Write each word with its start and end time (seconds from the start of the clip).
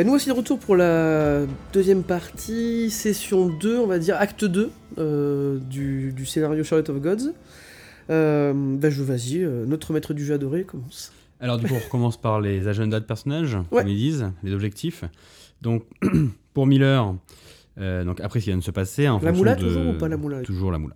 Bah, 0.00 0.04
nous 0.04 0.14
aussi 0.14 0.28
de 0.30 0.32
retour 0.32 0.58
pour 0.58 0.76
la 0.76 1.42
deuxième 1.74 2.04
partie, 2.04 2.88
session 2.88 3.50
2, 3.50 3.80
on 3.80 3.86
va 3.86 3.98
dire 3.98 4.16
acte 4.18 4.46
2 4.46 4.70
euh, 4.96 5.58
du, 5.58 6.14
du 6.14 6.24
scénario 6.24 6.64
Charlotte 6.64 6.88
of 6.88 7.02
Gods. 7.02 7.34
Euh, 8.08 8.54
bah, 8.78 8.88
je 8.88 9.02
vas-y, 9.02 9.42
euh, 9.44 9.66
notre 9.66 9.92
maître 9.92 10.14
du 10.14 10.24
jeu 10.24 10.32
adoré 10.32 10.64
commence. 10.64 11.12
Alors 11.38 11.58
du 11.58 11.66
coup, 11.66 11.74
on 11.74 11.84
recommence 11.84 12.16
par 12.18 12.40
les 12.40 12.66
agendas 12.66 13.00
de 13.00 13.04
personnages, 13.04 13.56
Ouais. 13.70 13.82
comme 13.82 13.88
ils 13.88 13.96
disent, 13.98 14.32
les 14.42 14.54
objectifs. 14.54 15.04
Donc 15.60 15.82
pour 16.54 16.66
Miller, 16.66 17.14
euh, 17.78 18.02
donc 18.02 18.22
après 18.22 18.40
ce 18.40 18.44
qui 18.44 18.50
vient 18.52 18.58
de 18.58 18.62
se 18.62 18.70
passer, 18.70 19.06
en 19.06 19.16
La 19.16 19.20
fonction 19.20 19.36
moula 19.36 19.54
de... 19.54 19.60
toujours 19.66 19.86
ou 19.86 19.98
pas 19.98 20.08
la 20.08 20.16
moula 20.16 20.40
Toujours 20.40 20.72
la 20.72 20.78
moula. 20.78 20.94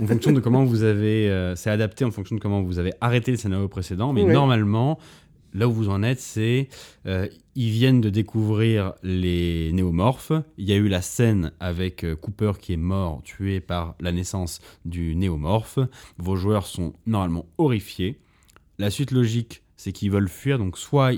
en 0.00 0.06
fonction 0.06 0.32
de 0.32 0.40
comment 0.40 0.64
vous 0.64 0.82
avez, 0.82 1.28
euh, 1.28 1.54
c'est 1.56 1.68
adapté 1.68 2.06
en 2.06 2.10
fonction 2.10 2.34
de 2.34 2.40
comment 2.40 2.62
vous 2.62 2.78
avez 2.78 2.94
arrêté 3.02 3.32
le 3.32 3.36
scénario 3.36 3.68
précédent, 3.68 4.14
mais 4.14 4.22
Ouais. 4.24 4.32
normalement, 4.32 4.98
là 5.56 5.66
où 5.68 5.72
vous 5.72 5.88
en 5.88 6.02
êtes, 6.02 6.20
c'est 6.20 6.68
euh, 7.06 7.28
ils 7.54 7.70
viennent 7.70 8.00
de 8.00 8.10
découvrir 8.10 8.92
les 9.02 9.72
néomorphes. 9.72 10.32
Il 10.58 10.68
y 10.68 10.72
a 10.72 10.76
eu 10.76 10.88
la 10.88 11.02
scène 11.02 11.52
avec 11.58 12.04
euh, 12.04 12.14
Cooper 12.14 12.52
qui 12.60 12.74
est 12.74 12.78
mort, 12.78 13.22
tué 13.22 13.60
par 13.60 13.94
la 14.00 14.12
naissance 14.12 14.60
du 14.84 15.16
néomorphe. 15.16 15.78
Vos 16.18 16.36
joueurs 16.36 16.66
sont 16.66 16.92
normalement 17.06 17.46
horrifiés. 17.58 18.20
La 18.78 18.90
suite 18.90 19.10
logique, 19.10 19.62
c'est 19.76 19.92
qu'ils 19.92 20.10
veulent 20.10 20.28
fuir. 20.28 20.58
Donc, 20.58 20.76
soit 20.76 21.12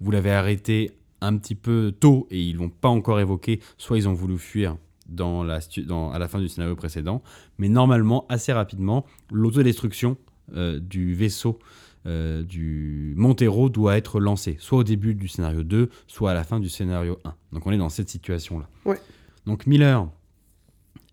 vous 0.00 0.10
l'avez 0.10 0.30
arrêté 0.30 0.92
un 1.20 1.36
petit 1.36 1.54
peu 1.56 1.92
tôt 1.98 2.28
et 2.30 2.40
ils 2.40 2.56
l'ont 2.56 2.68
pas 2.68 2.88
encore 2.88 3.18
évoqué, 3.18 3.60
soit 3.78 3.98
ils 3.98 4.08
ont 4.08 4.14
voulu 4.14 4.38
fuir 4.38 4.76
à 5.18 6.18
la 6.18 6.28
fin 6.28 6.40
du 6.40 6.48
scénario 6.48 6.76
précédent. 6.76 7.22
Mais 7.58 7.68
normalement, 7.68 8.26
assez 8.28 8.52
rapidement, 8.52 9.04
l'autodestruction 9.32 10.16
euh, 10.54 10.78
du 10.78 11.14
vaisseau 11.14 11.58
euh, 12.06 12.42
du 12.42 13.14
Montero 13.16 13.68
doit 13.68 13.96
être 13.96 14.20
lancée, 14.20 14.56
soit 14.60 14.78
au 14.78 14.84
début 14.84 15.14
du 15.14 15.28
scénario 15.28 15.62
2, 15.62 15.90
soit 16.06 16.30
à 16.30 16.34
la 16.34 16.44
fin 16.44 16.60
du 16.60 16.68
scénario 16.68 17.18
1. 17.24 17.34
Donc 17.52 17.66
on 17.66 17.72
est 17.72 17.78
dans 17.78 17.88
cette 17.88 18.08
situation-là. 18.08 18.68
Ouais. 18.84 18.98
Donc 19.46 19.66
Miller, 19.66 20.08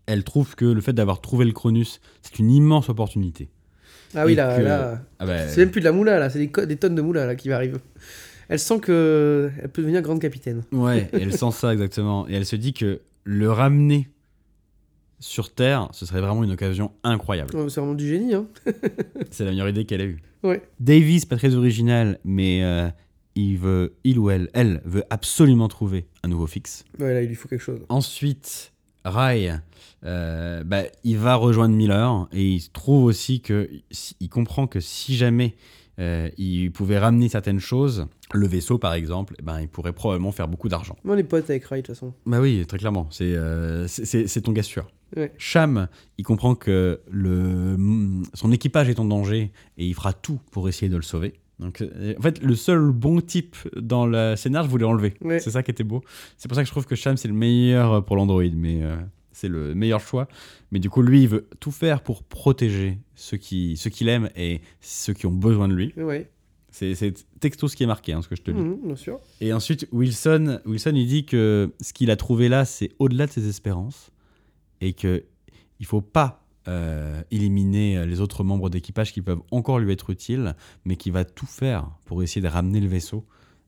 elle 0.06 0.24
trouve 0.24 0.54
que 0.54 0.64
le 0.64 0.80
fait 0.80 0.92
d'avoir 0.92 1.20
trouvé 1.20 1.44
le 1.44 1.52
Cronus, 1.52 2.00
c'est 2.22 2.38
une 2.38 2.50
immense 2.50 2.88
opportunité. 2.88 3.48
Ah 4.14 4.24
oui, 4.24 4.34
là, 4.34 4.56
que- 4.56 4.62
là 4.62 5.02
Ah 5.18 5.26
bah, 5.26 5.48
c'est 5.48 5.60
même 5.60 5.70
plus 5.70 5.80
de 5.80 5.86
la 5.86 5.92
moula, 5.92 6.18
là, 6.18 6.30
c'est 6.30 6.38
des, 6.46 6.76
tonnes 6.76 6.94
de 6.94 7.02
moula 7.02 7.26
là, 7.26 7.34
qui 7.34 7.50
arrivent. 7.50 7.80
Elle 8.48 8.58
sent 8.58 8.78
que 8.80 9.50
elle 9.60 9.70
peut 9.70 9.82
devenir 9.82 10.02
grande 10.02 10.20
capitaine. 10.20 10.62
Ouais, 10.70 11.08
elle 11.12 11.32
sent 11.32 11.50
ça 11.52 11.72
exactement. 11.72 12.28
Et 12.28 12.34
elle 12.34 12.46
se 12.46 12.56
dit 12.56 12.72
que 12.74 13.00
le 13.24 13.50
ramener 13.50 14.08
sur 15.24 15.54
Terre, 15.54 15.88
ce 15.92 16.04
serait 16.04 16.20
vraiment 16.20 16.44
une 16.44 16.52
occasion 16.52 16.92
incroyable. 17.02 17.50
Oh, 17.56 17.70
c'est 17.70 17.80
vraiment 17.80 17.94
du 17.94 18.06
génie, 18.06 18.34
hein. 18.34 18.46
C'est 19.30 19.44
la 19.44 19.52
meilleure 19.52 19.70
idée 19.70 19.86
qu'elle 19.86 20.02
a 20.02 20.04
eue. 20.04 20.20
Ouais. 20.42 20.62
Davis, 20.80 21.24
pas 21.24 21.36
très 21.36 21.54
original, 21.54 22.18
mais 22.24 22.62
euh, 22.62 22.90
il 23.34 23.56
veut, 23.56 23.94
il 24.04 24.18
ou 24.18 24.28
elle, 24.28 24.50
elle 24.52 24.82
veut 24.84 25.02
absolument 25.08 25.66
trouver 25.68 26.04
un 26.22 26.28
nouveau 26.28 26.46
fixe. 26.46 26.84
Ouais, 26.98 27.14
là, 27.14 27.22
il 27.22 27.28
lui 27.28 27.36
faut 27.36 27.48
quelque 27.48 27.62
chose. 27.62 27.80
Ensuite, 27.88 28.72
Rai, 29.06 29.50
euh, 30.04 30.62
bah, 30.62 30.82
il 31.04 31.16
va 31.16 31.36
rejoindre 31.36 31.74
Miller 31.74 32.28
et 32.30 32.46
il 32.46 32.70
trouve 32.70 33.04
aussi 33.04 33.40
que 33.40 33.70
il 34.20 34.28
comprend 34.28 34.66
que 34.66 34.80
si 34.80 35.16
jamais 35.16 35.54
euh, 35.98 36.28
il 36.36 36.72
pouvait 36.72 36.98
ramener 36.98 37.28
certaines 37.28 37.60
choses, 37.60 38.06
le 38.32 38.46
vaisseau 38.46 38.78
par 38.78 38.94
exemple, 38.94 39.34
eh 39.38 39.42
ben, 39.42 39.60
il 39.60 39.68
pourrait 39.68 39.92
probablement 39.92 40.32
faire 40.32 40.48
beaucoup 40.48 40.68
d'argent. 40.68 40.96
Moi, 41.04 41.14
on 41.14 41.18
est 41.18 41.24
potes 41.24 41.48
avec 41.48 41.64
Rai, 41.64 41.78
de 41.78 41.86
toute 41.86 41.94
façon. 41.94 42.12
Bah 42.26 42.40
oui, 42.40 42.64
très 42.66 42.78
clairement, 42.78 43.08
euh, 43.20 43.86
c'est 43.88 44.40
ton 44.42 44.52
gars 44.52 44.62
sûr. 44.62 44.88
Ouais. 45.16 45.32
Cham, 45.38 45.88
il 46.18 46.24
comprend 46.24 46.54
que 46.54 47.00
le, 47.10 47.76
son 48.34 48.52
équipage 48.52 48.88
est 48.88 48.98
en 48.98 49.04
danger 49.04 49.52
et 49.78 49.86
il 49.86 49.94
fera 49.94 50.12
tout 50.12 50.40
pour 50.50 50.68
essayer 50.68 50.88
de 50.88 50.96
le 50.96 51.02
sauver. 51.02 51.34
Donc, 51.60 51.80
euh, 51.82 52.14
en 52.18 52.22
fait, 52.22 52.42
le 52.42 52.54
seul 52.56 52.90
bon 52.90 53.20
type 53.20 53.56
dans 53.76 54.06
le 54.06 54.34
scénar, 54.36 54.64
je 54.64 54.68
voulais 54.68 54.84
enlever. 54.84 55.14
Ouais. 55.20 55.38
C'est 55.38 55.50
ça 55.50 55.62
qui 55.62 55.70
était 55.70 55.84
beau. 55.84 56.02
C'est 56.36 56.48
pour 56.48 56.56
ça 56.56 56.62
que 56.62 56.66
je 56.66 56.72
trouve 56.72 56.86
que 56.86 56.96
Cham, 56.96 57.16
c'est 57.16 57.28
le 57.28 57.34
meilleur 57.34 58.04
pour 58.04 58.16
l'Android, 58.16 58.42
mais 58.54 58.82
euh, 58.82 58.96
c'est 59.30 59.48
le 59.48 59.74
meilleur 59.74 60.00
choix. 60.00 60.26
Mais 60.72 60.78
du 60.80 60.90
coup, 60.90 61.02
lui, 61.02 61.22
il 61.22 61.28
veut 61.28 61.46
tout 61.60 61.70
faire 61.70 62.02
pour 62.02 62.22
protéger 62.24 62.98
ceux 63.14 63.36
qui 63.36 63.76
ceux 63.76 63.90
qu'il 63.90 64.08
aime 64.08 64.30
et 64.34 64.62
ceux 64.80 65.12
qui 65.12 65.26
ont 65.26 65.32
besoin 65.32 65.68
de 65.68 65.74
lui. 65.74 65.92
Ouais, 65.96 66.28
C'est 66.70 67.14
texto 67.38 67.68
ce 67.68 67.76
qui 67.76 67.84
est 67.84 67.86
marqué, 67.86 68.12
hein, 68.12 68.22
ce 68.22 68.28
que 68.28 68.34
je 68.36 68.42
te 68.42 68.50
lis. 68.50 68.60
Mhm, 68.60 68.78
bien 68.86 68.96
sûr. 68.96 69.20
Et 69.40 69.52
ensuite, 69.52 69.86
Wilson, 69.92 70.60
Wilson, 70.66 70.92
il 70.94 71.06
dit 71.06 71.24
que 71.24 71.72
ce 71.80 71.92
qu'il 71.92 72.10
a 72.10 72.16
trouvé 72.16 72.48
là, 72.48 72.64
c'est 72.64 72.90
au-delà 72.98 73.26
de 73.26 73.30
ses 73.32 73.48
espérances 73.48 74.10
et 74.84 74.92
que 74.92 75.24
il 75.80 75.86
faut 75.86 76.02
pas 76.02 76.46
euh, 76.68 77.22
éliminer 77.30 78.06
les 78.06 78.20
autres 78.20 78.44
membres 78.44 78.70
d'équipage 78.70 79.12
qui 79.12 79.22
peuvent 79.22 79.42
encore 79.50 79.78
lui 79.78 79.92
être 79.92 80.10
utiles, 80.10 80.54
mais 80.84 80.96
qu'il 80.96 81.12
va 81.12 81.24
tout 81.24 81.46
faire 81.46 81.90
pour 82.04 82.22
essayer 82.22 82.42
de 82.42 82.48
ramener 82.48 82.80
le 82.80 82.86
vaisseau 82.86 83.26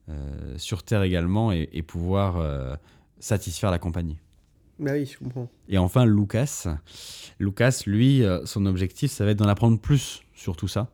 euh, 0.09 0.57
sur 0.57 0.83
Terre 0.83 1.03
également 1.03 1.53
et, 1.53 1.69
et 1.73 1.83
pouvoir 1.83 2.37
euh, 2.37 2.77
satisfaire 3.19 3.71
la 3.71 3.79
compagnie. 3.79 4.19
Bah 4.79 4.93
oui, 4.93 5.07
je 5.07 5.19
comprends. 5.19 5.49
Et 5.69 5.79
enfin, 5.79 6.05
Lucas. 6.05 6.67
Lucas, 7.39 7.83
lui, 7.87 8.23
son 8.45 8.67
objectif, 8.67 9.11
ça 9.11 9.25
va 9.25 9.31
être 9.31 9.39
d'en 9.39 9.49
apprendre 9.49 9.81
plus 9.81 10.23
sur 10.35 10.55
tout 10.55 10.69
ça, 10.69 10.91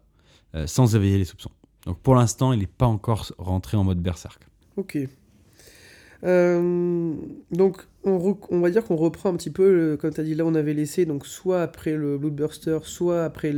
sans 0.66 0.94
éveiller 0.94 1.18
les 1.18 1.24
soupçons. 1.24 1.50
Donc 1.86 1.98
pour 1.98 2.14
l'instant, 2.14 2.52
il 2.52 2.60
n'est 2.60 2.68
pas 2.68 2.86
encore 2.86 3.32
rentré 3.38 3.76
en 3.76 3.82
mode 3.82 3.98
berserk. 3.98 4.46
Ok. 4.76 4.98
Euh, 6.24 7.14
donc, 7.50 7.86
on, 8.04 8.60
va 8.60 8.70
dire 8.70 8.84
qu'on 8.84 8.96
reprend 8.96 9.30
un 9.30 9.36
petit 9.36 9.50
peu, 9.50 9.74
le- 9.74 9.96
comme 9.96 10.12
tu 10.12 10.20
as 10.20 10.24
dit, 10.24 10.34
là 10.34 10.44
on 10.46 10.54
avait 10.54 10.74
laissé, 10.74 11.04
donc 11.04 11.26
soit 11.26 11.62
après 11.62 11.96
le 11.96 12.18
Bloodburster, 12.18 12.78
soit 12.84 13.24
après 13.24 13.52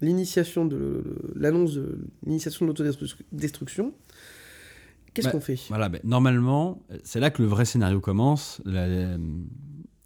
l'initiation 0.00 0.64
de 0.64 1.02
l'annonce 1.36 1.74
de 1.74 1.98
l'initiation 2.26 2.66
de 2.66 2.70
l'autodestruction. 2.70 3.92
Qu'est-ce 5.14 5.26
Bah, 5.28 5.32
qu'on 5.32 5.40
fait? 5.40 5.58
Voilà, 5.68 5.88
ben, 5.88 6.00
normalement, 6.04 6.82
c'est 7.02 7.20
là 7.20 7.30
que 7.30 7.42
le 7.42 7.48
vrai 7.48 7.64
scénario 7.64 8.00
commence. 8.00 8.60
La- 8.64 9.16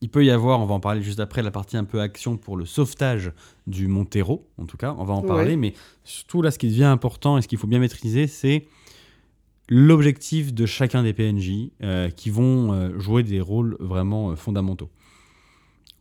il 0.00 0.10
peut 0.10 0.24
y 0.24 0.30
avoir, 0.30 0.60
on 0.60 0.66
va 0.66 0.74
en 0.74 0.80
parler 0.80 1.00
juste 1.02 1.20
après, 1.20 1.42
la 1.42 1.50
partie 1.50 1.78
un 1.78 1.84
peu 1.84 2.00
action 2.00 2.36
pour 2.36 2.58
le 2.58 2.66
sauvetage 2.66 3.32
du 3.66 3.86
Montero, 3.88 4.46
en 4.58 4.66
tout 4.66 4.76
cas, 4.76 4.94
on 4.98 5.04
va 5.04 5.14
en 5.14 5.22
Ouais. 5.22 5.26
parler, 5.28 5.56
mais 5.56 5.72
surtout 6.04 6.42
là, 6.42 6.50
ce 6.50 6.58
qui 6.58 6.68
devient 6.68 6.84
important 6.84 7.38
et 7.38 7.42
ce 7.42 7.48
qu'il 7.48 7.56
faut 7.58 7.66
bien 7.66 7.78
maîtriser, 7.78 8.26
c'est 8.26 8.66
l'objectif 9.68 10.52
de 10.52 10.66
chacun 10.66 11.02
des 11.02 11.12
PNJ 11.12 11.70
euh, 11.82 12.10
qui 12.10 12.30
vont 12.30 12.72
euh, 12.72 12.98
jouer 12.98 13.22
des 13.22 13.40
rôles 13.40 13.76
vraiment 13.80 14.30
euh, 14.30 14.36
fondamentaux. 14.36 14.90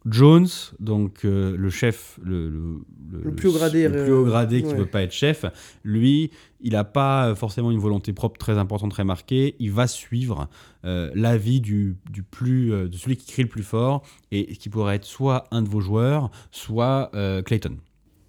Jones, 0.06 0.48
donc 0.82 1.24
le 1.24 1.70
chef, 1.70 2.20
le, 2.22 2.50
le- 2.50 2.82
Le 3.24 3.34
plus 3.34 3.48
haut 3.48 3.54
gradé, 3.54 3.88
le 3.88 4.04
plus 4.04 4.12
haut 4.12 4.26
gradé 4.26 4.62
qui 4.62 4.68
ouais. 4.68 4.74
ne 4.74 4.80
veut 4.80 4.86
pas 4.86 5.02
être 5.02 5.14
chef, 5.14 5.46
lui, 5.86 6.30
il 6.60 6.74
n'a 6.74 6.84
pas 6.84 7.34
forcément 7.36 7.72
une 7.72 7.80
volonté 7.80 8.12
propre 8.12 8.38
très 8.38 8.58
importante, 8.58 8.92
très 8.92 9.06
marquée. 9.06 9.56
Il 9.60 9.72
va 9.72 9.88
suivre 9.88 10.50
l'avis 10.84 11.62
du, 11.62 11.96
du 12.12 12.22
plus, 12.22 12.72
de 12.72 12.98
celui 12.98 13.16
qui 13.16 13.32
crie 13.32 13.44
le 13.44 13.48
plus 13.48 13.64
fort 13.64 14.04
et 14.34 14.58
qui 14.58 14.68
pourrait 14.68 14.98
être 14.98 15.06
soit 15.06 15.46
un 15.52 15.62
de 15.62 15.70
vos 15.70 15.80
joueurs, 15.80 16.32
soit 16.52 17.10
Clayton. 17.46 17.78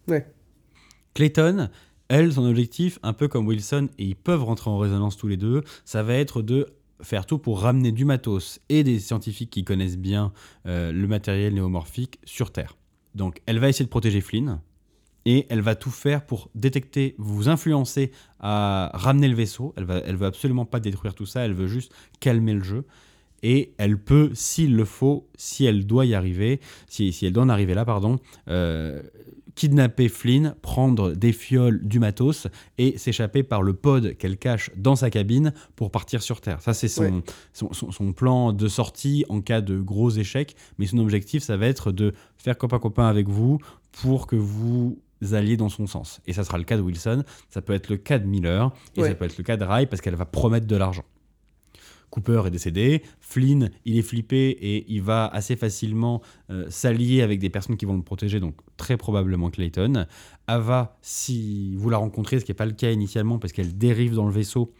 Ouais. 0.06 0.33
Clayton, 1.15 1.71
elle, 2.09 2.32
son 2.32 2.44
objectif, 2.44 2.98
un 3.03 3.12
peu 3.12 3.28
comme 3.28 3.47
Wilson, 3.47 3.88
et 3.98 4.04
ils 4.04 4.16
peuvent 4.16 4.44
rentrer 4.44 4.70
en 4.70 4.78
résonance 4.78 5.16
tous 5.16 5.28
les 5.28 5.37
deux, 5.37 5.62
ça 5.84 6.03
va 6.03 6.15
être 6.15 6.42
de 6.42 6.66
faire 7.00 7.26
tout 7.26 7.38
pour 7.38 7.60
ramener 7.60 7.92
du 7.92 8.04
matos 8.04 8.60
et 8.69 8.84
des 8.84 8.98
scientifiques 8.98 9.50
qui 9.50 9.65
connaissent 9.65 9.98
bien 9.98 10.32
euh, 10.66 10.92
le 10.92 11.06
matériel 11.06 11.54
néomorphique 11.54 12.19
sur 12.25 12.53
Terre. 12.53 12.76
Donc 13.15 13.42
elle 13.47 13.59
va 13.59 13.69
essayer 13.69 13.84
de 13.84 13.91
protéger 13.91 14.20
Flynn, 14.20 14.60
et 15.26 15.47
elle 15.48 15.60
va 15.60 15.75
tout 15.75 15.91
faire 15.91 16.26
pour 16.26 16.50
détecter, 16.54 17.15
vous 17.19 17.48
influencer 17.48 18.12
à 18.41 18.91
ramener 18.95 19.28
le 19.28 19.34
vaisseau. 19.34 19.72
Elle 19.77 19.84
va, 19.84 19.98
elle 19.98 20.16
veut 20.16 20.27
absolument 20.27 20.66
pas 20.66 20.80
détruire 20.80 21.15
tout 21.15 21.27
ça, 21.27 21.45
elle 21.45 21.54
veut 21.54 21.66
juste 21.66 21.95
calmer 22.21 22.53
le 22.53 22.62
jeu. 22.62 22.84
Et 23.42 23.74
elle 23.77 23.98
peut, 23.98 24.30
s'il 24.33 24.74
le 24.74 24.84
faut, 24.84 25.28
si 25.36 25.66
elle 25.66 25.86
doit 25.86 26.07
y 26.07 26.15
arriver, 26.15 26.60
si, 26.86 27.15
elle 27.22 27.33
doit 27.33 27.42
en 27.42 27.50
arriver 27.50 27.74
là, 27.74 27.84
pardon, 27.84 28.18
euh, 28.48 29.03
kidnapper 29.54 30.09
Flynn, 30.09 30.54
prendre 30.62 31.12
des 31.12 31.33
fioles 31.33 31.80
du 31.86 31.98
matos 31.98 32.47
et 32.78 32.98
s'échapper 32.98 33.42
par 33.42 33.62
le 33.62 33.72
pod 33.72 34.16
qu'elle 34.16 34.36
cache 34.36 34.71
dans 34.77 34.97
sa 34.97 35.10
cabine 35.10 35.53
pour 35.77 35.91
partir 35.91 36.22
sur 36.22 36.41
Terre. 36.41 36.60
Ça, 36.60 36.74
c'est 36.74 36.89
son, 36.89 37.03
Ouais. 37.04 37.22
son, 37.53 37.72
son- 37.72 37.91
son 37.92 38.12
plan 38.12 38.53
de 38.53 38.68
sortie 38.68 39.24
en 39.28 39.41
cas 39.41 39.60
de 39.60 39.80
gros 39.80 40.10
échec. 40.10 40.56
Mais 40.78 40.86
son 40.86 40.98
objectif, 40.98 41.42
ça 41.42 41.56
va 41.56 41.66
être 41.66 41.92
de 41.92 42.12
faire 42.36 42.59
copain-copain 42.59 43.06
avec 43.06 43.28
vous 43.28 43.59
pour 43.92 44.27
que 44.27 44.36
vous 44.36 44.98
alliez 45.33 45.57
dans 45.57 45.68
son 45.71 45.86
sens. 45.86 46.21
Et 46.27 46.33
ça 46.33 46.45
sera 46.45 46.59
le 46.59 46.65
cas 46.65 46.77
de 46.77 46.83
Wilson, 46.83 47.22
ça 47.48 47.62
peut 47.62 47.72
être 47.72 47.89
le 47.89 47.97
cas 47.97 48.18
de 48.18 48.27
Miller, 48.27 48.71
et 48.97 49.00
Ouais. 49.00 49.09
ça 49.09 49.15
peut 49.15 49.24
être 49.24 49.39
le 49.39 49.45
cas 49.45 49.57
de 49.57 49.65
Rai 49.65 49.86
parce 49.86 50.03
qu'elle 50.03 50.16
va 50.16 50.27
promettre 50.27 50.66
de 50.66 50.77
l'argent. 50.77 51.04
Cooper 52.15 52.43
est 52.47 52.51
décédé, 52.53 53.03
Flynn, 53.19 53.71
il 53.84 53.99
est 53.99 54.03
flippé 54.03 54.51
et 54.51 54.84
il 54.87 55.03
va 55.03 55.27
assez 55.27 55.57
facilement 55.57 56.22
euh, 56.49 56.65
s'allier 56.69 57.22
avec 57.22 57.41
des 57.41 57.51
personnes 57.51 57.77
qui 57.77 57.87
vont 57.87 57.97
le 57.97 58.03
protéger, 58.03 58.39
donc 58.39 58.55
très 58.77 58.97
probablement 58.97 59.51
Clayton. 59.51 60.07
Ava, 60.47 60.97
si 61.03 61.75
vous 61.75 61.91
la 61.91 61.97
rencontrez, 61.97 62.39
ce 62.39 62.45
qui 62.45 62.53
n'est 62.53 62.57
pas 62.57 62.66
le 62.66 62.72
cas 62.72 62.93
initialement 62.93 63.41
parce 63.41 63.53
qu'elle 63.53 63.77
dérive 63.77 64.15
dans 64.15 64.27
le 64.27 64.33
vaisseau, 64.33 64.72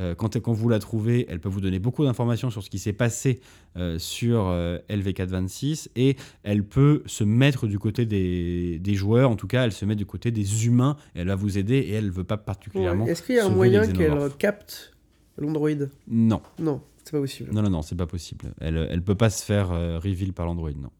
euh, 0.00 0.16
quand, 0.16 0.36
quand 0.40 0.52
vous 0.52 0.68
la 0.68 0.80
trouvez, 0.80 1.26
elle 1.28 1.38
peut 1.38 1.48
vous 1.48 1.60
donner 1.60 1.78
beaucoup 1.78 2.04
d'informations 2.04 2.50
sur 2.50 2.64
ce 2.64 2.70
qui 2.70 2.80
s'est 2.80 2.92
passé 2.92 3.40
euh, 3.76 3.96
sur 4.00 4.48
euh, 4.48 4.78
LV426 4.88 5.90
et 5.94 6.16
elle 6.42 6.64
peut 6.64 7.04
se 7.06 7.22
mettre 7.22 7.68
du 7.68 7.78
côté 7.78 8.04
des, 8.04 8.80
des 8.80 8.94
joueurs, 8.94 9.30
en 9.30 9.36
tout 9.36 9.46
cas 9.46 9.64
elle 9.64 9.72
se 9.72 9.84
met 9.84 9.94
du 9.94 10.06
côté 10.06 10.32
des 10.32 10.66
humains, 10.66 10.96
elle 11.14 11.28
va 11.28 11.36
vous 11.36 11.56
aider 11.56 11.76
et 11.76 11.92
elle 11.92 12.06
ne 12.06 12.10
veut 12.10 12.24
pas 12.24 12.36
particulièrement... 12.36 13.04
Ouais. 13.04 13.12
Est-ce 13.12 13.22
qu'il 13.22 13.36
y 13.36 13.38
a 13.38 13.46
un 13.46 13.50
moyen 13.50 13.86
qu'elle 13.86 14.18
capte 14.38 14.92
l'android 15.40 15.70
Non. 16.08 16.40
Non. 16.58 16.80
C'est 17.04 17.12
pas 17.12 17.20
possible. 17.20 17.50
Non, 17.52 17.62
non, 17.62 17.70
non, 17.70 17.82
c'est 17.82 17.96
pas 17.96 18.06
possible. 18.06 18.52
Elle, 18.60 18.86
elle 18.90 19.02
peut 19.02 19.14
pas 19.14 19.30
se 19.30 19.44
faire 19.44 19.72
euh, 19.72 19.98
reveal 19.98 20.32
par 20.32 20.46
l'Android, 20.46 20.70
non. 20.70 20.90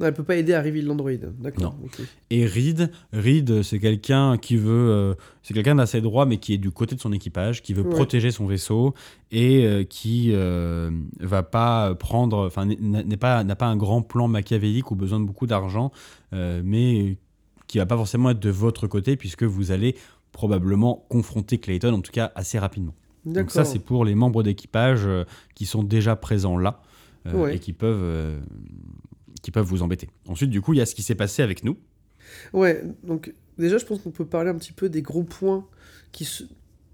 Non, 0.00 0.06
elle 0.08 0.14
peut 0.14 0.24
pas 0.24 0.34
aider 0.36 0.54
à 0.54 0.62
reveal 0.62 0.86
l'Android. 0.86 1.12
D'accord. 1.38 1.76
Non. 1.78 1.84
ok. 1.84 2.00
Et 2.30 2.46
Reed, 2.46 2.90
Reed, 3.12 3.62
c'est 3.62 3.78
quelqu'un 3.78 4.38
qui 4.38 4.56
veut, 4.56 4.90
euh, 4.90 5.14
c'est 5.42 5.52
quelqu'un 5.54 5.74
d'assez 5.76 6.00
droit, 6.00 6.24
mais 6.26 6.38
qui 6.38 6.54
est 6.54 6.58
du 6.58 6.70
côté 6.72 6.96
de 6.96 7.00
son 7.00 7.12
équipage, 7.12 7.62
qui 7.62 7.74
veut 7.74 7.82
Ouais. 7.82 7.90
protéger 7.90 8.30
son 8.32 8.46
vaisseau 8.46 8.94
et 9.30 9.64
euh, 9.66 9.84
qui 9.84 10.30
euh, 10.32 10.90
va 11.20 11.42
pas 11.44 11.94
prendre, 11.94 12.46
enfin 12.46 12.64
n'est 12.64 13.04
n'est 13.04 13.16
pas 13.18 13.44
n'a 13.44 13.54
pas 13.54 13.66
un 13.66 13.76
grand 13.76 14.02
plan 14.02 14.26
machiavélique 14.26 14.90
ou 14.90 14.96
besoin 14.96 15.20
de 15.20 15.26
beaucoup 15.26 15.46
d'argent, 15.46 15.92
mais 16.32 17.18
qui 17.68 17.78
va 17.78 17.86
pas 17.86 17.96
forcément 17.96 18.30
être 18.30 18.40
de 18.40 18.50
votre 18.50 18.86
côté 18.86 19.16
puisque 19.16 19.44
vous 19.44 19.70
allez 19.70 19.94
probablement 20.32 21.04
confronter 21.10 21.58
Clayton, 21.58 21.92
en 21.92 22.00
tout 22.00 22.10
cas 22.12 22.32
assez 22.34 22.58
rapidement. 22.58 22.94
Donc 23.24 23.50
ça, 23.50 23.64
c'est 23.64 23.78
pour 23.78 24.04
les 24.04 24.14
membres 24.14 24.42
d'équipage 24.42 25.02
euh, 25.06 25.24
qui 25.54 25.66
sont 25.66 25.82
déjà 25.82 26.16
présents 26.16 26.58
là 26.58 26.80
euh, 27.26 27.32
Ouais. 27.34 27.56
et 27.56 27.58
qui 27.58 27.72
peuvent, 27.72 28.00
euh, 28.02 28.40
qui 29.42 29.50
peuvent 29.50 29.66
vous 29.66 29.82
embêter. 29.82 30.08
Ensuite, 30.28 30.50
du 30.50 30.60
coup, 30.60 30.72
il 30.74 30.78
y 30.78 30.80
a 30.80 30.86
ce 30.86 30.94
qui 30.94 31.02
s'est 31.02 31.14
passé 31.14 31.42
avec 31.42 31.62
nous. 31.64 31.76
Ouais, 32.52 32.82
donc 33.04 33.32
déjà, 33.58 33.78
je 33.78 33.84
pense 33.84 34.00
qu'on 34.00 34.10
peut 34.10 34.24
parler 34.26 34.50
un 34.50 34.56
petit 34.56 34.72
peu 34.72 34.88
des 34.88 35.02
gros 35.02 35.22
points 35.22 35.66
qui, 36.10 36.28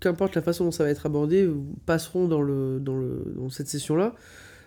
qu'importe 0.01 0.35
la 0.35 0.43
façon 0.43 0.65
dont 0.65 0.71
ça 0.71 0.85
va 0.85 0.91
être 0.91 1.07
abordé, 1.07 1.49
passeront 1.87 2.29
dans, 2.29 2.43
le, 2.43 2.79
dans, 2.81 2.97
le, 2.97 3.33
dans 3.37 3.49
cette 3.49 3.69
session-là. 3.69 4.15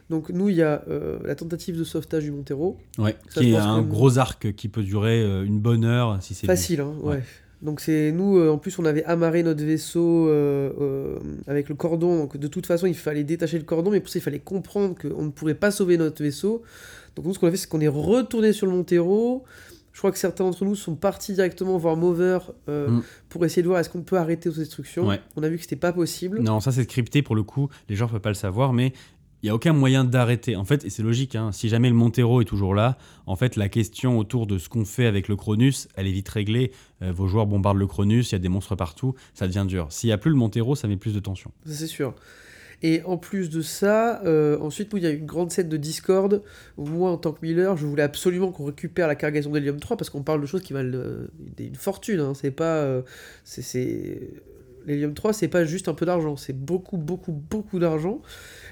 Donc 0.10 0.30
nous, 0.30 0.50
il 0.50 0.56
y 0.56 0.62
a 0.62 0.84
euh, 0.90 1.20
la 1.24 1.36
tentative 1.36 1.78
de 1.78 1.84
sauvetage 1.86 2.24
du 2.24 2.32
Montero. 2.32 2.78
Ouais, 2.98 3.16
Ça, 3.30 3.40
qui 3.42 3.52
est 3.52 3.56
un 3.56 3.82
gros 3.82 4.18
arc 4.18 4.54
qui 4.56 4.68
peut 4.68 4.84
durer 4.84 5.22
euh, 5.22 5.46
une 5.46 5.60
bonne 5.60 5.86
heure 5.86 6.22
si 6.22 6.34
c'est. 6.34 6.48
Facile, 6.48 6.82
hein, 6.82 6.94
ouais. 7.02 7.16
Ouais. 7.18 7.24
Donc 7.62 7.80
c'est 7.80 8.12
nous, 8.12 8.38
euh, 8.38 8.50
en 8.52 8.58
plus, 8.58 8.80
on 8.80 8.86
avait 8.86 9.04
amarré 9.04 9.44
notre 9.44 9.64
vaisseau 9.64 10.28
euh, 10.28 10.72
euh, 10.80 11.20
avec 11.48 11.70
le 11.70 11.76
cordon. 11.76 12.18
Donc 12.18 12.38
de 12.38 12.48
toute 12.48 12.66
façon, 12.66 12.88
il 12.88 12.96
fallait 12.96 13.24
détacher 13.24 13.58
le 13.60 13.64
cordon, 13.66 13.92
mais 13.92 14.00
pour 14.00 14.10
ça, 14.10 14.20
il 14.20 14.24
fallait 14.24 14.40
comprendre 14.40 14.96
qu'on 15.00 15.24
ne 15.24 15.30
pourrait 15.30 15.54
pas 15.54 15.70
sauver 15.70 15.98
notre 15.98 16.24
vaisseau. 16.24 16.64
Donc 17.16 17.26
nous, 17.26 17.34
ce 17.34 17.40
qu'on 17.40 17.48
a 17.48 17.52
fait, 17.52 17.58
c'est 17.58 17.70
qu'on 17.70 17.82
est 17.82 17.88
retourné 17.88 18.52
sur 18.54 18.66
le 18.66 18.72
Montero. 18.74 19.44
Je 19.94 20.00
crois 20.00 20.12
que 20.12 20.18
certains 20.18 20.46
d'entre 20.46 20.64
nous 20.64 20.76
sont 20.76 20.96
partis 20.96 21.34
directement 21.34 21.78
voir 21.78 21.98
Mover 21.98 22.40
euh, 22.70 22.88
Mm. 22.88 23.04
pour 23.28 23.46
essayer 23.46 23.62
de 23.62 23.68
voir 23.68 23.80
est-ce 23.82 23.90
qu'on 23.90 24.04
peut 24.04 24.18
arrêter 24.18 24.48
aux 24.50 24.54
destructions. 24.54 25.06
Ouais. 25.08 25.20
On 25.36 25.44
a 25.44 25.50
vu 25.50 25.58
que 25.58 25.64
c'était 25.64 25.76
pas 25.76 25.92
possible. 25.92 26.40
Non, 26.42 26.62
ça 26.62 26.72
c'est 26.72 26.84
scripté 26.84 27.22
pour 27.22 27.36
le 27.36 27.44
coup, 27.44 27.70
les 27.90 27.96
gens 27.98 28.06
ne 28.06 28.12
peuvent 28.12 28.22
pas 28.22 28.30
le 28.30 28.36
savoir, 28.36 28.72
mais 28.72 28.94
il 29.42 29.48
n'y 29.48 29.50
a 29.50 29.56
aucun 29.56 29.74
moyen 29.74 30.04
d'arrêter. 30.04 30.56
En 30.56 30.66
fait, 30.66 30.86
et 30.86 30.90
c'est 30.90 31.04
logique, 31.04 31.36
hein, 31.36 31.52
si 31.52 31.68
jamais 31.70 31.90
le 31.90 31.96
Montero 31.96 32.42
est 32.42 32.46
toujours 32.46 32.76
là, 32.76 32.98
en 33.26 33.36
fait, 33.36 33.56
la 33.56 33.70
question 33.70 34.20
autour 34.20 34.46
de 34.46 34.58
ce 34.58 34.70
qu'on 34.70 34.86
fait 34.86 35.08
avec 35.08 35.28
le 35.28 35.36
Cronus, 35.36 35.88
elle 35.96 36.08
est 36.08 36.12
vite 36.12 36.30
réglée. 36.30 36.72
Euh, 37.02 37.12
vos 37.12 37.28
joueurs 37.28 37.48
bombardent 37.48 37.80
le 37.80 37.88
Cronus, 37.88 38.30
il 38.30 38.34
y 38.34 38.36
a 38.36 38.40
des 38.40 38.50
monstres 38.50 38.76
partout, 38.76 39.16
ça 39.34 39.48
devient 39.48 39.66
dur. 39.68 39.88
S'il 39.90 40.08
n'y 40.10 40.14
a 40.14 40.18
plus 40.18 40.30
le 40.30 40.38
Montero, 40.38 40.76
ça 40.76 40.88
met 40.88 40.98
plus 40.98 41.14
de 41.14 41.20
tension. 41.20 41.52
C'est 41.66 41.88
sûr. 41.88 42.14
Et 42.84 43.04
en 43.04 43.18
plus 43.18 43.50
de 43.52 43.62
ça, 43.62 44.24
euh, 44.26 44.58
ensuite, 44.60 44.90
il 44.96 45.04
y 45.04 45.06
a 45.06 45.12
une 45.12 45.28
grande 45.28 45.52
scène 45.52 45.70
de 45.70 45.78
Discord 45.78 46.42
moi, 46.78 47.12
en 47.12 47.18
tant 47.18 47.32
que 47.32 47.40
Miller, 47.44 47.78
je 47.78 47.86
voulais 47.86 48.02
absolument 48.04 48.52
qu'on 48.52 48.66
récupère 48.66 49.08
la 49.08 49.16
cargaison 49.16 49.52
d'hélium 49.52 49.80
3 49.80 49.98
parce 49.98 50.10
qu'on 50.10 50.24
parle 50.24 50.42
de 50.42 50.48
choses 50.48 50.62
qui 50.62 50.74
valent 50.74 50.98
euh, 50.98 51.28
une 51.60 51.76
fortune. 51.76 52.20
hein. 52.20 52.34
C'est 52.34 52.52
pas. 52.52 53.02
L'hélium 54.88 55.14
3, 55.14 55.34
c'est 55.34 55.48
pas 55.48 55.64
juste 55.64 55.88
un 55.88 55.94
peu 55.94 56.06
d'argent, 56.06 56.36
c'est 56.38 56.58
beaucoup, 56.58 56.98
beaucoup, 56.98 57.32
beaucoup 57.32 57.78
d'argent. 57.78 58.22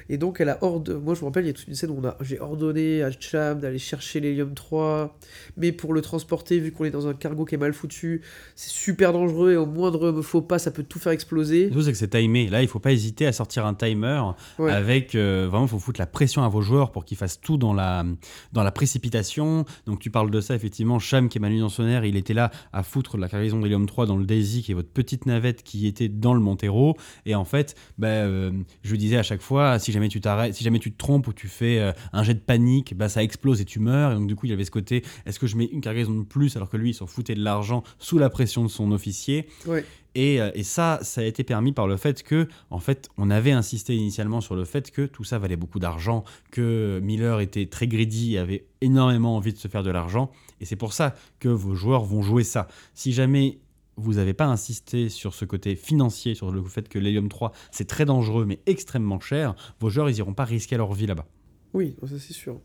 Et 0.09 0.17
donc, 0.17 0.41
elle 0.41 0.49
a 0.49 0.63
ordonné. 0.63 0.99
Moi, 0.99 1.13
je 1.13 1.21
me 1.21 1.25
rappelle, 1.25 1.43
il 1.45 1.47
y 1.47 1.51
a 1.51 1.53
toute 1.53 1.67
une 1.67 1.75
scène 1.75 1.91
où 1.91 1.99
on 2.01 2.05
a... 2.07 2.17
j'ai 2.21 2.39
ordonné 2.39 3.03
à 3.03 3.11
Cham 3.11 3.59
d'aller 3.59 3.77
chercher 3.79 4.19
l'hélium 4.19 4.53
3, 4.55 5.15
mais 5.57 5.71
pour 5.71 5.93
le 5.93 6.01
transporter, 6.01 6.59
vu 6.59 6.71
qu'on 6.71 6.85
est 6.85 6.89
dans 6.89 7.07
un 7.07 7.13
cargo 7.13 7.45
qui 7.45 7.55
est 7.55 7.59
mal 7.59 7.73
foutu, 7.73 8.21
c'est 8.55 8.71
super 8.71 9.13
dangereux 9.13 9.51
et 9.53 9.55
au 9.57 9.65
moindre 9.67 10.21
faux 10.21 10.41
pas, 10.41 10.57
ça 10.59 10.71
peut 10.71 10.83
tout 10.83 10.97
faire 10.99 11.11
exploser. 11.11 11.65
Le 11.65 11.71
truc, 11.71 11.83
c'est 11.83 11.91
que 11.91 11.97
c'est 11.97 12.09
timé. 12.09 12.47
Là, 12.49 12.61
il 12.61 12.67
faut 12.67 12.79
pas 12.79 12.91
hésiter 12.91 13.25
à 13.27 13.31
sortir 13.33 13.65
un 13.65 13.73
timer 13.73 14.21
Ouais. 14.57 14.71
avec 14.71 15.13
euh, 15.15 15.47
vraiment, 15.49 15.65
il 15.65 15.69
faut 15.69 15.79
foutre 15.79 15.99
la 15.99 16.07
pression 16.07 16.43
à 16.43 16.49
vos 16.49 16.61
joueurs 16.61 16.91
pour 16.91 17.05
qu'ils 17.05 17.17
fassent 17.17 17.39
tout 17.39 17.57
dans 17.57 17.73
la, 17.73 18.03
dans 18.51 18.63
la 18.63 18.71
précipitation. 18.71 19.65
Donc, 19.85 19.99
tu 19.99 20.09
parles 20.09 20.31
de 20.31 20.41
ça, 20.41 20.55
effectivement. 20.55 20.97
Cham, 20.99 21.29
qui 21.29 21.37
est 21.37 21.41
manutentionnaire, 21.41 22.03
il 22.05 22.15
était 22.15 22.33
là 22.33 22.49
à 22.73 22.81
foutre 22.83 23.17
la 23.17 23.29
cargaison 23.29 23.59
d'hélium 23.59 23.85
3 23.85 24.05
dans 24.07 24.17
le 24.17 24.25
Daisy, 24.25 24.63
qui 24.63 24.71
est 24.71 24.75
votre 24.75 24.89
petite 24.89 25.25
navette 25.25 25.61
qui 25.63 25.85
était 25.87 26.09
dans 26.09 26.33
le 26.33 26.39
Montero. 26.39 26.95
Et 27.25 27.35
en 27.35 27.45
fait, 27.45 27.75
bah, 27.97 28.07
euh, 28.07 28.51
je 28.83 28.91
lui 28.91 28.97
disais 28.97 29.17
à 29.17 29.23
chaque 29.23 29.41
fois, 29.41 29.77
si 29.79 29.91
jamais 29.91 29.98
tu 30.07 30.21
t'arrêtes, 30.21 30.53
si 30.53 30.63
jamais 30.63 30.79
tu 30.79 30.91
te 30.91 30.97
trompes 30.97 31.27
ou 31.27 31.33
tu 31.33 31.47
fais 31.47 31.79
euh, 31.79 31.91
un 32.13 32.23
jet 32.23 32.35
de 32.35 32.39
panique, 32.39 32.95
bah, 32.95 33.09
ça 33.09 33.21
explose 33.23 33.59
et 33.59 33.65
tu 33.65 33.79
meurs. 33.79 34.13
Et 34.13 34.15
donc, 34.15 34.27
du 34.27 34.35
coup, 34.35 34.45
il 34.45 34.49
y 34.51 34.53
avait 34.53 34.63
ce 34.63 34.71
côté, 34.71 35.03
est-ce 35.25 35.39
que 35.39 35.47
je 35.47 35.57
mets 35.57 35.65
une 35.65 35.81
cargaison 35.81 36.13
de 36.13 36.23
plus 36.23 36.55
alors 36.55 36.69
que 36.69 36.77
lui, 36.77 36.91
il 36.91 36.93
s'en 36.93 37.07
foutait 37.07 37.35
de 37.35 37.43
l'argent 37.43 37.83
sous 37.97 38.17
la 38.17 38.29
pression 38.29 38.63
de 38.63 38.69
son 38.69 38.91
officier? 38.91 39.47
Ouais. 39.67 39.83
et, 40.15 40.39
euh, 40.41 40.51
et 40.53 40.63
ça, 40.63 40.99
ça 41.01 41.21
a 41.21 41.23
été 41.23 41.43
permis 41.43 41.73
par 41.73 41.87
le 41.87 41.97
fait 41.97 42.23
que, 42.23 42.47
en 42.69 42.79
fait, 42.79 43.09
on 43.17 43.29
avait 43.29 43.51
insisté 43.51 43.95
initialement 43.95 44.41
sur 44.41 44.55
le 44.55 44.65
fait 44.65 44.91
que 44.91 45.05
tout 45.05 45.23
ça 45.23 45.39
valait 45.39 45.55
beaucoup 45.55 45.79
d'argent, 45.79 46.23
que 46.51 46.99
Miller 47.03 47.39
était 47.41 47.65
très 47.65 47.87
greedy 47.87 48.35
et 48.35 48.37
avait 48.37 48.65
énormément 48.81 49.35
envie 49.35 49.53
de 49.53 49.57
se 49.57 49.67
faire 49.67 49.83
de 49.83 49.91
l'argent. 49.91 50.31
Et 50.61 50.65
c'est 50.65 50.75
pour 50.75 50.93
ça 50.93 51.15
que 51.39 51.49
vos 51.49 51.75
joueurs 51.75 52.03
vont 52.03 52.21
jouer 52.21 52.43
ça. 52.43 52.67
Si 52.93 53.13
jamais 53.13 53.59
vous 54.01 54.13
n'avez 54.15 54.33
pas 54.33 54.45
insisté 54.45 55.09
sur 55.09 55.33
ce 55.33 55.45
côté 55.45 55.75
financier, 55.75 56.35
sur 56.35 56.51
le 56.51 56.63
fait 56.63 56.87
que 56.89 56.99
l'hélium 56.99 57.29
3, 57.29 57.51
c'est 57.71 57.87
très 57.87 58.05
dangereux 58.05 58.45
mais 58.45 58.59
extrêmement 58.65 59.19
cher, 59.19 59.55
vos 59.79 59.89
joueurs, 59.89 60.09
ils 60.09 60.17
iront 60.17 60.33
pas 60.33 60.45
risquer 60.45 60.77
leur 60.77 60.93
vie 60.93 61.07
là-bas. 61.07 61.25
Oui, 61.73 61.95
ça 62.01 62.15
c'est 62.17 62.33
sûr. 62.33 62.59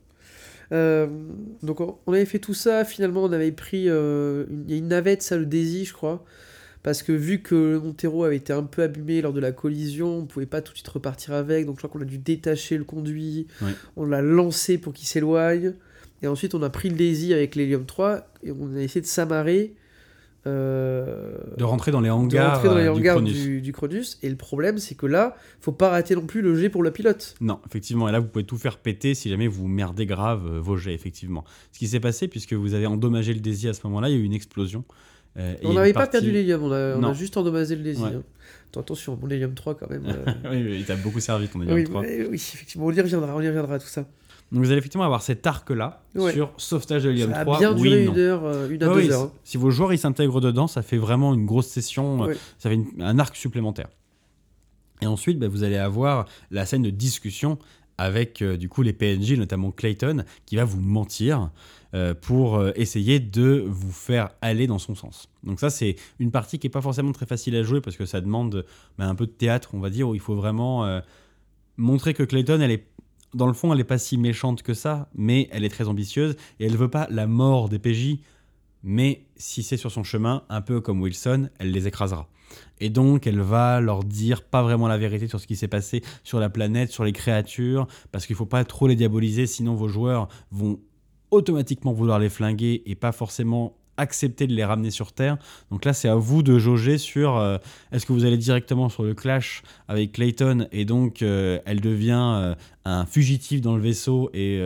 Euh, 0.71 1.07
donc 1.61 1.79
on 1.79 2.11
avait 2.11 2.25
fait 2.25 2.39
tout 2.39 2.55
ça, 2.55 2.85
finalement 2.85 3.23
on 3.23 3.31
avait 3.31 3.51
pris 3.51 3.87
euh, 3.87 4.45
une, 4.49 4.69
une 4.69 4.87
navette, 4.87 5.21
ça 5.21 5.37
le 5.37 5.45
Daisy 5.45 5.85
je 5.85 5.93
crois, 5.93 6.25
parce 6.81 7.03
que 7.03 7.11
vu 7.11 7.41
que 7.41 7.53
le 7.53 7.79
Montero 7.79 8.23
avait 8.23 8.37
été 8.37 8.51
un 8.51 8.63
peu 8.63 8.81
abîmé 8.81 9.21
lors 9.21 9.33
de 9.33 9.39
la 9.39 9.51
collision, 9.51 10.17
on 10.19 10.25
pouvait 10.25 10.47
pas 10.47 10.61
tout 10.61 10.71
de 10.71 10.77
suite 10.77 10.87
repartir 10.87 11.33
avec, 11.33 11.67
donc 11.67 11.75
je 11.75 11.85
crois 11.85 11.89
qu'on 11.91 12.03
a 12.03 12.09
dû 12.09 12.17
détacher 12.17 12.77
le 12.77 12.83
conduit, 12.83 13.45
on 13.95 14.05
l'a 14.05 14.23
lancé 14.23 14.79
pour 14.79 14.93
qu'il 14.93 15.07
s'éloigne, 15.07 15.73
et 16.23 16.27
ensuite 16.27 16.55
on 16.55 16.63
a 16.63 16.69
pris 16.71 16.89
le 16.89 16.95
Daisy 16.95 17.33
avec 17.33 17.53
l'hélium 17.55 17.85
3, 17.85 18.27
et 18.43 18.51
on 18.51 18.75
a 18.75 18.79
essayé 18.79 19.01
de 19.01 19.05
s'amarrer. 19.05 19.75
Euh, 20.47 21.35
De 21.57 21.63
rentrer 21.63 21.91
dans 21.91 22.01
les 22.01 22.09
hangars, 22.09 22.55
rentrer 22.55 22.69
dans 22.69 22.75
les 22.75 22.87
euh, 22.87 22.93
du 22.93 23.03
Cronus. 23.03 23.33
du, 23.33 23.61
du 23.61 23.71
Cronus, 23.73 24.17
et 24.23 24.29
le 24.29 24.35
problème 24.35 24.77
c'est 24.77 24.95
que 24.95 25.05
là, 25.05 25.35
faut 25.59 25.71
pas 25.71 25.89
rater 25.89 26.15
non 26.15 26.25
plus 26.25 26.41
le 26.41 26.55
jet 26.55 26.69
pour 26.69 26.83
le 26.83 26.91
pilote. 26.91 27.35
Non, 27.41 27.59
effectivement. 27.67 28.07
Et 28.09 28.11
là, 28.11 28.19
vous 28.19 28.27
pouvez 28.27 28.45
tout 28.45 28.57
faire 28.57 28.77
péter 28.77 29.15
si 29.15 29.29
jamais 29.29 29.47
vous 29.47 29.67
merdez 29.67 30.05
grave 30.05 30.45
euh, 30.45 30.59
vos 30.59 30.77
jets, 30.77 30.93
effectivement. 30.93 31.43
Ce 31.71 31.79
qui 31.79 31.87
s'est 31.87 31.99
passé, 31.99 32.27
puisque 32.27 32.53
vous 32.53 32.73
avez 32.73 32.85
endommagé 32.85 33.33
le 33.33 33.39
Daisy 33.39 33.67
à 33.67 33.73
ce 33.73 33.81
moment-là, 33.85 34.09
il 34.09 34.13
y 34.15 34.17
a 34.17 34.19
eu 34.19 34.23
une 34.23 34.33
explosion. 34.33 34.83
euh, 35.37 35.55
On 35.63 35.73
n'avait 35.73 35.93
pas 35.93 36.07
perdu 36.07 36.31
l'hélium, 36.31 36.63
on 36.63 36.71
a, 36.71 36.95
on 36.95 36.97
a 36.97 37.07
Non. 37.07 37.13
juste 37.13 37.37
endommagé 37.37 37.75
le 37.75 37.83
Daisy. 37.83 38.01
Ouais. 38.03 38.09
hein. 38.15 38.23
Attention, 38.77 39.17
mon 39.21 39.29
hélium 39.29 39.53
3 39.53 39.75
quand 39.75 39.89
même. 39.89 40.03
euh, 40.05 40.25
oui, 40.51 40.61
oui, 40.65 40.75
il 40.79 40.85
t'a 40.85 40.97
beaucoup 40.97 41.21
servi 41.21 41.47
ton 41.47 41.61
hélium 41.61 41.75
oui, 41.75 41.83
3. 41.85 42.01
mais 42.01 42.25
oui, 42.27 42.35
effectivement, 42.35 42.85
on 42.87 42.91
y 42.91 42.99
reviendra, 42.99 43.33
on 43.35 43.39
y 43.41 43.47
reviendra 43.47 43.79
tout 43.79 43.87
ça. 43.87 44.05
Donc 44.51 44.63
vous 44.63 44.69
allez 44.69 44.77
effectivement 44.77 45.05
avoir 45.05 45.21
cet 45.21 45.45
arc-là 45.47 46.03
Ouais. 46.13 46.31
sur 46.33 46.53
sauvetage 46.57 47.03
de 47.03 47.17
Ça 47.17 47.39
a 47.39 47.43
3. 47.45 47.57
bien 47.59 47.73
oui, 47.75 47.81
duré 47.81 48.05
une 48.05 48.17
heure, 48.17 48.43
euh, 48.45 48.69
une 48.69 48.83
à 48.83 48.87
Ouais, 48.89 49.01
deux 49.01 49.07
oui, 49.07 49.11
heures. 49.11 49.31
Si 49.43 49.57
vos 49.57 49.71
joueurs 49.71 49.91
ils 49.91 49.97
s'intègrent 49.99 50.39
dedans, 50.39 50.67
ça 50.67 50.81
fait 50.81 50.97
vraiment 50.97 51.33
une 51.33 51.45
grosse 51.45 51.67
session, 51.67 52.23
euh, 52.29 52.33
ça 52.59 52.69
fait 52.69 52.75
une- 52.75 53.01
un 53.01 53.17
arc 53.19 53.35
supplémentaire. 53.35 53.87
Et 55.01 55.07
ensuite, 55.07 55.39
bah, 55.39 55.47
vous 55.47 55.63
allez 55.63 55.77
avoir 55.77 56.25
la 56.51 56.65
scène 56.65 56.83
de 56.83 56.89
discussion 56.89 57.57
avec 57.97 58.41
euh, 58.41 58.55
du 58.55 58.69
coup 58.69 58.81
les 58.81 58.93
PNJ, 58.93 59.33
notamment 59.33 59.71
Clayton, 59.71 60.23
qui 60.45 60.55
va 60.57 60.63
vous 60.63 60.79
mentir 60.81 61.49
pour 62.19 62.61
essayer 62.75 63.21
de 63.21 63.63
vous 63.65 63.91
faire 63.93 64.31
aller 64.41 64.67
dans 64.67 64.79
son 64.79 64.95
sens. 64.95 65.29
Donc 65.45 65.61
ça, 65.61 65.69
c'est 65.69 65.95
une 66.19 66.29
partie 66.29 66.59
qui 66.59 66.67
est 66.67 66.69
pas 66.69 66.81
forcément 66.81 67.13
très 67.13 67.25
facile 67.25 67.55
à 67.55 67.63
jouer 67.63 67.79
parce 67.79 67.95
que 67.95 68.05
ça 68.05 68.19
demande 68.19 68.65
bah, 68.97 69.05
un 69.07 69.15
peu 69.15 69.25
de 69.25 69.31
théâtre, 69.31 69.69
on 69.71 69.79
va 69.79 69.89
dire, 69.89 70.09
où 70.09 70.13
il 70.13 70.19
faut 70.19 70.35
vraiment 70.35 70.99
montrer 71.77 72.13
que 72.13 72.23
Clayton, 72.23 72.59
elle 72.59 72.71
est 72.71 72.85
dans 73.35 73.47
le 73.47 73.53
fond, 73.53 73.73
elle 73.73 73.79
est 73.81 73.83
pas 73.83 73.97
si 73.97 74.17
méchante 74.17 74.63
que 74.63 74.73
ça, 74.73 75.09
mais 75.13 75.49
elle 75.51 75.65
est 75.65 75.69
très 75.69 75.87
ambitieuse 75.87 76.35
et 76.59 76.65
elle 76.65 76.77
veut 76.77 76.89
pas 76.89 77.05
la 77.11 77.27
mort 77.27 77.69
des 77.69 77.79
PJ. 77.79 78.19
Mais 78.81 79.25
si 79.35 79.61
c'est 79.61 79.77
sur 79.77 79.91
son 79.91 80.03
chemin, 80.03 80.43
un 80.47 80.61
peu 80.61 80.79
comme 80.79 81.01
Wilson, 81.01 81.49
elle 81.59 81.71
les 81.71 81.87
écrasera. 81.87 82.29
Et 82.79 82.89
donc, 82.89 83.27
elle 83.27 83.41
va 83.41 83.81
leur 83.81 84.03
dire 84.03 84.43
pas 84.43 84.63
vraiment 84.63 84.87
la 84.87 84.97
vérité 84.97 85.27
sur 85.27 85.39
ce 85.39 85.47
qui 85.47 85.55
s'est 85.55 85.67
passé 85.67 86.01
sur 86.23 86.39
la 86.39 86.49
planète, 86.49 86.91
sur 86.91 87.03
les 87.03 87.11
créatures, 87.11 87.87
parce 88.11 88.25
qu'il 88.25 88.35
faut 88.35 88.45
pas 88.45 88.63
trop 88.63 88.87
les 88.87 88.95
diaboliser, 88.95 89.47
sinon 89.47 89.75
vos 89.75 89.89
joueurs 89.89 90.29
vont 90.51 90.79
automatiquement 91.31 91.91
vouloir 91.91 92.19
les 92.19 92.29
flinguer 92.29 92.83
et 92.85 92.95
pas 92.95 93.11
forcément 93.11 93.75
accepter 93.97 94.47
de 94.47 94.53
les 94.53 94.63
ramener 94.65 94.91
sur 94.91 95.11
Terre. 95.13 95.37
Donc 95.71 95.85
là, 95.85 95.93
c'est 95.93 96.07
à 96.09 96.15
vous 96.15 96.43
de 96.43 96.57
jauger 96.59 96.97
sur 96.97 97.37
euh, 97.37 97.57
est-ce 97.91 98.05
que 98.05 98.13
vous 98.13 98.25
allez 98.25 98.37
directement 98.37 98.89
sur 98.89 99.03
le 99.03 99.13
clash 99.13 99.61
avec 99.87 100.13
Clayton 100.13 100.67
et 100.71 100.85
donc 100.85 101.21
euh, 101.21 101.59
elle 101.65 101.81
devient 101.81 102.33
euh, 102.35 102.55
un 102.85 103.05
fugitif 103.05 103.61
dans 103.61 103.75
le 103.75 103.81
vaisseau 103.81 104.29
et 104.33 104.59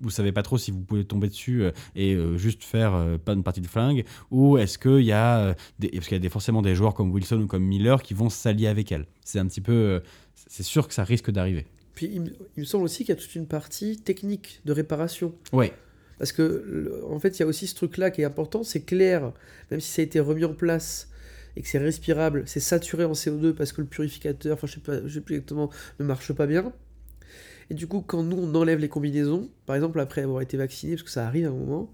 vous 0.00 0.10
savez 0.10 0.30
pas 0.32 0.42
trop 0.42 0.58
si 0.58 0.70
vous 0.70 0.80
pouvez 0.80 1.04
tomber 1.04 1.28
dessus 1.28 1.64
et 1.96 2.16
juste 2.36 2.62
faire 2.62 2.92
pas 3.24 3.32
une 3.32 3.42
partie 3.42 3.60
de 3.60 3.66
flingue 3.66 4.04
ou 4.30 4.56
est-ce 4.56 4.78
qu'il 4.78 5.04
y 5.04 5.10
a 5.12 5.56
des, 5.80 5.88
parce 5.88 6.06
qu'il 6.06 6.14
y 6.14 6.20
a 6.20 6.20
des, 6.20 6.28
forcément 6.28 6.62
des 6.62 6.74
joueurs 6.76 6.94
comme 6.94 7.10
Wilson 7.10 7.40
ou 7.40 7.46
comme 7.48 7.64
Miller 7.64 8.02
qui 8.02 8.14
vont 8.14 8.30
s'allier 8.30 8.68
avec 8.68 8.92
elle. 8.92 9.06
C'est 9.24 9.40
un 9.40 9.46
petit 9.46 9.60
peu 9.60 10.00
c'est 10.48 10.62
sûr 10.62 10.86
que 10.86 10.94
ça 10.94 11.02
risque 11.02 11.30
d'arriver. 11.32 11.66
Puis 11.94 12.08
il, 12.12 12.20
me- 12.20 12.30
il 12.56 12.60
me 12.60 12.64
semble 12.64 12.84
aussi 12.84 13.04
qu'il 13.04 13.14
y 13.14 13.18
a 13.18 13.20
toute 13.20 13.34
une 13.34 13.46
partie 13.48 13.98
technique 13.98 14.60
de 14.64 14.72
réparation. 14.72 15.34
Ouais. 15.52 15.72
Parce 16.20 16.32
que, 16.32 17.02
en 17.08 17.18
fait, 17.18 17.38
il 17.38 17.40
y 17.40 17.42
a 17.44 17.46
aussi 17.46 17.66
ce 17.66 17.74
truc-là 17.74 18.10
qui 18.10 18.20
est 18.20 18.26
important, 18.26 18.62
c'est 18.62 18.82
clair, 18.82 19.32
même 19.70 19.80
si 19.80 19.90
ça 19.90 20.02
a 20.02 20.04
été 20.04 20.20
remis 20.20 20.44
en 20.44 20.52
place 20.52 21.08
et 21.56 21.62
que 21.62 21.66
c'est 21.66 21.78
respirable, 21.78 22.42
c'est 22.44 22.60
saturé 22.60 23.06
en 23.06 23.12
CO2 23.12 23.54
parce 23.54 23.72
que 23.72 23.80
le 23.80 23.86
purificateur, 23.86 24.52
enfin 24.52 24.66
je 24.66 24.74
sais 25.08 25.20
plus 25.22 25.36
exactement, 25.36 25.70
ne 25.98 26.04
marche 26.04 26.34
pas 26.34 26.46
bien. 26.46 26.74
Et 27.70 27.74
du 27.74 27.86
coup, 27.86 28.02
quand 28.02 28.22
nous, 28.22 28.36
on 28.36 28.54
enlève 28.54 28.80
les 28.80 28.90
combinaisons, 28.90 29.48
par 29.64 29.76
exemple, 29.76 29.98
après 29.98 30.20
avoir 30.20 30.42
été 30.42 30.58
vacciné, 30.58 30.92
parce 30.92 31.04
que 31.04 31.10
ça 31.10 31.26
arrive 31.26 31.46
à 31.46 31.48
un 31.48 31.54
moment, 31.54 31.90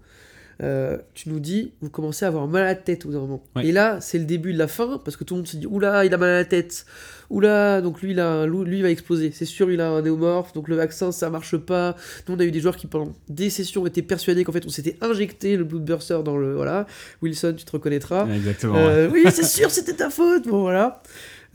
euh, 0.63 0.97
tu 1.13 1.29
nous 1.29 1.39
dis, 1.39 1.73
vous 1.81 1.89
commencez 1.89 2.25
à 2.25 2.29
avoir 2.29 2.47
mal 2.47 2.63
à 2.63 2.67
la 2.67 2.75
tête 2.75 3.05
au 3.05 3.09
bout 3.09 3.13
d'un 3.13 3.21
moment. 3.21 3.43
Ouais. 3.55 3.67
Et 3.67 3.71
là, 3.71 4.01
c'est 4.01 4.17
le 4.17 4.25
début 4.25 4.53
de 4.53 4.57
la 4.57 4.67
fin, 4.67 4.99
parce 5.03 5.15
que 5.15 5.23
tout 5.23 5.35
le 5.35 5.39
monde 5.39 5.47
se 5.47 5.57
dit, 5.57 5.67
oula, 5.67 6.05
il 6.05 6.13
a 6.13 6.17
mal 6.17 6.29
à 6.29 6.37
la 6.37 6.45
tête. 6.45 6.85
Oula, 7.29 7.81
donc 7.81 8.01
lui, 8.01 8.11
il 8.11 8.19
a 8.19 8.45
lui, 8.45 8.77
il 8.77 8.81
va 8.81 8.89
exploser. 8.89 9.31
C'est 9.31 9.45
sûr, 9.45 9.69
il 9.69 9.81
a 9.81 9.89
un 9.89 10.01
néomorphe, 10.01 10.53
donc 10.53 10.67
le 10.67 10.75
vaccin, 10.75 11.11
ça 11.11 11.29
marche 11.29 11.57
pas. 11.57 11.95
Nous, 12.27 12.35
on 12.35 12.39
a 12.39 12.45
eu 12.45 12.51
des 12.51 12.59
joueurs 12.59 12.77
qui, 12.77 12.87
pendant 12.87 13.13
des 13.27 13.49
sessions, 13.49 13.85
étaient 13.85 14.01
persuadés 14.01 14.43
qu'en 14.43 14.53
fait, 14.53 14.65
on 14.65 14.69
s'était 14.69 14.97
injecté 15.01 15.57
le 15.57 15.63
Bloodburster 15.63 16.19
dans 16.23 16.37
le. 16.37 16.55
Voilà. 16.55 16.87
Wilson, 17.21 17.53
tu 17.57 17.65
te 17.65 17.71
reconnaîtras. 17.71 18.27
Exactement. 18.33 18.75
ouais. 18.75 18.79
Euh, 18.79 19.09
oui, 19.11 19.23
c'est 19.29 19.43
sûr, 19.45 19.69
c'était 19.69 19.93
ta 19.93 20.09
faute. 20.09 20.47
Bon, 20.47 20.61
voilà. 20.61 21.03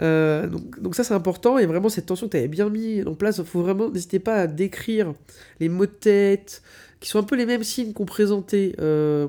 Euh, 0.01 0.47
donc, 0.47 0.81
donc 0.81 0.95
ça, 0.95 1.05
c'est 1.05 1.15
important. 1.15 1.59
Et 1.59 1.67
vraiment, 1.67 1.89
cette 1.89 2.07
tension 2.07 2.27
que 2.27 2.33
tu 2.33 2.37
avais 2.37 2.49
bien 2.49 2.69
mis 2.69 3.03
en 3.05 3.15
place, 3.15 3.43
faut 3.43 3.63
vraiment, 3.63 3.91
n'hésitez 3.91 4.19
pas 4.19 4.35
à 4.35 4.47
décrire 4.47 5.13
les 5.61 5.69
mots 5.69 5.87
de 5.87 5.91
tête, 5.91 6.63
qui 7.03 7.09
sont 7.11 7.19
un 7.19 7.25
peu 7.25 7.37
les 7.37 7.47
mêmes 7.47 7.65
signes 7.65 7.93
qu'ont 7.93 8.05
présenté 8.07 8.75
euh, 8.81 9.27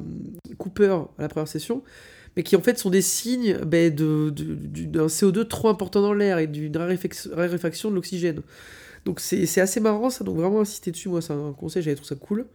Cooper 0.58 0.98
à 1.18 1.24
la 1.24 1.28
première 1.28 1.48
session, 1.48 1.84
mais 2.38 2.44
qui 2.44 2.56
en 2.56 2.62
fait 2.62 2.78
sont 2.78 2.90
des 2.90 3.02
signes 3.02 3.58
ben, 3.66 3.94
de, 3.94 4.30
de- 4.30 4.56
du- 4.56 4.88
d'un 4.88 5.08
CO2 5.08 5.46
trop 5.48 5.68
important 5.70 6.02
dans 6.02 6.14
l'air 6.14 6.38
et 6.38 6.48
d'une 6.48 6.76
raréfaction, 6.78 7.90
de 7.90 7.96
l'oxygène. 7.96 8.42
Donc 9.06 9.20
c'est 9.20 9.46
c'est 9.46 9.60
assez 9.60 9.80
marrant 9.82 10.10
ça, 10.10 10.24
donc 10.24 10.38
vraiment 10.38 10.62
insister 10.62 10.92
dessus, 10.92 11.10
moi 11.10 11.22
c'est 11.22 11.34
un 11.34 11.52
conseil, 11.52 11.84
j'avais 11.84 11.96
trouvé 11.96 12.08
ça 12.10 12.16
cool. 12.16 12.46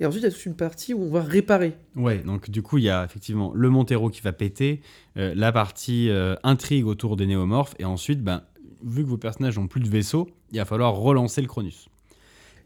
Et 0.00 0.06
ensuite 0.06 0.22
il 0.22 0.26
y 0.26 0.28
a 0.28 0.32
toute 0.32 0.44
une 0.46 0.56
partie 0.56 0.92
où 0.92 1.02
on 1.04 1.10
va 1.10 1.22
réparer. 1.22 1.74
Ouais, 1.94 2.18
donc 2.18 2.50
du 2.50 2.62
coup, 2.62 2.78
il 2.78 2.84
y 2.84 2.90
a 2.90 3.04
effectivement 3.04 3.52
le 3.54 3.68
Montero 3.70 4.10
qui 4.10 4.22
va 4.22 4.32
péter, 4.32 4.80
euh, 5.18 5.34
la 5.36 5.52
partie 5.52 6.08
euh, 6.10 6.34
intrigue 6.42 6.86
autour 6.86 7.16
des 7.16 7.26
néomorphes, 7.26 7.74
et 7.78 7.84
ensuite, 7.84 8.22
ben, 8.22 8.42
vu 8.82 9.04
que 9.04 9.08
vos 9.08 9.18
personnages 9.18 9.56
n'ont 9.58 9.68
plus 9.68 9.80
de 9.80 9.88
vaisseau, 9.88 10.28
il 10.52 10.58
va 10.58 10.64
falloir 10.64 10.94
relancer 10.94 11.40
le 11.42 11.46
Cronus. 11.48 11.88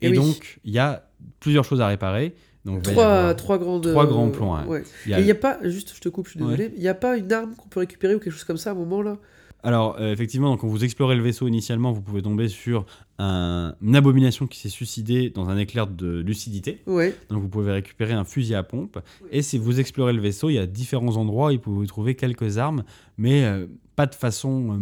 Et, 0.00 0.08
oui. 0.08 0.14
donc, 0.16 0.60
il 0.64 0.72
y 0.72 0.78
a 0.78 1.07
plusieurs 1.40 1.64
choses 1.64 1.80
à 1.80 1.86
réparer. 1.86 2.34
Donc, 2.64 2.82
Trois, 2.82 3.34
trois 3.34 3.56
grandes. 3.58 3.88
trois 3.90 4.04
euh, 4.04 4.08
grands 4.08 4.28
plans, 4.30 4.60
ouais. 4.62 4.66
ouais. 4.66 4.82
il 5.06 5.10
y 5.12 5.14
a- 5.14 5.18
Et 5.18 5.22
il 5.22 5.24
n'y 5.24 5.30
a 5.30 5.34
pas, 5.36 5.58
juste 5.62 5.94
je 5.94 6.00
te 6.00 6.08
coupe, 6.08 6.26
je 6.26 6.32
suis 6.32 6.42
Ouais. 6.42 6.56
désolé, 6.56 6.72
il 6.76 6.80
n'y 6.82 6.88
a 6.88 6.94
pas 6.94 7.16
une 7.16 7.32
arme 7.32 7.54
qu'on 7.56 7.68
peut 7.68 7.80
récupérer 7.80 8.14
ou 8.14 8.18
quelque 8.18 8.32
chose 8.32 8.44
comme 8.44 8.56
ça 8.58 8.70
à 8.70 8.72
un 8.74 8.76
moment 8.76 9.00
là? 9.00 9.16
Alors, 9.64 9.96
euh, 9.98 10.12
effectivement, 10.12 10.56
quand 10.56 10.68
vous 10.68 10.84
explorez 10.84 11.16
le 11.16 11.22
vaisseau 11.22 11.48
initialement, 11.48 11.90
vous 11.92 12.00
pouvez 12.00 12.22
tomber 12.22 12.46
sur 12.48 12.86
un- 13.18 13.74
une 13.82 13.96
abomination 13.96 14.46
qui 14.46 14.58
s'est 14.60 14.68
suicidée 14.68 15.30
dans 15.30 15.48
un 15.48 15.56
éclair 15.56 15.88
de 15.88 16.20
lucidité. 16.20 16.80
Ouais. 16.86 17.12
Donc, 17.30 17.42
vous 17.42 17.48
pouvez 17.48 17.72
récupérer 17.72 18.12
un 18.12 18.24
fusil 18.24 18.54
à 18.54 18.62
pompe. 18.62 18.98
Et 19.32 19.42
si 19.42 19.58
vous 19.58 19.80
explorez 19.80 20.12
le 20.12 20.20
vaisseau, 20.20 20.48
il 20.50 20.54
y 20.54 20.58
a 20.58 20.66
différents 20.66 21.16
endroits 21.16 21.48
où 21.50 21.54
vous 21.54 21.58
pouvez 21.58 21.86
trouver 21.88 22.14
quelques 22.14 22.58
armes, 22.58 22.84
mais 23.16 23.44
euh, 23.44 23.66
pas 23.96 24.06
de 24.06 24.14
façon. 24.14 24.74
euh, 24.74 24.76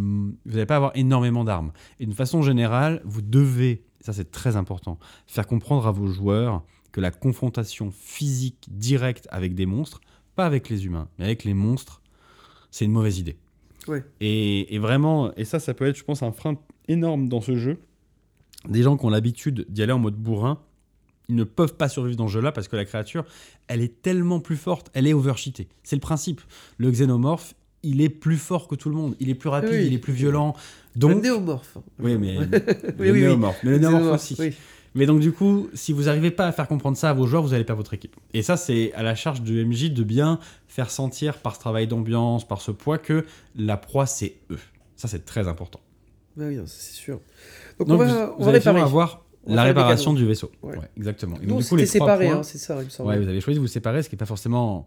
vous 0.44 0.52
n'allez 0.52 0.66
pas 0.66 0.76
avoir 0.76 0.92
énormément 0.94 1.44
d'armes. 1.44 1.72
Et 1.98 2.04
d'une 2.04 2.14
façon 2.14 2.42
générale, 2.42 3.00
vous 3.06 3.22
devez, 3.22 3.82
ça 4.06 4.12
c'est 4.12 4.30
très 4.30 4.56
important, 4.56 4.98
faire 5.26 5.46
comprendre 5.46 5.86
à 5.86 5.90
vos 5.92 6.06
joueurs 6.06 6.62
que 6.92 7.00
la 7.00 7.10
confrontation 7.10 7.90
physique 7.90 8.66
directe 8.70 9.28
avec 9.30 9.54
des 9.54 9.66
monstres, 9.66 10.00
pas 10.34 10.46
avec 10.46 10.68
les 10.70 10.86
humains, 10.86 11.08
mais 11.18 11.24
avec 11.26 11.44
les 11.44 11.52
monstres, 11.54 12.00
c'est 12.70 12.84
une 12.84 12.92
mauvaise 12.92 13.18
idée. 13.18 13.36
Ouais. 13.88 14.04
Et, 14.20 14.74
et 14.74 14.78
vraiment, 14.78 15.32
et 15.36 15.44
ça, 15.44 15.58
ça 15.60 15.74
peut 15.74 15.86
être, 15.86 15.96
je 15.96 16.04
pense, 16.04 16.22
un 16.22 16.32
frein 16.32 16.56
énorme 16.88 17.28
dans 17.28 17.40
ce 17.40 17.56
jeu. 17.56 17.78
Des 18.68 18.82
gens 18.82 18.96
qui 18.96 19.04
ont 19.04 19.10
l'habitude 19.10 19.66
d'y 19.68 19.82
aller 19.82 19.92
en 19.92 19.98
mode 19.98 20.16
bourrin, 20.16 20.58
ils 21.28 21.34
ne 21.34 21.44
peuvent 21.44 21.74
pas 21.76 21.88
survivre 21.88 22.16
dans 22.16 22.28
ce 22.28 22.32
jeu-là 22.34 22.52
parce 22.52 22.68
que 22.68 22.76
la 22.76 22.84
créature, 22.84 23.24
elle 23.68 23.80
est 23.82 24.02
tellement 24.02 24.40
plus 24.40 24.56
forte, 24.56 24.90
elle 24.94 25.06
est 25.06 25.12
overcheatée. 25.12 25.68
C'est 25.82 25.96
le 25.96 26.00
principe. 26.00 26.40
Le 26.78 26.90
xénomorphe, 26.90 27.54
il 27.82 28.00
est 28.00 28.08
plus 28.08 28.36
fort 28.38 28.68
que 28.68 28.74
tout 28.74 28.88
le 28.88 28.96
monde, 28.96 29.14
il 29.20 29.28
est 29.30 29.34
plus 29.34 29.48
rapide, 29.48 29.70
Oui. 29.72 29.86
il 29.86 29.92
est 29.94 29.98
plus 29.98 30.12
violent. 30.12 30.54
Le 30.96 31.00
Donc, 31.00 31.22
néomorphe. 31.22 31.76
oui, 32.00 32.16
mais 32.16 32.38
Oui, 32.38 32.46
le 32.50 32.94
oui, 32.98 33.10
oui. 33.12 33.20
néomorphe, 33.20 33.58
mais 33.62 33.70
le 33.72 33.78
néomorphe 33.78 34.14
aussi. 34.14 34.36
Mais 34.94 35.04
donc 35.04 35.20
du 35.20 35.30
coup, 35.30 35.68
si 35.74 35.92
vous 35.92 36.04
n'arrivez 36.04 36.30
pas 36.30 36.46
à 36.46 36.52
faire 36.52 36.66
comprendre 36.66 36.96
ça 36.96 37.10
à 37.10 37.12
vos 37.12 37.26
joueurs, 37.26 37.42
vous 37.42 37.52
allez 37.52 37.64
perdre 37.64 37.80
votre 37.80 37.92
équipe. 37.92 38.16
Et 38.32 38.42
ça, 38.42 38.56
c'est 38.56 38.94
à 38.94 39.02
la 39.02 39.14
charge 39.14 39.42
de 39.42 39.62
MJ 39.62 39.90
de 39.92 40.02
bien 40.02 40.38
faire 40.68 40.90
sentir 40.90 41.36
par 41.38 41.54
ce 41.54 41.60
travail 41.60 41.86
d'ambiance, 41.86 42.48
par 42.48 42.62
ce 42.62 42.70
poids, 42.70 42.96
que 42.96 43.26
la 43.56 43.76
proie, 43.76 44.06
c'est 44.06 44.36
eux. 44.50 44.58
Ça, 44.96 45.06
c'est 45.06 45.26
très 45.26 45.48
important. 45.48 45.80
Bah 46.34 46.44
oui, 46.48 46.58
c'est 46.64 46.94
sûr. 46.94 47.20
Donc, 47.78 47.88
Donc 47.88 48.00
on 48.00 48.04
va, 48.04 48.06
vous 48.06 48.12
on 48.38 48.44
va 48.44 48.48
allez 48.48 48.58
réparer. 48.58 48.60
finalement 48.60 48.84
avoir 48.86 49.22
la 49.46 49.62
réparation 49.64 50.14
du 50.14 50.24
vaisseau. 50.26 50.50
Ouais. 50.62 50.76
Ouais, 50.78 50.88
exactement. 50.96 51.36
Et 51.36 51.44
Nous, 51.44 51.48
donc, 51.50 51.62
du 51.62 51.68
coup, 51.68 51.76
les 51.76 51.84
trois 51.86 51.92
séparé, 51.92 52.26
points- 52.28 52.36
hein, 52.38 52.42
c'est 52.42 52.58
ça, 52.58 52.76
il 52.80 52.86
me 52.86 52.90
semble. 52.90 53.10
Ouais, 53.10 53.18
vous 53.20 53.28
avez 53.28 53.40
choisi 53.42 53.58
de 53.58 53.62
vous 53.62 53.68
séparer, 53.68 54.02
ce 54.02 54.08
qui 54.08 54.14
n'est 54.14 54.18
pas 54.18 54.24
forcément. 54.26 54.86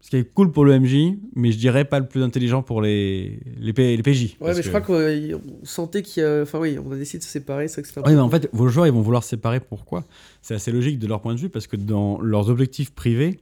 Ce 0.00 0.10
qui 0.10 0.16
est 0.16 0.24
cool 0.32 0.52
pour 0.52 0.64
le 0.64 0.78
MJ, 0.78 1.16
mais 1.34 1.50
je 1.50 1.58
dirais 1.58 1.84
pas 1.84 1.98
le 1.98 2.06
plus 2.06 2.22
intelligent 2.22 2.62
pour 2.62 2.80
les, 2.80 3.40
les, 3.58 3.72
P- 3.72 3.96
les 3.96 4.02
PJ. 4.02 4.36
Ouais, 4.40 4.54
mais 4.54 4.62
je 4.62 4.68
crois 4.68 4.80
qu'on 4.80 5.40
sentait 5.64 6.02
qu'il 6.02 6.22
y 6.22 6.26
a. 6.26 6.42
Enfin, 6.42 6.58
oui, 6.60 6.78
on 6.78 6.92
a 6.92 6.96
décidé 6.96 7.18
de 7.18 7.24
se 7.24 7.28
séparer, 7.30 7.66
c'est 7.68 7.82
que 7.82 7.88
Oui, 8.00 8.12
mais 8.14 8.20
en 8.20 8.30
fait, 8.30 8.48
vos 8.52 8.68
joueurs, 8.68 8.86
ils 8.86 8.92
vont 8.92 9.02
vouloir 9.02 9.24
se 9.24 9.30
séparer. 9.30 9.58
Pourquoi? 9.60 10.04
C'est 10.40 10.54
assez 10.54 10.70
logique 10.70 10.98
de 10.98 11.06
leur 11.08 11.20
point 11.20 11.34
de 11.34 11.40
vue 11.40 11.48
parce 11.48 11.66
que 11.66 11.76
dans 11.76 12.20
leurs 12.20 12.48
objectifs 12.48 12.90
privés, 12.92 13.40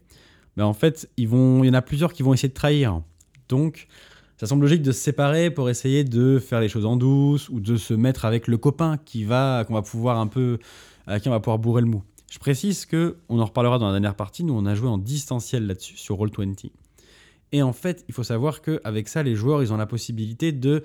ben 0.56 0.64
en 0.64 0.72
fait, 0.72 1.08
ils 1.18 1.28
vont, 1.28 1.62
il 1.62 1.66
y 1.66 1.70
en 1.70 1.75
a 1.75 1.82
plusieurs 1.82 2.12
qui 2.14 2.22
vont 2.22 2.32
essayer 2.32 2.48
de 2.48 2.54
trahir. 2.54 3.02
Donc, 3.50 3.86
ça 4.38 4.46
semble 4.46 4.62
logique 4.62 4.82
de 4.82 4.92
se 4.92 5.00
séparer 5.00 5.50
pour 5.50 5.68
essayer 5.70 6.04
de 6.04 6.38
faire 6.38 6.60
les 6.60 6.68
choses 6.68 6.86
en 6.86 6.96
douce 6.96 7.48
ou 7.50 7.60
de 7.60 7.76
se 7.76 7.92
mettre 7.94 8.25
avec 8.25 8.48
le 8.48 8.56
copain 8.56 8.98
qui 9.04 9.25
va, 9.25 9.64
qu'on 9.68 9.75
va 9.75 9.82
pouvoir 9.82 10.18
un 10.18 10.26
peu, 10.26 10.58
à 11.06 11.20
qui 11.20 11.28
on 11.28 11.32
va 11.32 11.40
pouvoir 11.40 11.58
bourrer 11.58 11.82
le 11.82 11.88
mou. 11.88 12.02
Je 12.30 12.38
précise 12.38 12.87
que, 12.87 13.16
on 13.28 13.38
en 13.38 13.45
reparlera 13.45 13.78
dans 13.78 13.87
la 13.87 13.92
dernière 13.92 14.16
partie, 14.16 14.45
nous 14.45 14.54
on 14.54 14.66
a 14.66 14.75
joué 14.75 14.88
en 14.88 14.99
distanciel 14.99 15.66
là-dessus 15.66 15.97
sur 15.97 16.16
Roll20. 16.16 16.71
Et 17.52 17.62
en 17.62 17.73
fait, 17.73 18.04
il 18.09 18.14
faut 18.14 18.25
savoir 18.25 18.62
qu'avec 18.62 19.09
ça, 19.09 19.23
les 19.23 19.37
joueurs, 19.37 19.62
ils 19.62 19.73
ont 19.73 19.76
la 19.76 19.87
possibilité 19.87 20.52
de 20.52 20.83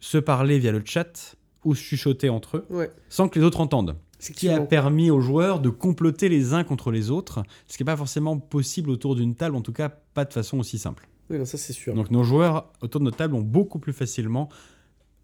se 0.00 0.18
parler 0.18 0.58
via 0.58 0.72
le 0.72 0.82
chat 0.84 1.36
ou 1.64 1.74
se 1.74 1.82
chuchoter 1.82 2.28
entre 2.28 2.58
eux 2.58 2.66
Ouais, 2.70 2.90
sans 3.08 3.28
que 3.28 3.38
les 3.38 3.44
autres 3.44 3.60
entendent. 3.60 3.96
Ce 4.18 4.32
qui 4.32 4.48
a 4.48 4.60
permis 4.60 5.10
aux 5.10 5.20
joueurs 5.20 5.60
de 5.60 5.68
comploter 5.68 6.28
les 6.28 6.54
uns 6.54 6.64
contre 6.64 6.90
les 6.90 7.10
autres, 7.10 7.42
ce 7.66 7.76
qui 7.76 7.82
n'est 7.82 7.86
pas 7.86 7.96
forcément 7.96 8.38
possible 8.38 8.90
autour 8.90 9.14
d'une 9.14 9.34
table, 9.34 9.56
en 9.56 9.60
tout 9.60 9.72
cas 9.72 9.88
pas 9.88 10.24
de 10.24 10.32
façon 10.32 10.58
aussi 10.58 10.78
simple. 10.78 11.08
Oui, 11.28 11.38
non, 11.38 11.44
ça 11.44 11.58
c'est 11.58 11.72
sûr. 11.72 11.94
Donc 11.94 12.10
nos 12.10 12.22
joueurs 12.22 12.72
autour 12.80 13.00
de 13.00 13.04
notre 13.06 13.16
table 13.16 13.34
ont 13.34 13.42
beaucoup 13.42 13.78
plus 13.78 13.92
facilement 13.92 14.48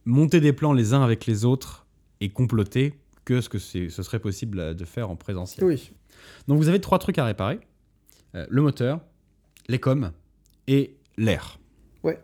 monté 0.04 0.40
des 0.40 0.52
plans 0.52 0.72
les 0.72 0.94
uns 0.94 1.02
avec 1.02 1.26
les 1.26 1.44
autres 1.44 1.86
et 2.20 2.30
comploté 2.30 2.94
que 3.24 3.40
ce 3.40 3.48
que 3.48 3.58
ce 3.58 3.88
serait 3.88 4.18
possible 4.18 4.58
euh, 4.58 4.74
de 4.74 4.84
faire 4.84 5.10
en 5.10 5.16
présentiel. 5.16 5.64
Oui. 5.66 5.92
Donc 6.48 6.58
vous 6.58 6.68
avez 6.68 6.80
trois 6.80 6.98
trucs 6.98 7.18
à 7.18 7.24
réparer. 7.24 7.60
Euh, 8.34 8.46
le 8.48 8.62
moteur, 8.62 9.00
les 9.68 9.78
coms 9.78 10.12
et 10.66 10.96
l'air. 11.18 11.58
Ouais. 12.02 12.18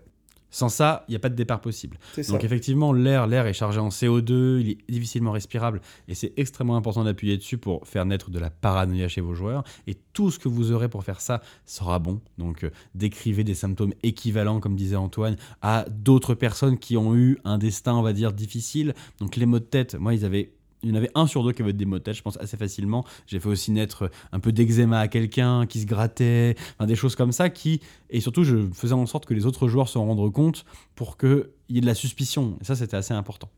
Sans 0.51 0.71
ça, 0.71 1.05
il 1.07 1.13
n'y 1.13 1.17
a 1.17 1.19
pas 1.19 1.29
de 1.29 1.35
départ 1.35 1.61
possible. 1.61 1.99
C'est 2.15 2.23
ça. 2.23 2.33
Donc 2.33 2.43
effectivement, 2.43 2.95
l'air, 2.95 3.27
l'air 3.27 3.47
est 3.47 3.53
chargé 3.53 3.79
en 3.79 3.91
CO2, 3.91 4.61
il 4.61 4.71
est 4.71 4.79
difficilement 4.91 5.33
respirable 5.33 5.83
et 6.09 6.15
c'est 6.15 6.33
extrêmement 6.39 6.77
important 6.77 7.05
d'appuyer 7.05 7.37
dessus 7.37 7.59
pour 7.59 7.87
faire 7.87 8.07
naître 8.07 8.31
de 8.31 8.39
la 8.39 8.49
paranoïa 8.49 9.09
chez 9.09 9.21
vos 9.21 9.35
joueurs. 9.35 9.63
Et 9.87 9.95
tout 10.15 10.31
ce 10.31 10.39
que 10.39 10.49
vous 10.49 10.73
aurez 10.73 10.89
pour 10.89 11.05
faire 11.05 11.21
ça 11.21 11.43
sera 11.67 11.99
bon. 11.99 12.21
Donc 12.39 12.65
euh, 12.65 12.71
décrivez 12.95 13.45
des 13.45 13.55
symptômes 13.55 13.93
équivalents, 14.03 14.61
comme 14.61 14.75
disait 14.75 14.97
Antoine, 14.97 15.37
à 15.61 15.85
d'autres 15.91 16.35
personnes 16.35 16.79
qui 16.79 16.97
ont 16.97 17.15
eu 17.15 17.39
un 17.45 17.59
destin, 17.59 17.95
on 17.95 18.03
va 18.03 18.15
dire, 18.15 18.33
difficile. 18.33 18.95
Donc 19.21 19.37
les 19.37 19.45
maux 19.45 19.59
de 19.59 19.65
tête, 19.65 19.97
moi, 19.97 20.15
ils 20.15 20.25
avaient 20.25 20.53
il 20.83 20.91
y 20.91 20.93
en 20.93 20.95
avait 20.95 21.11
un 21.15 21.27
sur 21.27 21.43
deux 21.45 21.53
qui 21.53 21.63
avait 21.63 21.73
des 21.73 21.85
maux 21.85 21.99
je 22.07 22.23
pense, 22.23 22.37
assez 22.39 22.57
facilement. 22.57 23.05
J'ai 23.27 23.41
fait 23.41 23.49
aussi 23.49 23.73
naître 23.73 24.11
un 24.33 24.41
peu 24.41 24.53
d'eczéma 24.53 25.01
à 25.01 25.09
quelqu'un 25.09 25.67
qui 25.67 25.81
se 25.81 25.87
grattait, 25.87 26.57
enfin, 26.75 26.87
des 26.87 26.97
choses 26.97 27.17
comme 27.17 27.33
ça 27.33 27.51
qui. 27.51 27.81
Et 28.11 28.21
surtout, 28.21 28.45
je 28.45 28.69
faisais 28.73 28.95
en 28.95 29.07
sorte 29.07 29.27
que 29.27 29.35
les 29.35 29.47
autres 29.47 29.69
joueurs 29.69 29.89
s'en 29.89 30.07
rendent 30.07 30.33
compte 30.33 30.65
pour 30.95 31.17
qu'il 31.17 31.49
y 31.69 31.79
ait 31.79 31.81
de 31.81 31.87
la 31.87 31.95
suspicion. 31.95 32.57
Et 32.61 32.65
ça, 32.65 32.77
c'était 32.77 32.97
assez 32.97 33.15
important. 33.15 33.49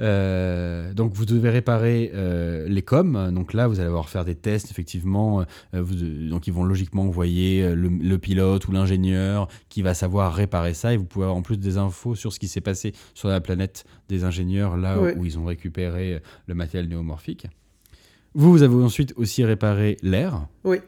Euh, 0.00 0.92
donc 0.92 1.12
vous 1.14 1.24
devez 1.24 1.50
réparer 1.50 2.10
euh, 2.14 2.66
les 2.68 2.82
coms. 2.82 3.30
Donc 3.32 3.52
là, 3.52 3.68
vous 3.68 3.78
allez 3.78 3.88
avoir 3.88 4.08
faire 4.08 4.24
des 4.24 4.34
tests, 4.34 4.70
effectivement. 4.70 5.42
Euh, 5.74 5.82
vous- 5.82 6.28
donc 6.28 6.46
ils 6.46 6.52
vont 6.52 6.64
logiquement 6.64 7.02
envoyer 7.02 7.74
le, 7.74 7.88
le 7.88 8.18
pilote 8.18 8.66
ou 8.68 8.72
l'ingénieur 8.72 9.48
qui 9.68 9.82
va 9.82 9.94
savoir 9.94 10.34
réparer 10.34 10.74
ça. 10.74 10.92
Et 10.92 10.96
vous 10.96 11.04
pouvez 11.04 11.24
avoir 11.24 11.36
en 11.38 11.42
plus 11.42 11.58
des 11.58 11.76
infos 11.78 12.14
sur 12.14 12.32
ce 12.32 12.38
qui 12.40 12.48
s'est 12.48 12.60
passé 12.60 12.92
sur 13.14 13.28
la 13.28 13.40
planète 13.40 13.84
des 14.08 14.24
ingénieurs, 14.24 14.76
là 14.76 15.00
Ouais. 15.00 15.14
où 15.16 15.24
ils 15.24 15.38
ont 15.38 15.44
récupéré 15.44 16.20
le 16.46 16.54
matériel 16.54 16.88
néomorphique. 16.88 17.46
Vous, 18.34 18.50
vous 18.50 18.62
avez 18.62 18.74
ensuite 18.74 19.12
aussi 19.16 19.44
réparé 19.44 19.96
l'air. 20.02 20.46
Oui. 20.64 20.78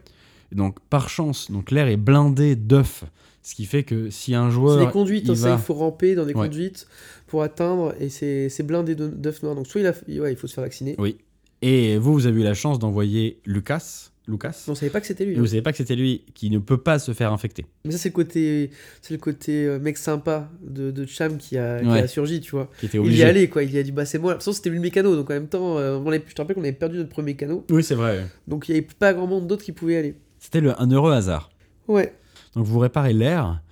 Donc 0.53 0.79
par 0.91 1.09
chance, 1.09 1.51
donc 1.51 1.71
l'air 1.71 1.87
est 1.89 1.97
blindé 1.97 2.57
d'œufs. 2.57 3.05
Ce 3.43 3.55
qui 3.55 3.65
fait 3.65 3.85
que 3.85 4.11
si 4.11 4.35
un 4.35 4.51
joueur... 4.51 4.81
C'est 4.81 4.87
des 4.87 4.91
conduites, 4.93 5.25
il 5.27 5.31
hein, 5.31 5.35
ça, 5.37 5.49
va- 5.51 5.55
il 5.55 5.61
faut 5.61 5.75
ramper 5.75 6.17
dans 6.17 6.25
des 6.27 6.35
Ouais. 6.35 6.47
conduites 6.49 6.89
pour 7.27 7.43
atteindre, 7.43 7.95
et 8.01 8.09
c'est 8.09 8.63
blindé 8.63 8.95
d'œufs 8.95 9.43
noirs. 9.43 9.55
Donc 9.55 9.67
soit 9.67 9.81
il, 9.81 9.87
a, 9.87 9.93
ouais, 10.21 10.33
il 10.33 10.37
faut 10.37 10.47
se 10.47 10.55
faire 10.55 10.65
vacciner. 10.65 10.95
Oui. 10.99 11.19
Et 11.63 11.97
vous, 11.99 12.13
vous 12.13 12.27
avez 12.27 12.41
eu 12.41 12.45
la 12.45 12.55
chance 12.55 12.79
d'envoyer 12.79 13.41
Lucas. 13.47 14.11
Lucas. 14.29 14.65
On 14.67 14.75
savait 14.75 14.91
pas 14.91 15.01
que 15.01 15.07
c'était 15.07 15.25
lui. 15.25 15.37
Hein. 15.37 15.39
vous 15.41 15.47
savez 15.47 15.63
pas 15.63 15.71
que 15.71 15.79
c'était 15.79 15.95
lui 15.95 16.25
qui 16.35 16.51
ne 16.51 16.59
peut 16.59 16.79
pas 16.79 16.99
se 16.99 17.13
faire 17.13 17.33
infecter. 17.33 17.65
Mais 17.85 17.93
ça, 17.93 17.99
c'est 17.99 18.09
le 18.09 18.13
côté, 18.15 18.71
c'est 19.01 19.15
le 19.15 19.21
côté 19.21 19.65
euh, 19.67 19.79
mec 19.79 19.97
sympa 19.97 20.51
de, 20.67 20.91
de 20.91 21.07
Cham 21.07 21.37
qui 21.39 21.57
a, 21.57 21.79
qui 21.81 21.87
Ouais. 21.87 22.01
a 22.01 22.09
surgi, 22.09 22.41
tu 22.41 22.51
vois. 22.51 22.69
Qui 22.81 22.87
était 22.87 22.99
Il 22.99 23.13
y 23.15 23.21
est 23.21 23.25
allé, 23.25 23.49
quoi. 23.49 23.63
Il 23.63 23.71
y 23.73 23.79
a 23.79 23.85
dit, 23.85 23.93
bah 23.93 24.05
c'est 24.05 24.19
moi. 24.19 24.33
De 24.33 24.35
toute 24.39 24.43
façon, 24.43 24.53
c'était 24.53 24.69
lui 24.71 24.77
le 24.79 24.83
mécano, 24.83 25.15
donc 25.15 25.31
en 25.31 25.35
même 25.35 25.47
temps, 25.47 25.79
euh, 25.79 25.97
on 26.05 26.09
avait- 26.09 26.25
je 26.27 26.35
te 26.35 26.43
rappelle 26.43 26.57
qu'on 26.57 26.63
avait 26.63 26.73
perdu 26.73 26.97
notre 26.97 27.09
premier 27.11 27.27
mécano. 27.33 27.65
Oui, 27.71 27.85
c'est 27.85 27.95
vrai. 27.95 28.27
Donc 28.49 28.69
il 28.69 28.75
y 28.75 28.79
avait 28.79 28.87
pas 28.99 29.15
grand 29.15 29.29
monde 29.29 29.47
d'autres 29.47 29.63
qui 29.65 29.71
pouvaient 29.73 29.97
aller. 29.97 30.17
C'était 30.41 30.61
un 30.77 30.91
heureux 30.91 31.13
hasard. 31.13 31.51
Ouais. 31.87 32.13
Donc 32.57 32.67
vous 32.67 32.81
réparez 32.81 33.13
l'air 33.13 33.63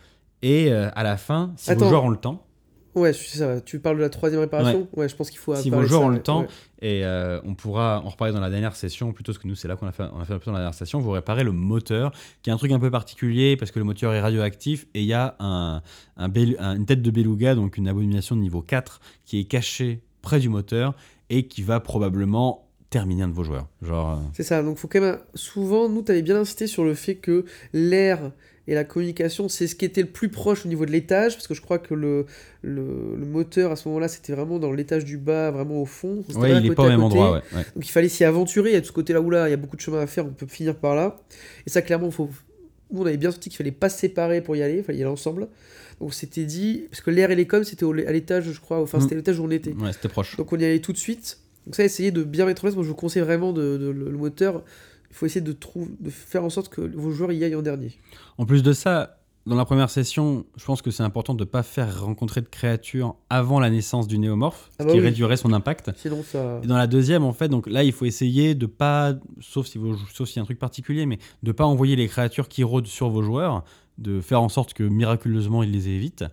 et 0.42 0.70
euh, 0.72 0.88
à 0.94 1.02
la 1.02 1.16
fin, 1.16 1.52
si 1.56 1.70
Attends. 1.72 1.84
vos 1.86 1.90
joueurs 1.90 2.04
ont 2.04 2.10
le 2.10 2.16
temps, 2.16 2.43
Ouais, 2.94 3.12
ça. 3.12 3.60
Tu 3.60 3.80
parles 3.80 3.96
de 3.96 4.02
la 4.02 4.08
troisième 4.10 4.40
réparation? 4.40 4.88
Ouais, 4.94 5.08
je 5.08 5.16
pense 5.16 5.30
qu'il 5.30 5.38
faut. 5.38 5.54
Si 5.56 5.70
vos 5.70 5.82
joueurs 5.82 6.02
ont 6.02 6.08
le 6.08 6.22
temps, 6.22 6.40
Ouais. 6.42 6.46
et 6.80 7.04
euh, 7.04 7.40
on 7.44 7.54
pourra 7.54 8.02
en 8.04 8.08
reparler 8.10 8.32
dans 8.32 8.40
la 8.40 8.50
dernière 8.50 8.76
session, 8.76 9.12
plutôt 9.12 9.32
parce 9.32 9.42
que 9.42 9.48
nous, 9.48 9.54
c'est 9.54 9.68
là 9.68 9.76
qu'on 9.76 9.86
a 9.86 9.92
fait, 9.92 10.04
on 10.12 10.20
a 10.20 10.24
fait 10.24 10.34
un 10.34 10.38
peu 10.38 10.46
dans 10.46 10.52
la 10.52 10.58
dernière 10.60 10.74
session, 10.74 11.00
vous 11.00 11.10
réparez 11.10 11.42
le 11.44 11.52
moteur, 11.52 12.12
qui 12.42 12.50
est 12.50 12.52
un 12.52 12.56
truc 12.56 12.70
un 12.72 12.78
peu 12.78 12.90
particulier, 12.90 13.56
parce 13.56 13.70
que 13.70 13.78
le 13.78 13.84
moteur 13.84 14.12
est 14.14 14.20
radioactif, 14.20 14.86
et 14.94 15.00
il 15.00 15.06
y 15.06 15.12
a 15.14 15.34
un, 15.40 15.82
un 16.16 16.28
bel- 16.28 16.56
un- 16.60 16.76
une 16.76 16.86
tête 16.86 17.02
de 17.02 17.10
beluga, 17.10 17.54
donc 17.54 17.76
une 17.76 17.88
abomination 17.88 18.36
de 18.36 18.40
niveau 18.40 18.62
4, 18.62 19.00
qui 19.24 19.40
est 19.40 19.44
cachée 19.44 20.02
près 20.22 20.38
du 20.40 20.48
moteur, 20.48 20.94
et 21.30 21.46
qui 21.48 21.62
va 21.62 21.80
probablement 21.80 22.68
terminer 22.90 23.22
un 23.24 23.28
de 23.28 23.32
vos 23.32 23.42
joueurs. 23.44 23.66
Genre, 23.82 24.10
euh, 24.12 24.16
C'est 24.34 24.44
ça, 24.44 24.62
donc 24.62 24.76
faut 24.78 24.86
quand 24.86 25.00
même. 25.00 25.18
Souvent, 25.34 25.88
nous, 25.88 26.02
t'avais 26.02 26.22
bien 26.22 26.36
insisté 26.36 26.68
sur 26.68 26.84
le 26.84 26.94
fait 26.94 27.16
que 27.16 27.44
l'air 27.72 28.30
et 28.66 28.74
la 28.74 28.84
communication, 28.84 29.48
c'est 29.48 29.66
ce 29.66 29.74
qui 29.74 29.84
était 29.84 30.00
le 30.00 30.08
plus 30.08 30.28
proche 30.30 30.64
au 30.64 30.68
niveau 30.68 30.86
de 30.86 30.90
l'étage, 30.90 31.34
parce 31.34 31.46
que 31.46 31.54
je 31.54 31.60
crois 31.60 31.78
que 31.78 31.92
le, 31.94 32.24
le, 32.62 33.14
le 33.18 33.26
moteur 33.26 33.70
à 33.72 33.76
ce 33.76 33.88
moment-là, 33.88 34.08
c'était 34.08 34.32
vraiment 34.32 34.58
dans 34.58 34.72
l'étage 34.72 35.04
du 35.04 35.18
bas, 35.18 35.50
vraiment 35.50 35.82
au 35.82 35.86
fond. 35.86 36.24
Ouais, 36.34 36.50
il 36.52 36.66
est 36.66 36.68
côté 36.68 36.74
pas 36.74 36.82
au 36.84 36.88
même 36.88 37.00
côté. 37.00 37.18
endroit, 37.18 37.32
ouais. 37.32 37.42
ouais. 37.58 37.64
Donc 37.74 37.86
il 37.86 37.90
fallait 37.90 38.08
s'y 38.08 38.24
aventurer, 38.24 38.70
il 38.70 38.72
y 38.74 38.76
a 38.76 38.80
de 38.80 38.86
ce 38.86 38.92
côté-là 38.92 39.20
où 39.20 39.28
là, 39.28 39.48
il 39.48 39.50
y 39.50 39.54
a 39.54 39.58
beaucoup 39.58 39.76
de 39.76 39.82
chemin 39.82 40.00
à 40.00 40.06
faire, 40.06 40.24
on 40.26 40.30
peut 40.30 40.46
finir 40.46 40.76
par 40.76 40.94
là. 40.94 41.16
Et 41.66 41.70
ça, 41.70 41.82
clairement, 41.82 42.10
faut... 42.10 42.30
nous, 42.90 43.02
on 43.02 43.06
avait 43.06 43.18
bien 43.18 43.30
senti 43.30 43.50
qu'il 43.50 43.58
fallait 43.58 43.70
pas 43.70 43.88
se 43.90 43.98
séparer 43.98 44.40
pour 44.40 44.56
y 44.56 44.62
aller, 44.62 44.78
il 44.78 44.82
fallait 44.82 44.98
y 44.98 45.02
aller 45.02 45.10
ensemble. 45.10 45.42
Donc 46.00 46.08
on 46.08 46.10
s'était 46.10 46.44
dit, 46.44 46.86
parce 46.90 47.02
que 47.02 47.10
l'air 47.10 47.30
et 47.30 47.36
les 47.36 47.46
coms, 47.46 47.64
c'était 47.64 47.86
à 48.06 48.12
l'étage, 48.12 48.50
je 48.50 48.60
crois, 48.60 48.80
enfin, 48.80 48.98
Mm. 48.98 49.00
c'était 49.02 49.14
l'étage 49.16 49.38
où 49.38 49.44
on 49.44 49.50
était. 49.50 49.72
Ouais, 49.74 49.92
c'était 49.92 50.08
proche. 50.08 50.36
Donc 50.36 50.52
on 50.52 50.58
y 50.58 50.64
allait 50.64 50.80
tout 50.80 50.92
de 50.92 50.98
suite. 50.98 51.38
Donc 51.66 51.76
ça, 51.76 51.84
essayer 51.84 52.10
de 52.10 52.22
bien 52.24 52.46
mettre 52.46 52.62
en 52.62 52.64
place. 52.64 52.74
Moi, 52.74 52.84
je 52.84 52.88
vous 52.88 52.94
conseille 52.94 53.22
vraiment 53.22 53.52
de, 53.52 53.76
le 53.94 54.16
moteur. 54.16 54.64
Il 55.14 55.16
faut 55.16 55.26
essayer 55.26 55.40
de, 55.40 55.56
faire 56.10 56.42
en 56.42 56.50
sorte 56.50 56.68
que 56.68 56.80
vos 56.80 57.12
joueurs 57.12 57.30
y 57.30 57.44
aillent 57.44 57.54
en 57.54 57.62
dernier. 57.62 57.92
En 58.36 58.46
plus 58.46 58.64
de 58.64 58.72
ça, 58.72 59.20
dans 59.46 59.54
la 59.54 59.64
première 59.64 59.88
session, 59.88 60.44
je 60.56 60.64
pense 60.64 60.82
que 60.82 60.90
c'est 60.90 61.04
important 61.04 61.34
de 61.34 61.44
ne 61.44 61.48
pas 61.48 61.62
faire 61.62 62.02
rencontrer 62.02 62.40
de 62.40 62.48
créatures 62.48 63.14
avant 63.30 63.60
la 63.60 63.70
naissance 63.70 64.08
du 64.08 64.18
néomorphe, 64.18 64.70
Ah 64.72 64.82
ce 64.82 64.86
bah 64.88 64.92
qui 64.92 64.98
oui. 64.98 65.04
réduirait 65.04 65.36
son 65.36 65.52
impact. 65.52 65.92
Sinon, 65.98 66.24
ça. 66.24 66.60
Et 66.64 66.66
dans 66.66 66.76
la 66.76 66.88
deuxième, 66.88 67.22
en 67.22 67.32
fait, 67.32 67.48
donc 67.48 67.68
là, 67.68 67.84
il 67.84 67.92
faut 67.92 68.06
essayer 68.06 68.56
de 68.56 68.66
pas, 68.66 69.12
sauf 69.38 69.68
si 69.68 69.78
vous, 69.78 69.96
sauf 70.12 70.28
s'il 70.28 70.38
y 70.38 70.40
a 70.40 70.42
un 70.42 70.46
truc 70.46 70.58
particulier, 70.58 71.06
mais 71.06 71.18
de 71.44 71.52
pas 71.52 71.64
envoyer 71.64 71.94
les 71.94 72.08
créatures 72.08 72.48
qui 72.48 72.64
rôdent 72.64 72.88
sur 72.88 73.08
vos 73.08 73.22
joueurs, 73.22 73.62
de 73.98 74.20
faire 74.20 74.42
en 74.42 74.48
sorte 74.48 74.74
que 74.74 74.82
miraculeusement 74.82 75.62
ils 75.62 75.70
les 75.70 75.90
évitent. 75.90 76.24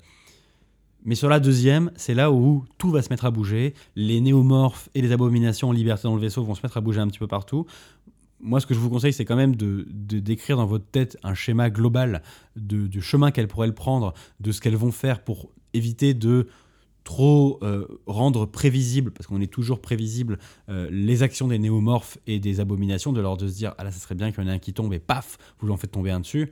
Mais 1.03 1.15
sur 1.15 1.29
la 1.29 1.39
deuxième, 1.39 1.91
c'est 1.95 2.13
là 2.13 2.31
où 2.31 2.63
tout 2.77 2.91
va 2.91 3.01
se 3.01 3.09
mettre 3.09 3.25
à 3.25 3.31
bouger. 3.31 3.73
Les 3.95 4.21
néomorphes 4.21 4.89
et 4.93 5.01
les 5.01 5.11
abominations 5.11 5.69
en 5.69 5.71
liberté 5.71 6.03
dans 6.03 6.13
le 6.13 6.21
vaisseau 6.21 6.43
vont 6.43 6.53
se 6.53 6.61
mettre 6.61 6.77
à 6.77 6.81
bouger 6.81 6.99
un 6.99 7.07
petit 7.07 7.17
peu 7.17 7.27
partout. 7.27 7.65
Moi, 8.41 8.59
ce 8.59 8.65
que 8.65 8.73
je 8.73 8.79
vous 8.79 8.89
conseille, 8.89 9.13
c'est 9.13 9.25
quand 9.25 9.35
même 9.35 9.55
de, 9.55 9.85
décrire 10.19 10.57
dans 10.57 10.65
votre 10.65 10.85
tête 10.85 11.17
un 11.23 11.33
schéma 11.33 11.69
global 11.69 12.21
de- 12.55 12.87
du 12.87 13.01
chemin 13.01 13.31
qu'elles 13.31 13.47
pourraient 13.47 13.71
prendre, 13.71 14.13
de 14.39 14.51
ce 14.51 14.61
qu'elles 14.61 14.75
vont 14.75 14.91
faire 14.91 15.23
pour 15.23 15.51
éviter 15.73 16.13
de 16.13 16.47
trop 17.03 17.59
euh, 17.63 17.87
rendre 18.05 18.45
prévisible, 18.45 19.11
parce 19.11 19.25
qu'on 19.25 19.41
est 19.41 19.51
toujours 19.51 19.81
prévisible, 19.81 20.37
euh, 20.69 20.87
les 20.91 21.23
actions 21.23 21.47
des 21.47 21.57
néomorphes 21.57 22.17
et 22.27 22.39
des 22.39 22.59
abominations, 22.59 23.11
de 23.11 23.21
leur 23.21 23.37
de 23.37 23.47
se 23.47 23.53
dire 23.55 23.73
ah 23.77 23.83
là, 23.83 23.91
ça 23.91 23.99
serait 23.99 24.15
bien 24.15 24.31
qu'il 24.31 24.43
y 24.43 24.47
en 24.47 24.49
ait 24.49 24.53
un 24.53 24.59
qui 24.59 24.73
tombe 24.73 24.93
et 24.93 24.99
paf, 24.99 25.37
vous 25.59 25.71
en 25.71 25.77
faites 25.77 25.91
tomber 25.91 26.11
un 26.11 26.19
dessus. 26.19 26.51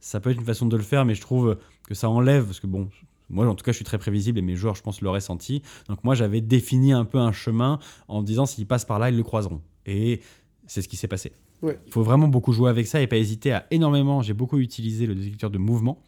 Ça 0.00 0.20
peut 0.20 0.30
être 0.30 0.38
une 0.38 0.44
façon 0.46 0.66
de 0.66 0.76
le 0.76 0.82
faire, 0.84 1.04
mais 1.04 1.14
je 1.14 1.20
trouve 1.20 1.58
que 1.86 1.94
ça 1.94 2.08
enlève, 2.08 2.44
parce 2.44 2.60
que 2.60 2.68
bon, 2.68 2.88
moi 3.28 3.46
en 3.46 3.54
tout 3.56 3.64
cas 3.64 3.72
je 3.72 3.76
suis 3.76 3.84
très 3.84 3.98
prévisible 3.98 4.38
et 4.38 4.42
mes 4.42 4.54
joueurs 4.54 4.76
je 4.76 4.82
pense 4.82 5.00
l'auraient 5.00 5.20
senti. 5.20 5.62
Donc 5.88 6.04
moi 6.04 6.14
j'avais 6.14 6.40
défini 6.40 6.92
un 6.92 7.04
peu 7.04 7.18
un 7.18 7.32
chemin 7.32 7.80
en 8.06 8.22
disant 8.22 8.46
s'ils 8.46 8.66
passent 8.66 8.84
par 8.84 8.98
là, 9.00 9.10
ils 9.10 9.16
le 9.16 9.24
croiseront. 9.24 9.60
Et 9.86 10.20
c'est 10.68 10.80
ce 10.82 10.86
qui 10.88 10.96
s'est 10.96 11.08
passé. 11.08 11.32
Ouais. 11.62 11.76
Il 11.88 11.92
faut 11.92 12.04
vraiment 12.04 12.28
beaucoup 12.28 12.52
jouer 12.52 12.70
avec 12.70 12.86
ça 12.86 13.00
et 13.00 13.08
pas 13.08 13.16
hésiter 13.16 13.52
à 13.52 13.66
énormément. 13.72 14.22
J'ai 14.22 14.34
beaucoup 14.34 14.58
utilisé 14.58 15.06
le 15.06 15.16
détecteur 15.16 15.50
de 15.50 15.58
mouvement. 15.58 16.00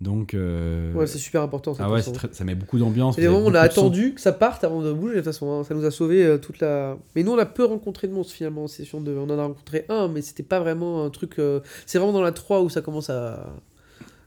Donc, 0.00 0.32
euh, 0.34 0.92
Ouais, 0.94 1.06
c'est 1.08 1.18
super 1.18 1.42
important. 1.42 1.74
Ça, 1.74 1.84
ah 1.86 1.90
ouais, 1.90 2.00
très- 2.02 2.28
ça 2.32 2.44
met 2.44 2.54
beaucoup 2.54 2.78
d'ambiance. 2.78 3.18
Et 3.18 3.26
on 3.26 3.52
a 3.54 3.60
attendu 3.60 4.14
que 4.14 4.20
ça 4.20 4.32
parte 4.32 4.62
avant 4.62 4.80
de 4.80 4.92
bouger, 4.92 5.14
de 5.14 5.18
toute 5.20 5.24
façon. 5.26 5.50
hein. 5.52 5.64
Ça 5.64 5.74
nous 5.74 5.84
a 5.84 5.90
sauvé 5.90 6.24
euh, 6.24 6.38
toute 6.38 6.60
la. 6.60 6.96
Mais 7.16 7.24
nous, 7.24 7.32
on 7.32 7.38
a 7.38 7.46
peu 7.46 7.64
rencontré 7.64 8.06
de 8.06 8.12
monstres 8.12 8.32
finalement 8.32 8.64
en 8.64 8.68
session 8.68 9.00
2. 9.00 9.16
On 9.18 9.24
en 9.28 9.36
a 9.38 9.42
rencontré 9.46 9.86
un, 9.88 10.06
mais 10.06 10.22
c'était 10.22 10.44
pas 10.44 10.60
vraiment 10.60 11.04
un 11.04 11.10
truc. 11.10 11.38
euh, 11.40 11.60
C'est 11.84 11.98
vraiment 11.98 12.12
dans 12.12 12.22
la 12.22 12.30
3 12.32 12.62
où 12.62 12.68
ça 12.68 12.80
commence 12.80 13.10
à. 13.10 13.52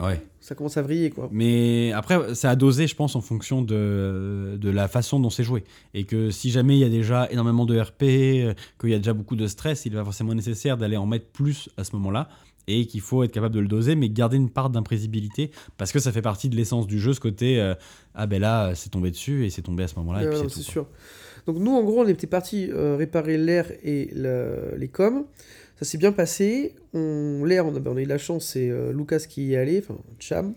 Ouais. 0.01 0.21
Ça 0.41 0.55
commence 0.55 0.75
à 0.75 0.81
vriller, 0.81 1.11
quoi. 1.11 1.29
Mais 1.31 1.91
après, 1.93 2.33
c'est 2.33 2.47
à 2.47 2.55
doser, 2.55 2.87
je 2.87 2.95
pense, 2.95 3.15
en 3.15 3.21
fonction 3.21 3.61
de, 3.61 4.57
de 4.59 4.69
la 4.71 4.87
façon 4.87 5.19
dont 5.19 5.29
c'est 5.29 5.43
joué. 5.43 5.63
Et 5.93 6.03
que 6.03 6.31
si 6.31 6.49
jamais 6.49 6.75
il 6.75 6.79
y 6.79 6.83
a 6.83 6.89
déjà 6.89 7.27
énormément 7.31 7.65
de 7.65 7.79
RP, 7.79 8.01
euh, 8.03 8.53
qu'il 8.79 8.89
y 8.89 8.93
a 8.95 8.97
déjà 8.97 9.13
beaucoup 9.13 9.35
de 9.35 9.45
stress, 9.47 9.85
il 9.85 9.93
va 9.93 10.03
forcément 10.03 10.33
nécessaire 10.33 10.77
d'aller 10.77 10.97
en 10.97 11.05
mettre 11.05 11.27
plus 11.27 11.69
à 11.77 11.83
ce 11.83 11.95
moment-là. 11.95 12.27
Et 12.67 12.85
qu'il 12.85 13.01
faut 13.01 13.23
être 13.23 13.31
capable 13.31 13.55
de 13.55 13.59
le 13.59 13.67
doser, 13.67 13.95
mais 13.95 14.07
garder 14.09 14.37
une 14.37 14.49
part 14.49 14.69
d'imprévisibilité, 14.69 15.49
parce 15.77 15.91
que 15.91 15.99
ça 15.99 16.11
fait 16.11 16.21
partie 16.21 16.47
de 16.47 16.55
l'essence 16.55 16.85
du 16.85 16.99
jeu, 16.99 17.11
ce 17.13 17.19
côté 17.19 17.59
euh, 17.59 17.73
ah 18.13 18.27
ben 18.27 18.39
là, 18.39 18.75
c'est 18.75 18.89
tombé 18.89 19.09
dessus 19.09 19.45
et 19.45 19.49
c'est 19.49 19.63
tombé 19.63 19.83
à 19.83 19.87
ce 19.87 19.95
moment-là, 19.95 20.29
Ouais, 20.29 20.35
c'est 20.49 20.61
sûr. 20.61 20.87
Donc 21.47 21.57
nous, 21.57 21.71
en 21.71 21.83
gros, 21.83 22.01
on 22.03 22.07
était 22.07 22.27
parti 22.27 22.69
euh, 22.71 22.95
réparer 22.97 23.37
l'air 23.37 23.71
et 23.83 24.11
le- 24.15 24.75
les 24.77 24.87
coms. 24.89 25.25
Ça 25.81 25.85
s'est 25.89 25.97
bien 25.97 26.11
passé. 26.11 26.75
On, 26.93 27.43
l'air, 27.43 27.65
on 27.65 27.75
a, 27.75 27.79
ben, 27.79 27.91
on 27.91 27.97
a 27.97 28.01
eu 28.01 28.05
de 28.05 28.09
la 28.09 28.17
chance, 28.19 28.45
c'est 28.45 28.69
euh, 28.69 28.93
Lucas 28.93 29.19
qui 29.27 29.47
y 29.47 29.53
est 29.53 29.57
allé, 29.57 29.79
enfin 29.83 29.99
Cham. 30.19 30.53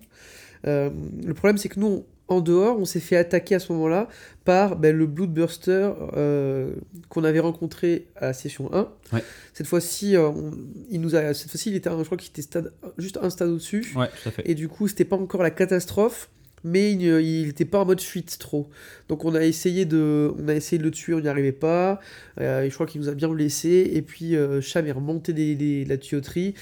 Euh, 0.66 0.90
le 1.24 1.32
problème, 1.34 1.56
c'est 1.58 1.68
que 1.70 1.80
nous, 1.80 1.87
on- 1.87 2.04
en 2.26 2.40
dehors, 2.40 2.78
on 2.78 2.87
s'est 2.87 3.00
fait 3.00 3.16
attaquer 3.16 3.54
à 3.54 3.58
ce 3.58 3.70
moment-là 3.74 4.08
par 4.46 4.76
ben, 4.76 4.96
le 4.96 5.06
Bloodburster 5.06 5.90
euh, 6.16 6.74
qu'on 7.10 7.22
avait 7.22 7.38
rencontré 7.40 8.06
à 8.16 8.26
la 8.28 8.32
session 8.32 8.72
1. 8.72 8.88
Ouais. 9.12 9.22
Cette 9.52 9.66
fois-ci, 9.66 10.16
euh, 10.16 10.28
on- 10.28 10.52
il 10.90 11.00
nous 11.02 11.16
a, 11.16 11.34
cette 11.34 11.50
fois-ci, 11.50 11.68
il 11.70 11.76
était, 11.76 11.90
je 11.90 12.02
crois 12.04 12.16
qu'il 12.16 12.30
était 12.30 12.40
stade, 12.42 12.72
juste 12.96 13.18
un 13.20 13.28
stade 13.28 13.48
au-dessus. 13.50 13.92
Ouais, 13.94 14.08
tout 14.22 14.28
à 14.28 14.32
fait. 14.32 14.42
Et 14.50 14.54
du 14.54 14.68
coup, 14.68 14.88
c'était 14.88 15.04
pas 15.04 15.16
encore 15.16 15.42
la 15.42 15.50
catastrophe, 15.50 16.30
mais 16.64 16.92
il 16.92 17.46
n'était 17.46 17.64
pas 17.64 17.81
en 17.81 17.85
mode 17.85 18.00
fuite 18.00 18.38
trop. 18.38 18.68
Donc 19.09 19.24
on 19.24 19.35
a 19.35 19.42
essayé 19.44 19.85
de, 19.85 20.33
on 20.42 20.48
a 20.48 20.55
essayé 20.55 20.79
de 20.79 20.85
le 20.85 20.90
tuer, 20.90 21.14
on 21.14 21.20
n'y 21.20 21.29
arrivait 21.29 21.53
pas. 21.53 22.00
Euh, 22.40 22.66
je 22.68 22.74
crois 22.74 22.87
qu'il 22.87 23.00
nous 23.00 23.09
a 23.09 23.14
bien 23.14 23.29
blessé. 23.29 23.90
Et 23.92 24.03
puis 24.03 24.35
euh, 24.37 24.61
Cham 24.61 24.87
est 24.87 24.92
remonté 24.92 25.33
des, 25.33 25.55
des- 25.55 25.85
de 25.85 25.88
la 25.88 25.98
tuyauterie. 25.98 26.55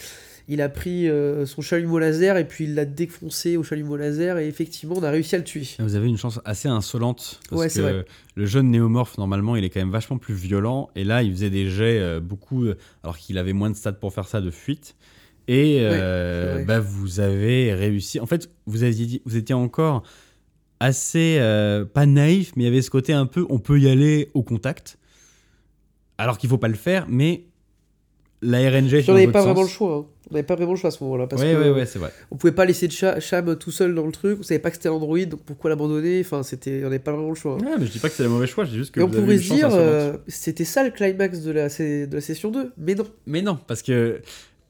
Il 0.48 0.60
a 0.60 0.68
pris 0.68 1.08
euh, 1.08 1.46
son 1.46 1.62
chalumeau 1.62 2.00
laser 2.00 2.36
et 2.36 2.46
puis 2.46 2.64
il 2.64 2.74
l'a 2.74 2.84
défoncé 2.84 3.56
au 3.56 3.62
chalumeau 3.62 3.96
laser. 3.96 4.38
Et 4.38 4.48
effectivement, 4.48 4.96
on 4.98 5.02
a 5.04 5.10
réussi 5.10 5.36
à 5.36 5.38
le 5.38 5.44
tuer. 5.44 5.66
Vous 5.78 5.94
avez 5.94 6.08
une 6.08 6.18
chance 6.18 6.40
assez 6.44 6.68
insolente 6.68 7.40
parce 7.48 7.62
Ouais, 7.62 7.68
que 7.68 7.80
vrai. 7.80 8.04
le 8.34 8.44
jeune 8.46 8.70
néomorphe 8.72 9.16
normalement 9.18 9.54
il 9.54 9.62
est 9.64 9.70
quand 9.70 9.78
même 9.80 9.92
vachement 9.92 10.18
plus 10.18 10.34
violent 10.34 10.90
et 10.96 11.04
là 11.04 11.22
il 11.22 11.30
faisait 11.30 11.48
des 11.50 11.70
jets 11.70 12.00
euh, 12.00 12.18
beaucoup 12.18 12.64
euh, 12.64 12.76
alors 13.04 13.16
qu'il 13.18 13.38
avait 13.38 13.52
moins 13.52 13.70
de 13.70 13.76
stats 13.76 13.92
pour 13.92 14.12
faire 14.12 14.26
ça 14.26 14.40
de 14.40 14.50
fuite 14.50 14.96
et 15.48 15.78
euh, 15.80 16.64
bah, 16.64 16.80
vous 16.80 17.20
avez 17.20 17.74
réussi 17.74 18.20
en 18.20 18.26
fait 18.26 18.50
vous 18.66 18.82
aviez 18.84 19.06
dit- 19.06 19.22
vous 19.24 19.36
étiez 19.36 19.54
encore 19.54 20.02
assez 20.80 21.36
euh, 21.40 21.84
pas 21.84 22.06
naïf 22.06 22.52
mais 22.56 22.64
il 22.64 22.66
y 22.66 22.68
avait 22.70 22.82
ce 22.82 22.90
côté 22.90 23.12
un 23.12 23.26
peu 23.26 23.46
on 23.50 23.58
peut 23.58 23.78
y 23.80 23.88
aller 23.88 24.28
au 24.34 24.42
contact 24.42 24.98
alors 26.18 26.38
qu'il 26.38 26.48
faut 26.48 26.58
pas 26.58 26.68
le 26.68 26.74
faire 26.74 27.06
mais 27.08 27.44
la 28.44 28.58
RNG 28.58 29.04
on 29.08 29.12
n'avait 29.14 29.28
pas 29.28 29.38
sens. 29.38 29.46
vraiment 29.46 29.62
le 29.62 29.68
choix. 29.68 29.96
hein. 29.98 30.06
On 30.28 30.34
n'avait 30.34 30.42
pas 30.46 30.56
vraiment 30.56 30.72
le 30.72 30.76
choix 30.76 30.88
à 30.88 30.90
ce 30.90 31.04
moment-là. 31.04 31.28
Parce 31.28 31.40
ouais, 31.42 31.52
que 31.52 31.60
ouais, 31.60 31.70
ouais, 31.70 31.86
c'est 31.86 32.00
vrai. 32.00 32.10
on 32.32 32.36
pouvait 32.36 32.52
pas 32.52 32.64
laisser 32.64 32.88
Cham 32.90 33.56
tout 33.56 33.70
seul 33.70 33.94
dans 33.94 34.04
le 34.04 34.10
truc. 34.10 34.38
On 34.40 34.42
savait 34.42 34.58
pas 34.58 34.70
que 34.70 34.76
c'était 34.76 34.88
l'android, 34.88 35.16
donc 35.26 35.42
pourquoi 35.44 35.70
l'abandonner? 35.70 36.20
Enfin, 36.24 36.42
c'était, 36.42 36.80
on 36.80 36.88
n'avait 36.88 36.98
pas 36.98 37.12
vraiment 37.12 37.28
le 37.28 37.36
choix. 37.36 37.52
hein. 37.60 37.64
Ouais, 37.64 37.76
mais 37.78 37.86
je 37.86 37.92
dis 37.92 38.00
pas 38.00 38.08
que 38.08 38.16
c'est 38.16 38.24
le 38.24 38.30
mauvais 38.30 38.48
choix, 38.48 38.64
je 38.64 38.70
dis 38.70 38.78
juste 38.78 38.92
que 38.92 39.00
on 39.00 39.04
avez 39.04 39.20
pourrait 39.20 39.34
une 39.34 39.40
se 39.42 39.46
chance 39.46 39.56
dire, 39.58 39.68
euh, 39.70 40.16
c'était 40.26 40.64
ça 40.64 40.82
le 40.82 40.90
climax 40.90 41.42
de 41.42 41.52
la, 41.52 41.68
de 41.68 42.08
la 42.12 42.20
session 42.20 42.50
2. 42.50 42.72
Mais 42.78 42.96
non. 42.96 43.04
Mais 43.26 43.42
non, 43.42 43.58
parce 43.68 43.80
que 43.82 44.20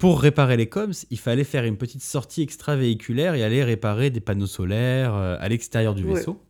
pour 0.03 0.21
réparer 0.21 0.57
les 0.57 0.67
coms, 0.67 0.91
il 1.11 1.19
fallait 1.19 1.45
faire 1.45 1.63
une 1.65 1.77
petite 1.77 2.03
sortie 2.03 2.43
extravéhiculaire 2.43 3.37
et 3.37 3.45
aller 3.45 3.63
réparer 3.63 4.11
des 4.11 4.19
panneaux 4.19 4.49
solaires 4.49 5.15
euh, 5.15 5.37
à 5.39 5.49
l'extérieur 5.49 5.95
du 5.95 6.03
Ouais. 6.03 6.15
vaisseau. 6.15 6.41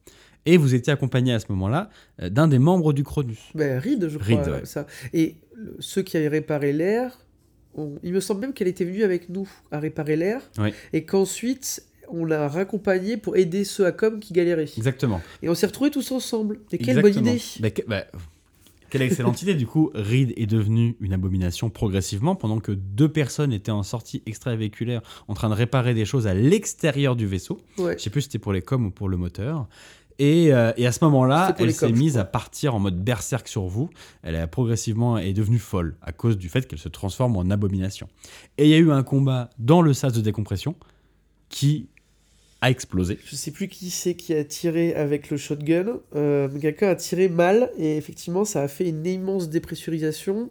Et 0.47 0.57
vous 0.57 0.75
étiez 0.75 0.91
accompagné 0.91 1.35
à 1.35 1.39
ce 1.39 1.45
moment-là 1.51 1.91
euh, 2.23 2.31
d'un 2.31 2.49
des 2.49 2.59
membres 2.59 2.95
du 2.95 3.05
Cronus. 3.05 3.39
Ben, 3.55 3.79
Reed, 3.79 4.09
je 4.09 4.17
crois. 4.17 4.43
Reed, 4.43 4.49
ouais. 4.49 4.65
ça. 4.65 4.87
Et 5.13 5.37
ceux 5.81 6.01
qui 6.01 6.17
avaient 6.17 6.29
réparé 6.29 6.73
l'air, 6.73 7.19
on- 7.75 7.97
il 8.03 8.15
me 8.15 8.21
semble 8.21 8.41
même 8.41 8.55
qu'elle 8.55 8.69
était 8.69 8.87
venue 8.87 9.03
avec 9.05 9.29
nous 9.29 9.47
à 9.71 9.81
réparer 9.81 10.17
l'air. 10.17 10.41
Ouais. 10.57 10.73
Et 10.95 11.05
qu'ensuite, 11.05 11.85
on 12.09 12.25
l'a 12.25 12.49
raccompagnée 12.49 13.19
pour 13.19 13.37
aider 13.37 13.65
ceux 13.65 13.85
à 13.85 13.93
com 13.93 14.19
qui 14.19 14.33
galéraient. 14.33 14.63
Exactement. 14.79 15.21
Et 15.43 15.51
on 15.51 15.55
s'est 15.55 15.67
retrouvés 15.67 15.91
tous 15.91 16.11
ensemble. 16.11 16.59
Et 16.73 16.79
quelle 16.79 16.99
Exactement. 17.01 17.23
bonne 17.27 17.35
idée 17.37 17.71
que- 17.71 17.87
bah, 17.87 18.07
quelle 18.93 19.03
excellente 19.03 19.41
idée. 19.41 19.55
Du 19.55 19.67
coup, 19.67 19.91
Reed 19.95 20.35
est 20.37 20.47
devenu 20.47 20.97
une 21.01 21.15
abomination 21.15 21.71
progressivement 21.71 22.37
pendant 22.37 22.61
que 22.61 22.73
deux 22.73 23.09
personnes 23.09 23.53
étaient 23.53 23.71
en 23.71 23.83
sortie 23.83 24.23
extravéhiculaire 24.27 25.01
en 25.29 25.35
train 25.35 25.49
de 25.49 25.55
réparer 25.55 25.95
des 25.95 26.05
choses 26.05 26.27
à 26.27 26.35
l'extérieur 26.35 27.17
du 27.17 27.27
vaisseau. 27.27 27.63
Ouais. 27.79 27.97
Je 27.97 28.03
sais 28.03 28.11
plus 28.11 28.21
si 28.21 28.27
c'était 28.27 28.39
pour 28.39 28.53
les 28.53 28.61
coms 28.61 28.87
ou 28.87 28.91
pour 28.91 29.09
le 29.09 29.17
moteur. 29.17 29.67
Et, 30.19 30.53
euh, 30.53 30.73
et 30.77 30.87
à 30.87 30.93
ce 30.93 31.03
moment-là, 31.05 31.57
elle 31.59 31.73
s'est 31.73 31.91
mise 31.91 32.19
à 32.19 32.25
partir 32.25 32.75
en 32.75 32.81
mode 32.81 33.03
berserk 33.03 33.49
sur 33.49 33.65
vous. 33.65 33.89
Elle 34.23 34.37
a 34.37 34.47
progressivement 34.47 35.17
est 35.17 35.33
devenue 35.33 35.59
folle 35.59 35.97
à 36.03 36.13
cause 36.13 36.37
du 36.37 36.51
fait 36.51 36.69
qu'elle 36.69 36.79
se 36.79 36.91
transforme 36.91 37.37
en 37.39 37.49
abomination. 37.49 38.09
Et 38.59 38.65
il 38.65 38.71
y 38.71 38.75
a 38.75 38.79
eu 38.79 38.93
un 38.93 39.03
combat 39.03 39.49
dans 39.59 39.81
le 39.81 39.95
sas 39.95 40.13
de 40.13 40.21
décompression 40.21 40.77
qui 41.49 41.89
a 42.63 42.71
explosé. 42.71 43.19
Je 43.25 43.37
sais 43.37 43.51
plus 43.51 43.69
qui 43.69 43.91
c'est 43.91 44.15
qui 44.15 44.33
a 44.33 44.45
tiré 44.45 44.95
avec 44.95 45.29
le 45.31 45.37
shotgun. 45.37 46.01
Euh, 46.17 46.49
Quelqu'un 46.61 46.89
a 46.89 46.95
tiré 46.95 47.29
mal 47.29 47.71
et 47.77 47.97
effectivement 47.99 48.45
ça 48.47 48.63
a 48.63 48.69
fait 48.69 48.89
une 48.89 49.05
immense 49.05 49.51
dépressurisation. 49.51 50.49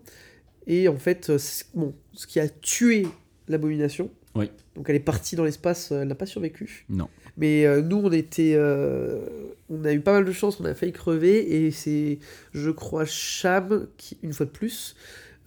Et 0.67 0.87
en 0.87 0.97
fait, 0.97 1.29
euh, 1.31 1.37
bon, 1.73 1.95
ce 2.13 2.27
qui 2.27 2.39
a 2.39 2.47
tué 2.47 3.07
l'abomination, 3.47 4.11
Oui. 4.35 4.51
Donc 4.75 4.87
elle 4.89 4.95
est 4.95 4.99
partie 4.99 5.35
dans 5.35 5.43
l'espace, 5.43 5.91
euh, 5.91 6.01
elle 6.03 6.07
n'a 6.07 6.15
pas 6.15 6.25
survécu. 6.27 6.85
Non. 6.89 7.07
Mais 7.37 7.65
euh, 7.65 7.81
nous, 7.81 7.97
on 7.97 8.11
était. 8.11 8.53
euh, 8.55 9.25
on 9.69 9.83
a 9.85 9.91
eu 9.93 10.01
pas 10.01 10.11
mal 10.13 10.25
de 10.25 10.31
chance, 10.31 10.59
on 10.59 10.65
a 10.65 10.73
failli 10.73 10.91
crever. 10.91 11.65
Et 11.65 11.71
c'est, 11.71 12.19
je 12.53 12.69
crois, 12.71 13.05
Cham, 13.05 13.87
qui, 13.97 14.17
une 14.21 14.33
fois 14.33 14.45
de 14.45 14.51
plus. 14.51 14.95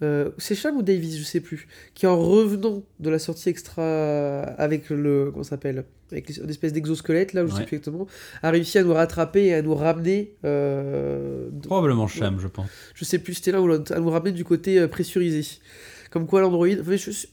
Euh, 0.01 0.31
c'est 0.37 0.55
Cham 0.55 0.75
ou 0.77 0.81
Davis, 0.81 1.17
je 1.17 1.23
sais 1.23 1.39
plus. 1.39 1.67
Qui 1.93 2.05
en 2.07 2.17
revenant 2.19 2.83
de 2.99 3.09
la 3.09 3.19
sortie 3.19 3.49
extra 3.49 4.41
avec 4.41 4.89
le. 4.89 5.29
Comment 5.31 5.43
s'appelle 5.43 5.85
Avec 6.11 6.29
une 6.37 6.49
espèce 6.49 6.73
d'exosquelette, 6.73 7.33
là, 7.33 7.45
je 7.45 7.51
sais 7.51 7.59
Ouais. 7.59 7.65
plus 7.65 7.77
exactement. 7.77 8.07
A 8.43 8.51
réussi 8.51 8.77
à 8.77 8.83
nous 8.83 8.93
rattraper 8.93 9.45
et 9.45 9.53
à 9.53 9.61
nous 9.61 9.73
ramener. 9.75 10.33
euh, 10.43 11.49
Probablement 11.63 12.07
Cham, 12.07 12.39
je 12.39 12.47
pense. 12.47 12.67
je 12.93 13.05
sais 13.05 13.19
plus, 13.19 13.35
c'était 13.35 13.51
là 13.51 13.61
où 13.61 13.71
à 13.71 13.99
nous 13.99 14.09
ramener 14.09 14.31
du 14.33 14.43
côté 14.43 14.79
euh, 14.79 14.87
pressurisé. 14.87 15.45
Comme 16.11 16.27
quoi 16.27 16.41
l'Android, 16.41 16.67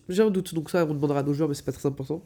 j'ai 0.09 0.23
un 0.23 0.31
doute, 0.31 0.55
donc 0.55 0.71
ça 0.71 0.85
on 0.89 0.95
demandera 0.95 1.21
à 1.21 1.23
nos 1.23 1.33
joueurs, 1.35 1.49
mais 1.49 1.55
c'est 1.55 1.65
pas 1.65 1.71
très 1.73 1.87
important. 1.87 2.25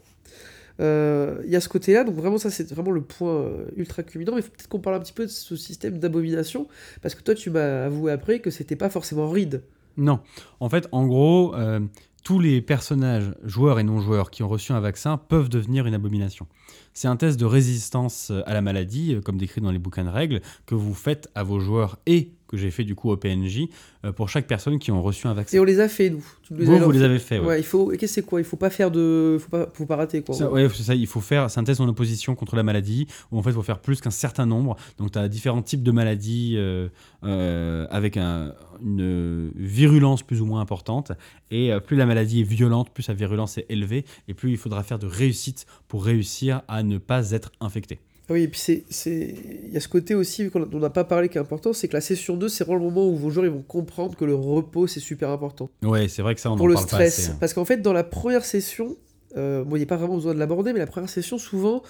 Euh, 0.79 1.41
Il 1.45 1.51
y 1.51 1.55
a 1.55 1.61
ce 1.61 1.69
côté-là, 1.69 2.03
donc 2.03 2.15
vraiment 2.15 2.37
ça 2.37 2.49
c'est 2.49 2.71
vraiment 2.71 2.91
le 2.91 3.01
point 3.01 3.49
ultra 3.75 4.03
culminant, 4.03 4.35
mais 4.35 4.41
peut-être 4.41 4.67
qu'on 4.67 4.79
parle 4.79 4.95
un 4.95 4.99
petit 4.99 5.13
peu 5.13 5.25
de 5.25 5.29
ce 5.31 5.55
système 5.55 5.99
d'abomination, 5.99 6.67
parce 7.01 7.15
que 7.15 7.21
toi 7.21 7.35
tu 7.35 7.49
m'as 7.49 7.85
avoué 7.85 8.11
après 8.11 8.39
que 8.39 8.49
c'était 8.51 8.75
pas 8.75 8.89
forcément 8.89 9.29
ride. 9.29 9.61
Non. 9.97 10.19
En 10.59 10.69
fait, 10.69 10.87
en 10.91 11.05
gros, 11.05 11.55
euh, 11.55 11.79
tous 12.23 12.39
les 12.39 12.61
personnages, 12.61 13.33
joueurs 13.43 13.79
et 13.79 13.83
non-joueurs, 13.83 14.31
qui 14.31 14.43
ont 14.43 14.47
reçu 14.47 14.71
un 14.71 14.79
vaccin 14.79 15.17
peuvent 15.17 15.49
devenir 15.49 15.87
une 15.87 15.93
abomination. 15.93 16.47
C'est 16.93 17.07
un 17.07 17.15
test 17.15 17.39
de 17.39 17.45
résistance 17.45 18.31
à 18.45 18.53
la 18.53 18.61
maladie, 18.61 19.15
euh, 19.15 19.21
comme 19.21 19.37
décrit 19.37 19.61
dans 19.61 19.71
les 19.71 19.79
bouquins 19.79 20.03
de 20.03 20.09
règles, 20.09 20.41
que 20.65 20.75
vous 20.75 20.93
faites 20.93 21.29
à 21.35 21.43
vos 21.43 21.59
joueurs 21.59 21.97
et 22.05 22.31
que 22.47 22.57
j'ai 22.57 22.71
fait 22.71 22.83
du 22.83 22.95
coup 22.95 23.11
au 23.11 23.17
PNJ 23.17 23.67
euh, 24.05 24.11
pour 24.11 24.29
chaque 24.29 24.47
personne 24.47 24.79
qui 24.79 24.91
ont 24.91 25.01
reçu 25.01 25.27
un 25.27 25.31
Et 25.33 25.35
vaccin. 25.35 25.59
on 25.59 25.63
les 25.63 25.79
a 25.79 25.87
fait 25.89 26.09
nous. 26.09 26.23
Nous 26.49 26.65
Vous, 26.65 26.77
vous 26.79 26.91
les 26.91 27.01
avez 27.01 27.19
fait, 27.19 27.39
ouais. 27.39 27.45
Ouais, 27.45 27.59
il 27.59 27.63
faut. 27.65 27.89
Qu'est-ce 27.89 27.99
que 27.99 28.07
c'est 28.07 28.25
quoi? 28.25 28.39
Il 28.39 28.45
faut 28.45 28.55
pas 28.57 28.69
faire 28.69 28.89
de. 28.89 29.37
Faut 29.39 29.49
pas, 29.49 29.67
faut 29.73 29.85
pas 29.85 29.97
rater 29.97 30.21
quoi. 30.21 30.33
Ça, 30.35 30.49
ouais, 30.49 30.67
c'est 30.73 30.83
ça, 30.83 30.95
il 30.95 31.07
faut 31.07 31.19
faire, 31.21 31.49
c'est 31.51 31.59
un 31.59 31.63
test 31.63 31.81
en 31.81 31.87
opposition 31.87 32.35
contre 32.35 32.55
la 32.55 32.63
maladie, 32.63 33.07
où 33.31 33.37
en 33.37 33.43
fait 33.43 33.49
il 33.49 33.53
faut 33.53 33.63
faire 33.63 33.79
plus 33.79 33.99
qu'un 34.01 34.09
certain 34.11 34.45
nombre. 34.45 34.77
Donc 34.97 35.11
tu 35.11 35.19
as 35.19 35.27
différents 35.27 35.61
types 35.61 35.83
de 35.83 35.91
maladies 35.91 36.53
euh, 36.57 36.87
euh, 37.23 37.85
avec 37.89 38.17
un- 38.17 38.53
une 38.81 39.51
virulence 39.55 40.23
plus 40.23 40.41
ou 40.41 40.45
moins 40.45 40.61
importante. 40.61 41.11
Et 41.51 41.71
plus 41.85 41.97
la 41.97 42.05
maladie 42.05 42.41
est 42.41 42.43
violente, 42.43 42.91
plus 42.93 43.03
sa 43.03 43.13
virulence 43.13 43.57
est 43.57 43.65
élevée, 43.69 44.05
et 44.27 44.33
plus 44.33 44.51
il 44.51 44.57
faudra 44.57 44.83
faire 44.83 44.99
de 44.99 45.07
réussite 45.07 45.65
pour 45.87 46.05
réussir 46.05 46.61
à 46.67 46.83
ne 46.83 46.97
pas 46.97 47.31
être 47.31 47.51
infecté. 47.59 47.99
Ah 48.29 48.33
Oui, 48.33 48.43
et 48.43 48.47
puis 48.47 48.59
c'est, 48.59 48.83
c'est... 48.89 49.33
il 49.67 49.73
y 49.73 49.77
a 49.77 49.79
ce 49.79 49.87
côté 49.87 50.13
aussi, 50.15 50.43
vu 50.43 50.51
qu'on 50.51 50.65
n'a 50.65 50.89
pas 50.89 51.03
parlé 51.05 51.29
qui 51.29 51.37
est 51.37 51.41
important, 51.41 51.71
c'est 51.73 51.87
que 51.87 51.93
la 51.93 52.01
session 52.01 52.35
2, 52.35 52.49
c'est 52.49 52.63
vraiment 52.65 52.79
le 52.79 52.85
moment 52.91 53.07
où 53.07 53.15
vos 53.15 53.29
joueurs 53.29 53.45
ils 53.45 53.51
vont 53.51 53.61
comprendre 53.61 54.15
que 54.17 54.25
le 54.25 54.35
repos 54.35 54.85
c'est 54.87 54.99
super 54.99 55.29
important. 55.29 55.69
Ouais, 55.83 56.07
c'est 56.09 56.21
vrai 56.21 56.35
que 56.35 56.41
ça 56.41 56.51
on 56.51 56.57
pour 56.57 56.65
en 56.65 56.69
le 56.69 56.73
parle 56.75 56.85
pas 56.87 56.95
stress. 56.95 57.19
assez. 57.19 57.29
hein. 57.31 57.37
Parce 57.39 57.53
qu'en 57.53 57.65
fait, 57.65 57.77
dans 57.81 57.93
la 57.93 58.03
première 58.03 58.43
session, 58.43 58.97
euh, 59.37 59.63
bon, 59.63 59.75
il 59.75 59.79
n'y 59.79 59.83
a 59.83 59.87
pas 59.87 59.97
vraiment 59.97 60.15
besoin 60.15 60.33
de 60.33 60.39
l'aborder, 60.39 60.73
mais 60.73 60.79
la 60.79 60.87
première 60.87 61.09
session, 61.09 61.37
souvent, 61.37 61.83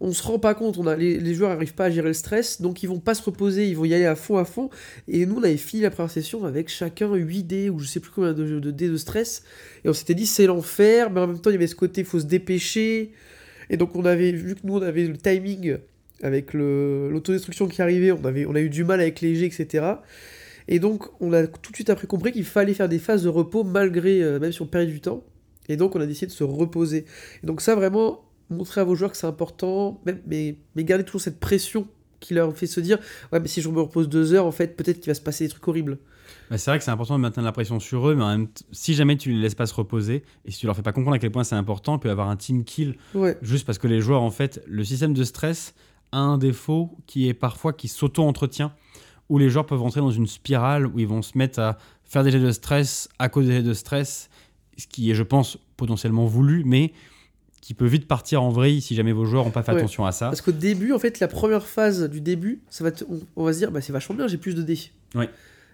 on 0.00 0.12
se 0.12 0.22
rend 0.22 0.38
pas 0.38 0.54
compte. 0.54 0.78
On 0.78 0.86
a, 0.86 0.96
les, 0.96 1.18
les 1.18 1.34
joueurs 1.34 1.50
n'arrivent 1.50 1.74
pas 1.74 1.84
à 1.84 1.90
gérer 1.90 2.08
le 2.08 2.14
stress, 2.14 2.60
donc 2.62 2.82
ils 2.82 2.88
vont 2.88 2.98
pas 2.98 3.14
se 3.14 3.22
reposer, 3.22 3.68
ils 3.68 3.76
vont 3.76 3.84
y 3.84 3.92
aller 3.94 4.06
à 4.06 4.16
fond, 4.16 4.36
à 4.38 4.44
fond. 4.44 4.70
Et 5.08 5.26
nous, 5.26 5.36
on 5.36 5.42
avait 5.42 5.56
fini 5.58 5.82
la 5.82 5.90
première 5.90 6.10
session 6.10 6.44
avec 6.44 6.68
chacun 6.70 7.14
8 7.14 7.42
dés, 7.44 7.70
ou 7.70 7.78
je 7.78 7.86
sais 7.86 8.00
plus 8.00 8.10
combien 8.10 8.32
de, 8.32 8.58
de 8.58 8.70
dés 8.70 8.88
de 8.88 8.96
stress. 8.96 9.42
Et 9.84 9.88
on 9.88 9.92
s'était 9.92 10.14
dit, 10.14 10.26
c'est 10.26 10.46
l'enfer, 10.46 11.10
mais 11.10 11.20
en 11.20 11.26
même 11.26 11.38
temps, 11.40 11.50
il 11.50 11.54
y 11.54 11.56
avait 11.56 11.66
ce 11.66 11.74
côté, 11.76 12.00
il 12.00 12.06
faut 12.06 12.18
se 12.20 12.24
dépêcher. 12.24 13.12
Et 13.70 13.76
donc, 13.76 13.96
on 13.96 14.04
avait, 14.04 14.32
vu 14.32 14.54
que 14.54 14.60
nous, 14.64 14.76
on 14.76 14.82
avait 14.82 15.06
le 15.06 15.16
timing 15.16 15.78
avec 16.22 16.54
l'autodestruction 16.54 17.66
qui 17.66 17.82
arrivait, 17.82 18.12
on, 18.12 18.24
avait, 18.24 18.46
on 18.46 18.54
a 18.54 18.60
eu 18.60 18.68
du 18.68 18.84
mal 18.84 19.00
avec 19.00 19.20
les 19.20 19.34
jets, 19.34 19.46
etc. 19.46 19.86
Et 20.68 20.78
donc, 20.78 21.04
on 21.20 21.32
a 21.32 21.46
tout 21.46 21.70
de 21.70 21.76
suite 21.76 21.90
après 21.90 22.06
compris 22.06 22.32
qu'il 22.32 22.44
fallait 22.44 22.74
faire 22.74 22.88
des 22.88 22.98
phases 22.98 23.24
de 23.24 23.28
repos 23.28 23.64
malgré, 23.64 24.22
euh, 24.22 24.38
même 24.38 24.52
si 24.52 24.62
on 24.62 24.66
perdait 24.66 24.90
du 24.90 25.00
temps. 25.00 25.24
Et 25.68 25.76
donc, 25.76 25.96
on 25.96 26.00
a 26.00 26.06
décidé 26.06 26.26
de 26.26 26.32
se 26.32 26.44
reposer. 26.44 27.04
Et 27.42 27.46
donc, 27.46 27.60
ça, 27.60 27.74
vraiment, 27.74 28.24
montrer 28.50 28.80
à 28.80 28.84
vos 28.84 28.94
joueurs 28.94 29.10
que 29.10 29.16
c'est 29.16 29.26
important, 29.26 30.00
même, 30.06 30.20
mais, 30.26 30.56
mais 30.76 30.84
garder 30.84 31.04
toujours 31.04 31.20
cette 31.20 31.40
pression 31.40 31.88
qui 32.20 32.34
leur 32.34 32.56
fait 32.56 32.66
se 32.66 32.80
dire 32.80 32.98
Ouais, 33.32 33.40
mais 33.40 33.48
si 33.48 33.60
je 33.60 33.68
me 33.68 33.80
repose 33.80 34.08
deux 34.08 34.32
heures, 34.34 34.46
en 34.46 34.52
fait, 34.52 34.76
peut-être 34.76 35.00
qu'il 35.00 35.10
va 35.10 35.14
se 35.14 35.20
passer 35.20 35.44
des 35.44 35.50
trucs 35.50 35.66
horribles. 35.66 35.98
Bah, 36.50 36.58
c'est 36.58 36.70
vrai 36.70 36.78
que 36.78 36.84
c'est 36.84 36.90
important 36.90 37.14
de 37.16 37.20
maintenir 37.22 37.44
la 37.44 37.52
pression 37.52 37.80
sur 37.80 38.08
eux, 38.08 38.14
mais 38.14 38.22
en 38.24 38.28
même 38.28 38.48
t- 38.48 38.64
si 38.72 38.94
jamais 38.94 39.16
tu 39.16 39.30
les 39.32 39.40
laisses 39.40 39.54
pas 39.54 39.66
se 39.66 39.74
reposer, 39.74 40.22
et 40.44 40.50
si 40.50 40.58
tu 40.58 40.66
leur 40.66 40.76
fais 40.76 40.82
pas 40.82 40.92
comprendre 40.92 41.14
à 41.14 41.18
quel 41.18 41.30
point 41.30 41.44
c'est 41.44 41.54
important, 41.54 41.98
peut 41.98 42.10
avoir 42.10 42.28
un 42.28 42.36
team 42.36 42.64
kill 42.64 42.96
Ouais, 43.14 43.36
juste 43.42 43.66
parce 43.66 43.78
que 43.78 43.86
les 43.86 44.00
joueurs, 44.00 44.22
en 44.22 44.30
fait, 44.30 44.62
le 44.66 44.84
système 44.84 45.14
de 45.14 45.24
stress 45.24 45.74
a 46.12 46.18
un 46.18 46.38
défaut 46.38 46.96
qui 47.06 47.28
est 47.28 47.34
parfois 47.34 47.72
qui 47.72 47.88
s'auto-entretient, 47.88 48.72
où 49.28 49.38
les 49.38 49.48
joueurs 49.48 49.66
peuvent 49.66 49.80
rentrer 49.80 50.00
dans 50.00 50.10
une 50.10 50.26
spirale 50.26 50.86
où 50.86 50.98
ils 50.98 51.06
vont 51.06 51.22
se 51.22 51.38
mettre 51.38 51.58
à 51.58 51.78
faire 52.04 52.22
des 52.24 52.30
jets 52.30 52.40
de 52.40 52.52
stress 52.52 53.08
à 53.18 53.28
cause 53.30 53.46
des 53.46 53.52
jets 53.52 53.62
de 53.62 53.72
stress, 53.72 54.28
ce 54.76 54.86
qui 54.86 55.10
est, 55.10 55.14
je 55.14 55.22
pense, 55.22 55.56
potentiellement 55.76 56.26
voulu, 56.26 56.64
mais 56.66 56.92
qui 57.62 57.74
peut 57.74 57.86
vite 57.86 58.08
partir 58.08 58.42
en 58.42 58.50
vrille 58.50 58.80
si 58.82 58.94
jamais 58.96 59.12
vos 59.12 59.24
joueurs 59.24 59.44
n'ont 59.44 59.50
pas 59.52 59.62
fait 59.62 59.72
Ouais. 59.72 59.78
attention 59.78 60.04
à 60.04 60.10
ça. 60.12 60.26
parce 60.26 60.40
qu'au 60.40 60.50
début, 60.52 60.92
en 60.92 60.98
fait, 60.98 61.20
la 61.20 61.28
première 61.28 61.64
phase 61.64 62.10
du 62.10 62.20
début, 62.20 62.60
ça 62.68 62.82
va 62.84 62.90
te- 62.90 63.04
on, 63.08 63.20
on 63.36 63.44
va 63.44 63.52
se 63.52 63.58
dire 63.58 63.70
Bah, 63.70 63.80
c'est 63.80 63.92
vachement 63.92 64.16
bien, 64.16 64.26
j'ai 64.26 64.36
plus 64.36 64.54
de 64.56 64.62
dés. 64.62 64.80
Ouais. 65.14 65.30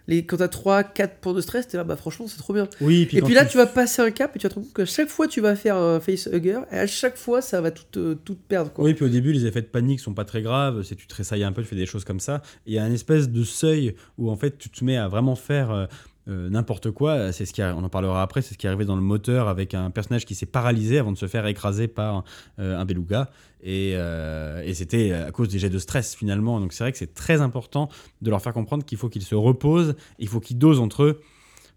Les, 0.09 0.25
quand 0.25 0.37
t'as 0.37 0.47
3, 0.47 0.83
4 0.83 1.19
points 1.19 1.33
de 1.33 1.41
stress, 1.41 1.67
t'es 1.67 1.77
là, 1.77 1.83
bah 1.83 1.95
franchement, 1.95 2.27
c'est 2.27 2.37
trop 2.39 2.53
bien. 2.53 2.67
Oui, 2.81 3.07
Et 3.13 3.21
puis 3.21 3.33
là, 3.33 3.45
tu 3.45 3.57
vas 3.57 3.67
passer 3.67 4.01
un 4.01 4.11
cap 4.11 4.35
et 4.35 4.39
tu 4.39 4.43
vas 4.45 4.49
te 4.49 4.55
rendre 4.55 4.67
compte 4.67 4.75
qu'à 4.75 4.85
chaque 4.85 5.07
fois, 5.09 5.27
tu 5.27 5.39
vas 5.39 5.55
faire 5.55 5.75
un 5.77 5.99
facehugger 5.99 6.59
et 6.71 6.77
à 6.79 6.87
chaque 6.87 7.15
fois, 7.15 7.41
ça 7.41 7.61
va 7.61 7.71
tout, 7.71 7.83
te- 7.91 8.13
tout 8.15 8.35
perdre. 8.35 8.73
Quoi. 8.73 8.85
Oui, 8.85 8.93
puis 8.95 9.05
au 9.05 9.09
début, 9.09 9.31
les 9.31 9.45
effets 9.45 9.61
de 9.61 9.67
panique 9.67 9.99
sont 9.99 10.13
pas 10.13 10.25
très 10.25 10.41
graves. 10.41 10.81
C'est 10.83 10.95
tu 10.95 11.07
tressailles 11.07 11.43
un 11.43 11.51
peu, 11.51 11.61
tu 11.61 11.67
fais 11.67 11.75
des 11.75 11.85
choses 11.85 12.03
comme 12.05 12.19
ça. 12.19 12.41
Il 12.65 12.73
y 12.73 12.79
a 12.79 12.87
une 12.87 12.93
espèce 12.93 13.29
de 13.29 13.43
seuil 13.43 13.95
où 14.17 14.29
en 14.31 14.35
fait 14.35 14.57
tu 14.57 14.69
te 14.69 14.83
mets 14.83 14.97
à 14.97 15.07
vraiment 15.07 15.35
faire 15.35 15.87
euh, 16.29 16.49
n'importe 16.49 16.91
quoi. 16.91 17.31
C'est 17.31 17.45
ce 17.45 17.53
qui, 17.53 17.63
on 17.63 17.83
en 17.83 17.89
parlera 17.89 18.21
après. 18.21 18.41
C'est 18.41 18.53
ce 18.53 18.57
qui 18.57 18.67
est 18.67 18.69
arrivé 18.69 18.85
dans 18.85 18.95
le 18.95 19.01
moteur 19.01 19.47
avec 19.47 19.73
un 19.73 19.89
personnage 19.89 20.25
qui 20.25 20.35
s'est 20.35 20.45
paralysé 20.45 20.99
avant 20.99 21.11
de 21.11 21.17
se 21.17 21.27
faire 21.27 21.45
écraser 21.47 21.87
par 21.87 22.23
euh, 22.59 22.77
un 22.77 22.85
beluga. 22.85 23.29
Et, 23.61 23.93
euh, 23.95 24.61
et 24.63 24.73
c'était 24.73 25.11
à 25.11 25.31
cause 25.31 25.49
des 25.49 25.59
jets 25.59 25.69
de 25.69 25.79
stress 25.79 26.15
finalement. 26.15 26.59
Donc 26.59 26.73
c'est 26.73 26.83
vrai 26.83 26.91
que 26.91 26.97
c'est 26.97 27.13
très 27.13 27.41
important 27.41 27.89
de 28.21 28.29
leur 28.29 28.41
faire 28.41 28.53
comprendre 28.53 28.85
qu'il 28.85 28.97
faut 28.97 29.09
qu'ils 29.09 29.23
se 29.23 29.35
reposent. 29.35 29.95
Il 30.19 30.27
faut 30.27 30.39
qu'ils 30.39 30.57
dosent 30.57 30.79
entre 30.79 31.03
eux, 31.03 31.21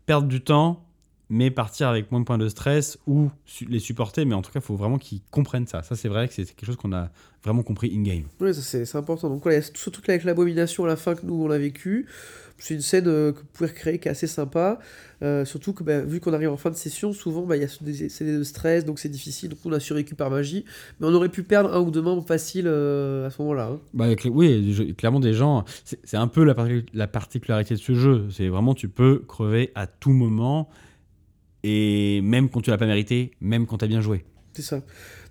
perdre 0.07 0.29
du 0.29 0.43
temps. 0.43 0.85
Mais 1.35 1.51
partir 1.51 1.88
avec 1.88 2.11
moins 2.12 2.21
de 2.21 2.27
points 2.27 2.37
de 2.37 2.49
stress 2.49 2.99
ou 3.07 3.31
su- 3.47 3.64
les 3.64 3.79
supporter, 3.79 4.25
mais 4.27 4.35
en 4.35 4.42
tout 4.42 4.53
cas, 4.53 4.61
il 4.61 4.64
faut 4.66 4.77
vraiment 4.77 4.99
qu'ils 4.99 5.23
comprennent 5.31 5.66
ça. 5.66 5.83
Ça, 5.83 5.97
c'est 5.97 6.09
vrai 6.09 6.29
que 6.29 6.35
c'est 6.35 6.45
quelque 6.45 6.66
chose 6.66 6.77
qu'on 6.77 6.92
a 6.92 7.11
vraiment 7.42 7.62
compris 7.62 7.90
in-game. 7.97 8.25
Ça, 8.53 8.85
c'est 8.85 8.97
important. 8.99 9.31
Donc 9.31 9.42
voilà, 9.42 9.59
il 9.59 9.62
y 9.62 9.64
a 9.64 9.68
tout 9.68 9.81
ce 9.81 9.88
truc 9.90 10.09
avec 10.11 10.25
l'abomination 10.25 10.85
à 10.85 10.88
la 10.88 10.97
fin 10.97 11.14
que 11.14 11.25
nous 11.25 11.35
on 11.42 11.51
a 11.51 11.57
vécu. 11.59 12.07
C'est 12.59 12.75
une 12.75 12.81
scène 12.81 13.09
euh, 13.09 13.33
que 13.33 13.38
vous 13.38 13.47
pouvez 13.53 13.71
recréer 13.71 13.99
qui 13.99 14.07
est 14.07 14.11
assez 14.12 14.29
sympa. 14.29 14.79
Euh, 15.23 15.45
surtout 15.45 15.73
que 15.73 15.83
bah, 15.83 16.01
vu 16.03 16.21
qu'on 16.21 16.33
arrive 16.33 16.51
en 16.51 16.57
fin 16.57 16.71
de 16.71 16.77
session, 16.77 17.12
souvent 17.12 17.42
bah, 17.42 17.57
il 17.57 17.62
y 17.62 17.64
a 17.64 17.68
des 17.81 18.09
c'est 18.09 18.25
des 18.25 18.37
de 18.38 18.45
stress, 18.45 18.85
donc 18.85 19.01
c'est 19.01 19.09
difficile. 19.09 19.49
Donc 19.49 19.59
on 19.64 19.73
a 19.73 19.81
survécu 19.81 20.14
par 20.14 20.31
magie. 20.31 20.64
Mais 21.01 21.07
on 21.09 21.14
aurait 21.14 21.29
pu 21.31 21.42
perdre 21.42 21.75
un 21.75 21.81
ou 21.81 21.90
deux 21.90 22.03
membres 22.03 22.25
faciles 22.25 22.66
euh, 22.68 23.27
à 23.27 23.31
ce 23.31 23.40
moment-là. 23.42 23.71
hein. 23.73 23.81
Bah, 23.95 24.07
cl- 24.14 24.29
oui, 24.29 24.73
je- 24.73 24.92
clairement, 24.92 25.18
des 25.18 25.33
gens. 25.35 25.64
C'est 26.05 26.16
un 26.18 26.29
peu 26.29 26.45
la 26.45 27.07
particularité 27.09 27.75
de 27.75 27.81
ce 27.81 27.95
jeu. 27.95 28.27
C'est 28.31 28.49
vraiment, 28.49 28.75
tu 28.75 28.88
peux 28.88 29.25
crever 29.27 29.73
à 29.75 29.87
tout 29.88 30.12
moment. 30.12 30.68
Et 31.64 32.20
même 32.22 32.48
quand 32.48 32.61
tu 32.61 32.70
l'as 32.70 32.79
pas 32.79 32.87
mérité, 32.87 33.33
même 33.40 33.66
quand 33.66 33.79
tu 33.79 33.85
as 33.85 33.88
bien 33.88 34.01
joué. 34.01 34.25
C'est 34.53 34.62
ça. 34.62 34.81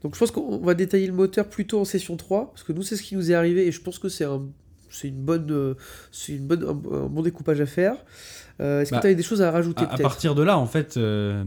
Donc 0.04 0.16
je 0.16 0.20
pense 0.20 0.32
qu'on 0.32 0.58
va 0.60 0.74
détailler 0.74 1.08
le 1.08 1.14
moteur 1.14 1.48
plutôt 1.48 1.80
en 1.80 1.86
session 1.86 2.16
3, 2.18 2.52
parce 2.52 2.64
que 2.64 2.74
nous 2.74 2.82
c'est 2.84 2.96
ce 2.96 3.04
qui 3.04 3.16
nous 3.16 3.30
est 3.32 3.36
arrivé 3.36 3.68
et 3.68 3.72
je 3.72 3.82
pense 3.82 4.00
que 4.00 4.10
c'est 4.10 4.24
un, 4.26 4.42
c'est 4.90 5.10
une 5.10 5.22
bonne, 5.22 5.52
euh, 5.52 5.76
c'est 6.12 6.34
une 6.34 6.48
bonne, 6.48 6.64
un, 6.64 6.70
un 6.96 7.08
bon 7.08 7.22
découpage 7.22 7.62
à 7.62 7.66
faire. 7.66 7.96
Euh, 8.60 8.82
Est-ce 8.82 8.92
Bah, 8.92 8.98
que 8.98 9.02
tu 9.02 9.08
avais 9.08 9.16
des 9.16 9.24
choses 9.24 9.42
à 9.42 9.52
rajouter 9.52 9.84
À, 9.90 9.98
partir 9.98 10.34
de 10.36 10.42
là, 10.42 10.58
en 10.58 10.66
fait, 10.66 10.98
euh, 10.98 11.44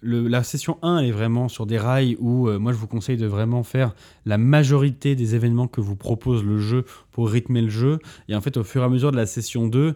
le- 0.00 0.28
la 0.28 0.42
session 0.42 0.78
1, 0.82 0.98
elle 0.98 1.06
est 1.08 1.12
vraiment 1.12 1.48
sur 1.48 1.66
des 1.66 1.76
rails 1.78 2.16
où 2.20 2.48
euh, 2.48 2.58
moi 2.58 2.72
je 2.72 2.78
vous 2.78 2.86
conseille 2.86 3.16
de 3.18 3.26
vraiment 3.26 3.62
faire 3.64 3.94
la 4.24 4.38
majorité 4.38 5.14
des 5.14 5.34
événements 5.34 5.68
que 5.68 5.80
vous 5.82 5.96
propose 5.96 6.42
le 6.42 6.56
jeu 6.58 6.84
pour 7.12 7.28
rythmer 7.28 7.60
le 7.62 7.68
jeu. 7.70 7.98
Et 8.28 8.34
en 8.34 8.40
fait, 8.40 8.56
au 8.56 8.64
fur 8.64 8.80
et 8.82 8.84
à 8.84 8.88
mesure 8.88 9.10
de 9.12 9.16
la 9.16 9.26
session 9.26 9.66
2, 9.68 9.94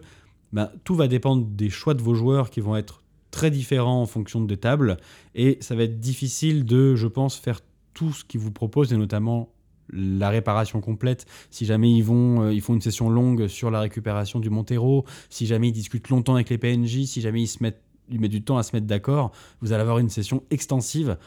bah, 0.53 0.71
tout 0.83 0.95
va 0.95 1.07
dépendre 1.07 1.45
des 1.47 1.69
choix 1.71 1.95
de 1.95 2.01
vos 2.03 2.13
joueurs 2.13 2.49
qui 2.51 2.59
vont 2.61 2.75
être 2.75 3.01
très 3.35 3.51
différents 3.51 4.01
en 4.01 4.05
fonction 4.05 4.39
des 4.41 4.55
tables. 4.57 4.95
Et 5.35 5.57
ça 5.59 5.75
va 5.75 5.83
être 5.83 5.99
difficile 5.99 6.63
de, 6.63 6.95
je 6.95 7.07
pense, 7.07 7.35
faire 7.35 7.59
tout 7.93 8.13
ce 8.13 8.23
qu'ils 8.23 8.39
vous 8.39 8.51
proposent, 8.51 8.93
et 8.93 8.97
notamment 8.97 9.49
la 9.91 10.29
réparation 10.29 10.79
complète. 10.81 11.25
Si 11.51 11.65
jamais 11.65 11.91
ils 11.91 12.01
vont, 12.01 12.43
euh, 12.43 12.53
ils 12.53 12.61
font 12.61 12.73
une 12.73 12.81
session 12.81 13.09
longue 13.09 13.47
sur 13.47 13.69
la 13.71 13.81
récupération 13.81 14.39
du 14.39 14.49
Montero, 14.49 15.05
si 15.29 15.45
jamais 15.45 15.67
ils 15.67 15.73
discutent 15.73 16.09
longtemps 16.09 16.35
avec 16.35 16.49
les 16.49 16.57
PNJ, 16.57 17.03
si 17.05 17.19
jamais 17.21 17.41
ils 17.43 17.47
se 17.47 17.61
mettent, 17.61 17.81
ils 18.09 18.19
mettent 18.21 18.31
du 18.31 18.41
temps 18.41 18.57
à 18.57 18.63
se 18.63 18.75
mettre 18.75 18.87
d'accord, 18.87 19.31
vous 19.61 19.73
allez 19.73 19.81
avoir 19.81 19.99
une 19.99 20.09
session 20.09 20.41
extensive. 20.49 21.17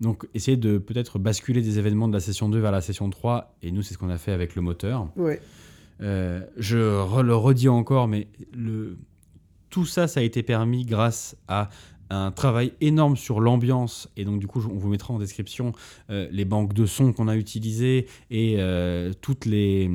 Donc, 0.00 0.28
essayez 0.32 0.56
de 0.56 0.78
peut-être 0.78 1.18
basculer 1.18 1.60
des 1.60 1.78
événements 1.80 2.06
de 2.08 2.12
la 2.14 2.20
session 2.20 2.48
2 2.48 2.58
vers 2.60 2.70
la 2.72 2.80
session 2.80 3.10
3, 3.10 3.56
et 3.62 3.72
nous, 3.72 3.82
c'est 3.82 3.94
ce 3.94 3.98
qu'on 3.98 4.10
a 4.10 4.18
fait 4.18 4.32
avec 4.32 4.54
le 4.54 4.62
moteur. 4.62 5.08
Ouais. 5.16 5.40
Euh, 6.00 6.40
je 6.56 6.78
re- 6.78 7.22
le 7.22 7.34
redis 7.34 7.68
encore, 7.68 8.06
mais 8.06 8.28
le... 8.56 8.96
tout 9.70 9.86
ça, 9.86 10.08
ça 10.08 10.20
a 10.20 10.22
été 10.22 10.42
permis 10.42 10.84
grâce 10.84 11.36
à 11.46 11.68
un 12.10 12.30
travail 12.30 12.72
énorme 12.80 13.16
sur 13.16 13.40
l'ambiance. 13.40 14.08
Et 14.16 14.24
donc, 14.24 14.40
du 14.40 14.46
coup, 14.46 14.62
on 14.70 14.76
vous 14.76 14.88
mettra 14.88 15.12
en 15.14 15.18
description 15.18 15.72
euh, 16.10 16.28
les 16.30 16.44
banques 16.44 16.72
de 16.72 16.86
sons 16.86 17.12
qu'on 17.12 17.28
a 17.28 17.36
utilisées 17.36 18.06
et 18.30 18.56
euh, 18.58 19.12
tous 19.20 19.44
les 19.44 19.90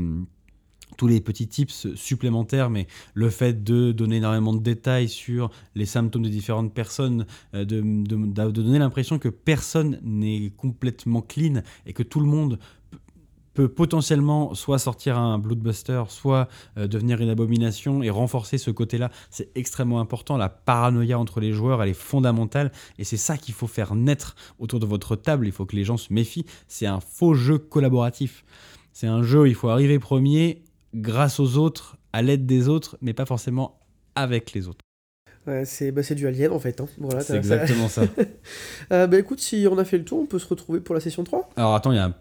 petits 1.21 1.47
tips 1.47 1.93
supplémentaires, 1.95 2.69
mais 2.69 2.87
le 3.13 3.29
fait 3.29 3.63
de 3.63 3.91
donner 3.91 4.17
énormément 4.17 4.53
de 4.53 4.61
détails 4.61 5.09
sur 5.09 5.49
les 5.75 5.85
symptômes 5.85 6.23
de 6.23 6.29
différentes 6.29 6.73
personnes, 6.73 7.25
euh, 7.55 7.65
de, 7.65 7.81
donner 8.51 8.79
l'impression 8.79 9.17
que 9.17 9.29
personne 9.29 9.99
n'est 10.03 10.51
complètement 10.55 11.21
clean 11.21 11.63
et 11.85 11.93
que 11.93 12.03
tout 12.03 12.19
le 12.19 12.27
monde 12.27 12.59
peut 13.53 13.67
potentiellement 13.67 14.53
soit 14.53 14.79
sortir 14.79 15.17
un 15.17 15.37
bloodbuster, 15.37 16.03
soit 16.09 16.47
euh, 16.77 16.87
devenir 16.87 17.21
une 17.21 17.29
abomination 17.29 18.03
et 18.03 18.09
renforcer 18.09 18.57
ce 18.57 18.71
côté-là. 18.71 19.09
C'est 19.29 19.49
extrêmement 19.55 19.99
important. 19.99 20.37
La 20.37 20.49
paranoïa 20.49 21.19
entre 21.19 21.39
les 21.39 21.53
joueurs, 21.53 21.81
elle 21.83 21.89
est 21.89 21.93
fondamentale 21.93 22.71
et 22.97 23.03
c'est 23.03 23.17
ça 23.17 23.37
qu'il 23.37 23.53
faut 23.53 23.67
faire 23.67 23.95
naître 23.95 24.35
autour 24.59 24.79
de 24.79 24.85
votre 24.85 25.15
table. 25.15 25.47
Il 25.47 25.51
faut 25.51 25.65
que 25.65 25.75
les 25.75 25.83
gens 25.83 25.97
se 25.97 26.11
méfient. 26.11 26.45
C'est 26.67 26.85
un 26.85 26.99
faux 26.99 27.33
jeu 27.33 27.57
collaboratif. 27.57 28.43
C'est 28.91 29.07
un 29.07 29.23
jeu 29.23 29.41
où 29.41 29.45
il 29.45 29.55
faut 29.55 29.69
arriver 29.69 29.99
premier 29.99 30.63
grâce 30.93 31.39
aux 31.39 31.57
autres, 31.57 31.97
à 32.11 32.21
l'aide 32.21 32.45
des 32.45 32.69
autres, 32.69 32.97
mais 33.01 33.13
pas 33.13 33.25
forcément 33.25 33.79
avec 34.15 34.53
les 34.53 34.67
autres. 34.67 34.79
Ouais, 35.45 35.65
c'est 35.65 35.91
bah, 35.91 36.01
du 36.01 36.27
Alien 36.27 36.51
en 36.51 36.59
fait. 36.59 36.79
hein. 36.79 36.87
Voilà, 36.97 37.21
C'est 37.21 37.35
exactement 37.35 37.89
ça. 37.89 38.03
Euh, 38.91 39.07
bah 39.07 39.17
écoute, 39.17 39.39
si 39.39 39.65
on 39.69 39.77
a 39.77 39.85
fait 39.85 39.97
le 39.97 40.03
tour, 40.03 40.19
on 40.19 40.25
peut 40.25 40.39
se 40.39 40.47
retrouver 40.47 40.79
pour 40.79 40.93
la 40.93 41.01
session 41.01 41.23
3. 41.23 41.49
Alors 41.55 41.73
attends, 41.73 41.91
il 41.91 41.95
y 41.95 41.99
a 41.99 42.05
une 42.05 42.13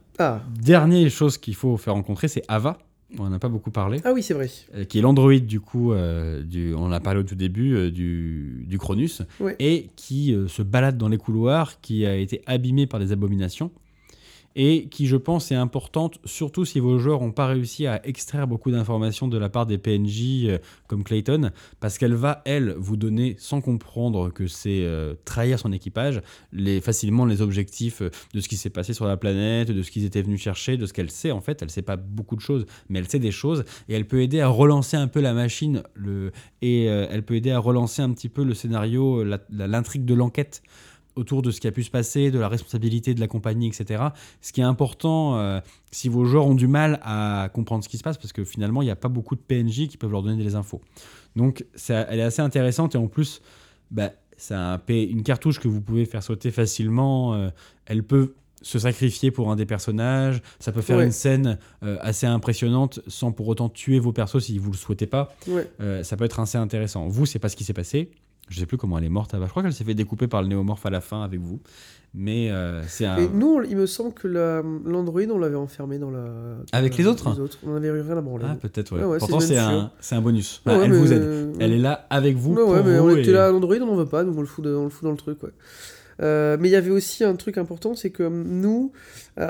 Dernière 0.60 1.10
chose 1.10 1.38
qu'il 1.38 1.54
faut 1.54 1.76
faire 1.76 1.94
rencontrer, 1.94 2.28
c'est 2.28 2.42
Ava. 2.48 2.78
On 3.18 3.24
n'en 3.24 3.32
a 3.34 3.38
pas 3.38 3.50
beaucoup 3.50 3.70
parlé. 3.70 4.00
ah 4.04 4.12
oui, 4.14 4.22
c'est 4.22 4.32
vrai. 4.32 4.48
euh, 4.74 4.84
qui 4.84 4.98
est 4.98 5.02
l'Android 5.02 5.34
du 5.38 5.60
coup, 5.60 5.92
euh, 5.92 6.42
du, 6.42 6.72
on 6.74 6.84
en 6.84 6.92
a 6.92 7.00
parlé 7.00 7.20
au 7.20 7.24
tout 7.24 7.34
début, 7.34 7.74
euh, 7.74 7.90
du, 7.90 8.64
du 8.66 8.78
Cronus, 8.78 9.20
Ouais. 9.38 9.54
et 9.58 9.90
qui 9.96 10.34
se 10.48 10.62
balade 10.62 10.96
dans 10.96 11.08
les 11.08 11.18
couloirs, 11.18 11.80
qui 11.82 12.06
a 12.06 12.16
été 12.16 12.40
abîmé 12.46 12.86
par 12.86 13.00
des 13.00 13.12
abominations, 13.12 13.70
et 14.56 14.88
qui 14.88 15.06
je 15.06 15.16
pense 15.16 15.50
est 15.50 15.56
importante, 15.56 16.18
surtout 16.24 16.64
si 16.64 16.80
vos 16.80 16.98
joueurs 16.98 17.20
n'ont 17.20 17.32
pas 17.32 17.46
réussi 17.46 17.86
à 17.86 18.06
extraire 18.06 18.46
beaucoup 18.46 18.70
d'informations 18.70 19.28
de 19.28 19.38
la 19.38 19.48
part 19.48 19.66
des 19.66 19.78
PNJ 19.78 20.44
euh, 20.44 20.58
comme 20.86 21.04
Clayton, 21.04 21.50
parce 21.80 21.98
qu'elle 21.98 22.14
va, 22.14 22.42
elle, 22.44 22.74
vous 22.78 22.96
donner, 22.96 23.36
sans 23.38 23.60
comprendre 23.60 24.30
que 24.30 24.46
c'est 24.46 24.84
euh, 24.84 25.14
trahir 25.24 25.58
son 25.58 25.72
équipage, 25.72 26.22
les, 26.52 26.80
facilement 26.80 27.24
les 27.24 27.42
objectifs 27.42 28.02
euh, 28.02 28.10
de 28.34 28.40
ce 28.40 28.48
qui 28.48 28.56
s'est 28.56 28.70
passé 28.70 28.92
sur 28.92 29.06
la 29.06 29.16
planète, 29.16 29.70
de 29.70 29.82
ce 29.82 29.90
qu'ils 29.90 30.04
étaient 30.04 30.22
venus 30.22 30.40
chercher, 30.40 30.76
de 30.76 30.86
ce 30.86 30.92
qu'elle 30.92 31.10
sait 31.10 31.30
en 31.30 31.40
fait, 31.40 31.62
elle 31.62 31.70
sait 31.70 31.82
pas 31.82 31.96
beaucoup 31.96 32.36
de 32.36 32.40
choses, 32.40 32.66
mais 32.88 32.98
elle 32.98 33.08
sait 33.08 33.18
des 33.18 33.32
choses, 33.32 33.64
et 33.88 33.94
elle 33.94 34.06
peut 34.06 34.22
aider 34.22 34.40
à 34.40 34.48
relancer 34.48 34.96
un 34.96 35.08
peu 35.08 35.20
la 35.20 35.32
machine 35.32 35.82
et 36.60 36.84
elle 36.84 37.22
peut 37.22 37.34
aider 37.34 37.50
à 37.50 37.58
relancer 37.58 38.02
un 38.02 38.10
petit 38.12 38.28
peu 38.28 38.44
le 38.44 38.54
scénario, 38.54 39.24
l'intrigue 39.50 40.04
de 40.04 40.14
l'enquête 40.14 40.62
autour 41.16 41.42
de 41.42 41.50
ce 41.50 41.60
qui 41.60 41.66
a 41.66 41.72
pu 41.72 41.82
se 41.82 41.90
passer, 41.90 42.30
de 42.30 42.38
la 42.38 42.48
responsabilité 42.48 43.14
de 43.14 43.20
la 43.20 43.28
compagnie, 43.28 43.66
etc. 43.68 44.02
Ce 44.40 44.52
qui 44.52 44.60
est 44.60 44.64
important, 44.64 45.36
euh, 45.38 45.60
si 45.90 46.08
vos 46.08 46.24
joueurs 46.24 46.46
ont 46.46 46.54
du 46.54 46.66
mal 46.68 47.00
à 47.02 47.48
comprendre 47.52 47.84
ce 47.84 47.88
qui 47.88 47.98
se 47.98 48.02
passe, 48.02 48.18
parce 48.18 48.32
que 48.32 48.44
finalement, 48.44 48.82
il 48.82 48.86
n'y 48.86 48.90
a 48.90 48.96
pas 48.96 49.08
beaucoup 49.08 49.34
de 49.36 49.40
PNJ 49.40 49.88
qui 49.88 49.96
peuvent 49.98 50.10
leur 50.12 50.22
donner 50.22 50.42
des 50.42 50.54
infos. 50.54 50.80
Donc, 51.36 51.64
ça- 51.74 52.06
elle 52.10 52.18
est 52.20 52.24
assez 52.24 52.42
intéressante, 52.42 52.94
et 52.94 52.98
en 52.98 53.08
plus, 53.08 53.40
bah, 53.90 54.10
c'est 54.36 54.54
un 54.54 54.80
une 54.88 55.22
cartouche 55.22 55.60
que 55.60 55.68
vous 55.68 55.80
pouvez 55.80 56.04
faire 56.06 56.22
sauter 56.22 56.50
facilement. 56.50 57.34
euh, 57.34 57.50
elle 57.86 58.02
peut 58.02 58.34
se 58.62 58.78
sacrifier 58.78 59.30
pour 59.32 59.50
un 59.50 59.56
des 59.56 59.66
personnages. 59.66 60.40
Ça 60.60 60.70
peut 60.72 60.82
faire 60.82 60.98
Ouais. 60.98 61.04
une 61.04 61.10
scène 61.12 61.58
euh, 61.82 61.96
assez 62.00 62.26
impressionnante 62.26 63.00
sans 63.08 63.32
pour 63.32 63.48
autant 63.48 63.68
tuer 63.68 63.98
vos 63.98 64.12
persos 64.12 64.38
si 64.44 64.56
vous 64.58 64.70
le 64.70 64.76
souhaitez 64.76 65.06
pas. 65.06 65.34
Ouais. 65.48 65.68
Ça 66.04 66.16
peut 66.16 66.24
être 66.24 66.38
assez 66.38 66.58
intéressant. 66.58 67.08
Vous, 67.08 67.26
c'est 67.26 67.38
pas 67.40 67.48
ce 67.48 67.56
qui 67.56 67.64
s'est 67.64 67.72
passé. 67.72 68.10
Je 68.48 68.58
sais 68.60 68.66
plus 68.66 68.76
comment 68.76 68.98
elle 68.98 69.04
est 69.04 69.08
morte. 69.08 69.34
Je 69.40 69.48
crois 69.48 69.62
qu'elle 69.62 69.72
s'est 69.72 69.84
fait 69.84 69.94
découper 69.94 70.26
par 70.28 70.42
le 70.42 70.48
néomorphe 70.48 70.84
à 70.84 70.90
la 70.90 71.00
fin 71.00 71.22
avec 71.22 71.40
vous. 71.40 71.60
Mais 72.14 72.50
euh, 72.50 72.82
c'est 72.88 73.06
un. 73.06 73.16
Et 73.16 73.28
nous, 73.28 73.62
il 73.62 73.74
me 73.76 73.86
semble 73.86 74.12
que 74.12 74.28
la- 74.28 74.62
l'Android, 74.84 75.22
on 75.30 75.38
l'avait 75.38 75.56
enfermé 75.56 75.98
dans 75.98 76.10
la. 76.10 76.26
Avec 76.72 76.92
la- 76.92 76.98
les 76.98 77.08
autres 77.08 77.34
On 77.66 77.74
avait 77.74 77.90
rien 77.90 78.16
à 78.18 78.20
branler. 78.20 78.44
Ah, 78.46 78.54
peut-être, 78.60 78.92
ouais. 78.94 79.18
Pourtant, 79.18 79.40
c'est 79.40 79.56
un, 79.56 79.90
un 80.10 80.20
bonus. 80.20 80.60
Ouais, 80.66 80.74
elle 80.84 80.92
vous 80.92 81.10
aide. 81.10 81.22
euh, 81.22 81.52
Elle 81.58 81.72
est 81.72 81.78
là 81.78 82.06
avec 82.10 82.36
vous. 82.36 82.52
Ouais, 82.52 82.62
pour 82.62 82.70
ouais, 82.72 82.82
mais 82.84 82.98
vous 82.98 83.04
on 83.08 83.16
et- 83.16 83.20
était 83.22 83.32
là 83.32 83.46
à 83.46 83.50
l'Android, 83.50 83.76
on 83.80 83.86
n'en 83.86 83.96
veut 83.96 84.04
pas, 84.06 84.24
donc 84.24 84.36
on 84.36 84.40
le 84.42 84.46
fout, 84.46 84.62
de- 84.62 84.74
on 84.74 84.84
le 84.84 84.90
fout 84.90 85.04
dans 85.04 85.10
le 85.10 85.16
truc, 85.16 85.42
ouais. 85.42 85.50
Euh, 86.20 86.58
mais 86.60 86.68
il 86.68 86.72
y 86.72 86.76
avait 86.76 86.90
aussi 86.90 87.24
un 87.24 87.34
truc 87.34 87.56
important, 87.56 87.94
c'est 87.94 88.10
que 88.10 88.24
nous, 88.28 88.92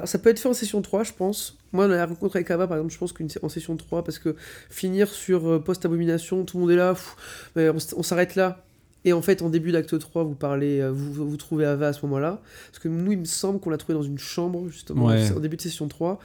ça 0.04 0.18
peut 0.20 0.30
être 0.30 0.38
fait 0.38 0.48
en 0.48 0.54
session 0.54 0.80
3, 0.82 1.02
je 1.02 1.12
pense. 1.12 1.58
Moi, 1.72 1.88
la 1.88 2.06
rencontre 2.06 2.36
avec 2.36 2.48
Ava, 2.52 2.68
par 2.68 2.76
exemple, 2.76 2.92
je 2.94 2.98
pense 2.98 3.12
qu'en 3.12 3.48
session 3.48 3.76
3, 3.76 4.04
parce 4.04 4.20
que 4.20 4.36
finir 4.70 5.08
sur 5.08 5.62
post-abomination, 5.64 6.44
tout 6.44 6.58
le 6.58 6.60
monde 6.62 6.70
est 6.70 6.76
là, 6.76 6.92
pff, 6.94 7.16
mais 7.56 7.68
on, 7.70 7.76
s- 7.78 7.94
on 7.96 8.04
s'arrête 8.04 8.36
là. 8.36 8.64
Et 9.04 9.12
en 9.12 9.22
fait, 9.22 9.42
en 9.42 9.48
début 9.50 9.72
d'acte 9.72 9.98
3, 9.98 10.24
vous 10.24 10.34
parlez, 10.34 10.80
euh, 10.80 10.90
vous, 10.92 11.28
vous 11.28 11.36
trouvez 11.36 11.64
Ava 11.64 11.88
à 11.88 11.92
ce 11.92 12.04
moment-là. 12.06 12.40
Parce 12.70 12.78
que 12.78 12.88
nous, 12.88 13.12
il 13.12 13.18
me 13.18 13.24
semble 13.24 13.58
qu'on 13.58 13.70
l'a 13.70 13.76
trouvé 13.78 13.94
dans 13.94 14.02
une 14.02 14.18
chambre, 14.18 14.68
justement, 14.68 15.06
Ouais. 15.06 15.30
en 15.32 15.40
début 15.40 15.56
de 15.56 15.62
session 15.62 15.88
3. 15.88 16.20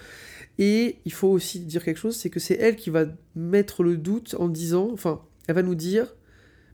Et 0.59 0.97
il 1.05 1.11
faut 1.13 1.27
aussi 1.29 1.59
dire 1.59 1.83
quelque 1.83 1.99
chose, 1.99 2.15
c'est 2.15 2.29
que 2.29 2.39
c'est 2.39 2.55
elle 2.55 2.75
qui 2.75 2.89
va 2.89 3.05
mettre 3.35 3.83
le 3.83 3.97
doute 3.97 4.35
en 4.39 4.47
disant, 4.47 4.89
enfin, 4.93 5.21
elle 5.47 5.55
va 5.55 5.63
nous 5.63 5.75
dire, 5.75 6.07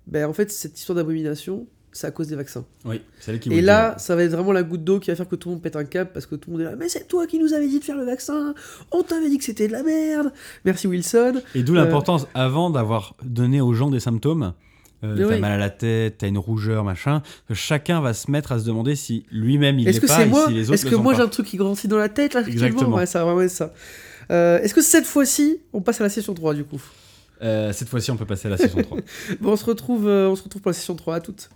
ben 0.08 0.26
en 0.28 0.34
fait, 0.34 0.52
cette 0.52 0.78
histoire 0.80 0.96
d'abomination, 0.96 1.68
c'est 1.92 2.08
à 2.08 2.12
cause 2.12 2.28
des 2.28 2.36
vaccins. 2.36 2.66
Oui, 2.86 3.02
c'est 3.20 3.32
elle 3.34 3.40
qui 3.40 3.54
Et 3.54 3.62
là, 3.62 3.96
ça 4.00 4.16
va 4.16 4.24
être 4.24 4.32
vraiment 4.32 4.52
la 4.52 4.64
goutte 4.64 4.84
d'eau 4.84 5.00
qui 5.00 5.10
va 5.12 5.16
faire 5.16 5.28
que 5.28 5.36
tout 5.36 5.50
le 5.50 5.56
monde 5.56 5.62
pète 5.64 5.76
un 5.76 5.84
câble 5.86 6.12
parce 6.14 6.26
que 6.26 6.36
tout 6.36 6.50
le 6.50 6.54
monde 6.58 6.62
est 6.66 6.70
là, 6.72 6.76
mais 6.78 6.90
c'est 6.90 7.08
toi 7.08 7.28
qui 7.28 7.40
nous 7.40 7.54
avais 7.54 7.68
dit 7.68 7.80
de 7.80 7.84
faire 7.84 7.98
le 7.98 8.04
vaccin, 8.06 8.56
on 8.92 9.04
t'avait 9.04 9.30
dit 9.30 9.38
que 9.38 9.44
c'était 9.44 9.68
de 9.68 9.74
la 9.74 9.84
merde, 9.84 10.32
merci 10.66 10.88
Wilson. 10.88 11.42
Et 11.54 11.62
d'où 11.64 11.74
euh, 11.74 11.84
l'importance, 11.84 12.26
avant 12.34 12.70
d'avoir 12.70 13.16
donné 13.24 13.62
aux 13.62 13.74
gens 13.74 13.92
des 13.92 14.00
symptômes, 14.00 14.54
euh, 15.04 15.16
Mais 15.18 15.24
t'as 15.24 15.34
oui. 15.36 15.40
mal 15.40 15.52
à 15.52 15.58
la 15.58 15.70
tête, 15.70 16.18
t'as 16.20 16.28
une 16.28 16.38
rougeur, 16.38 16.84
machin, 16.84 17.22
chacun 17.52 18.02
va 18.02 18.14
se 18.14 18.30
mettre 18.32 18.52
à 18.52 18.60
se 18.60 18.66
demander 18.66 18.96
si 18.96 19.26
lui-même 19.32 19.80
il 19.80 19.88
Est-ce 19.88 19.98
l'est 19.98 20.02
que 20.02 20.08
pas 20.08 20.18
c'est 20.18 20.24
et 20.24 20.30
moi 20.30 20.48
si 20.48 20.54
les 20.54 20.64
autres 20.64 20.74
Est-ce 20.74 20.86
que 20.86 20.96
moi 20.96 21.14
j'ai 21.14 21.22
un 21.22 21.28
truc 21.28 21.46
qui 21.48 21.58
grandit 21.58 21.88
dans 21.88 21.98
la 21.98 22.10
tête 22.10 22.34
là 22.34 22.42
actuellement 22.42 22.66
Exactement. 22.66 22.96
Ouais, 22.98 23.06
ça 23.06 23.26
être 23.26 23.50
ça. 23.50 23.74
Euh, 24.32 24.60
Est-ce 24.62 24.74
que 24.74 24.82
cette 24.82 25.06
fois-ci, 25.06 25.60
on 25.74 25.82
passe 25.82 26.00
à 26.02 26.04
la 26.04 26.10
session 26.10 26.34
3 26.34 26.54
du 26.54 26.64
coup? 26.64 26.82
Euh, 27.42 27.74
cette 27.74 27.90
fois-ci, 27.90 28.12
on 28.12 28.18
peut 28.18 28.26
passer 28.26 28.48
à 28.48 28.52
la 28.52 28.58
session 28.58 28.82
3. 28.82 28.98
Bon, 29.42 29.52
on 29.52 29.56
se 29.56 29.66
retrouve, 29.66 30.08
euh, 30.08 30.30
on 30.30 30.36
se 30.36 30.44
retrouve 30.44 30.62
pour 30.62 30.70
la 30.70 30.76
session 30.76 30.96
3 30.96 31.16
à 31.16 31.20
toutes. 31.20 31.50